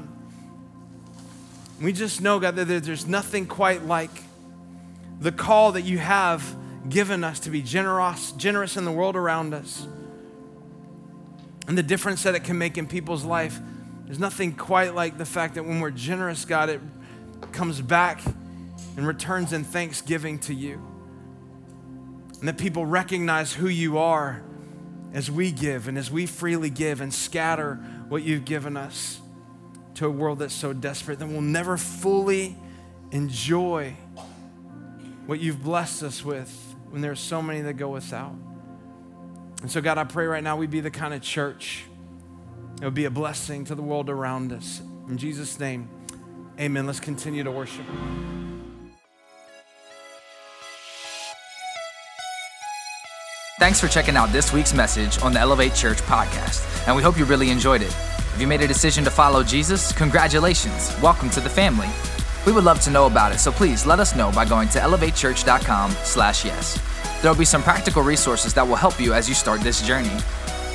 We 1.80 1.92
just 1.92 2.20
know, 2.20 2.40
God, 2.40 2.56
that 2.56 2.64
there's 2.64 3.06
nothing 3.06 3.46
quite 3.46 3.84
like 3.84 4.10
the 5.20 5.32
call 5.32 5.72
that 5.72 5.82
you 5.82 5.98
have 5.98 6.56
given 6.88 7.24
us 7.24 7.40
to 7.40 7.50
be 7.50 7.62
generous, 7.62 8.32
generous 8.32 8.76
in 8.76 8.84
the 8.84 8.92
world 8.92 9.16
around 9.16 9.54
us. 9.54 9.86
And 11.66 11.78
the 11.78 11.82
difference 11.82 12.22
that 12.24 12.34
it 12.34 12.44
can 12.44 12.58
make 12.58 12.76
in 12.76 12.86
people's 12.86 13.24
life. 13.24 13.58
There's 14.04 14.18
nothing 14.18 14.52
quite 14.52 14.94
like 14.94 15.16
the 15.16 15.24
fact 15.24 15.54
that 15.54 15.64
when 15.64 15.80
we're 15.80 15.90
generous, 15.90 16.44
God, 16.44 16.68
it 16.68 16.80
comes 17.52 17.80
back 17.80 18.20
and 18.96 19.06
returns 19.06 19.52
in 19.52 19.64
thanksgiving 19.64 20.38
to 20.40 20.54
you. 20.54 20.80
And 22.38 22.48
that 22.48 22.58
people 22.58 22.84
recognize 22.84 23.54
who 23.54 23.68
you 23.68 23.96
are 23.96 24.42
as 25.14 25.30
we 25.30 25.52
give 25.52 25.88
and 25.88 25.96
as 25.96 26.10
we 26.10 26.26
freely 26.26 26.68
give 26.68 27.00
and 27.00 27.14
scatter 27.14 27.76
what 28.08 28.22
you've 28.22 28.44
given 28.44 28.76
us 28.76 29.20
to 29.94 30.06
a 30.06 30.10
world 30.10 30.40
that's 30.40 30.52
so 30.52 30.72
desperate 30.72 31.18
that 31.20 31.28
we'll 31.28 31.40
never 31.40 31.76
fully 31.76 32.56
enjoy 33.12 33.96
what 35.26 35.40
you've 35.40 35.62
blessed 35.62 36.02
us 36.02 36.24
with 36.24 36.76
when 36.90 37.00
there 37.00 37.10
are 37.10 37.16
so 37.16 37.40
many 37.40 37.60
that 37.62 37.74
go 37.74 37.88
without. 37.88 38.34
And 39.62 39.70
so, 39.70 39.80
God, 39.80 39.96
I 39.96 40.04
pray 40.04 40.26
right 40.26 40.42
now 40.42 40.56
we 40.56 40.66
be 40.66 40.80
the 40.80 40.90
kind 40.90 41.14
of 41.14 41.22
church 41.22 41.84
that 42.76 42.84
would 42.84 42.94
be 42.94 43.06
a 43.06 43.10
blessing 43.10 43.64
to 43.66 43.74
the 43.74 43.82
world 43.82 44.10
around 44.10 44.52
us. 44.52 44.82
In 45.08 45.16
Jesus' 45.16 45.58
name, 45.58 45.88
amen. 46.60 46.86
Let's 46.86 47.00
continue 47.00 47.42
to 47.44 47.50
worship. 47.50 47.84
Thanks 53.58 53.80
for 53.80 53.88
checking 53.88 54.16
out 54.16 54.30
this 54.30 54.52
week's 54.52 54.74
message 54.74 55.22
on 55.22 55.32
the 55.32 55.38
Elevate 55.38 55.74
Church 55.74 55.98
podcast, 56.02 56.86
and 56.86 56.94
we 56.94 57.02
hope 57.02 57.16
you 57.16 57.24
really 57.24 57.48
enjoyed 57.48 57.80
it. 57.80 57.96
If 58.34 58.40
you 58.40 58.46
made 58.46 58.60
a 58.60 58.66
decision 58.66 59.04
to 59.04 59.10
follow 59.10 59.42
Jesus, 59.42 59.92
congratulations. 59.92 60.94
Welcome 61.00 61.30
to 61.30 61.40
the 61.40 61.48
family. 61.48 61.88
We 62.46 62.52
would 62.52 62.64
love 62.64 62.80
to 62.80 62.90
know 62.90 63.06
about 63.06 63.32
it, 63.32 63.38
so 63.38 63.50
please 63.50 63.86
let 63.86 64.00
us 64.00 64.14
know 64.14 64.30
by 64.30 64.44
going 64.44 64.68
to 64.70 64.78
elevatechurch.com/yes. 64.78 66.78
There'll 67.22 67.38
be 67.38 67.44
some 67.44 67.62
practical 67.62 68.02
resources 68.02 68.52
that 68.54 68.66
will 68.66 68.76
help 68.76 69.00
you 69.00 69.14
as 69.14 69.28
you 69.28 69.34
start 69.34 69.60
this 69.62 69.80
journey. 69.80 70.12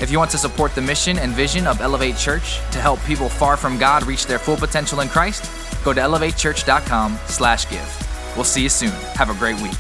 If 0.02 0.10
you 0.10 0.18
want 0.18 0.32
to 0.32 0.38
support 0.38 0.74
the 0.74 0.82
mission 0.82 1.20
and 1.20 1.34
vision 1.34 1.68
of 1.68 1.82
Elevate 1.82 2.18
Church 2.18 2.62
to 2.72 2.80
help 2.80 3.04
people 3.04 3.30
far 3.30 3.58
from 3.58 3.78
God 3.78 4.08
reach 4.08 4.26
their 4.26 4.40
full 4.40 4.58
potential 4.58 5.02
in 5.02 5.10
Christ, 5.10 5.46
go 5.84 5.94
to 5.94 6.02
elevatechurch.com/give. 6.02 8.34
We'll 8.36 8.46
see 8.46 8.64
you 8.64 8.70
soon. 8.70 8.94
Have 9.16 9.30
a 9.30 9.36
great 9.36 9.60
week. 9.60 9.78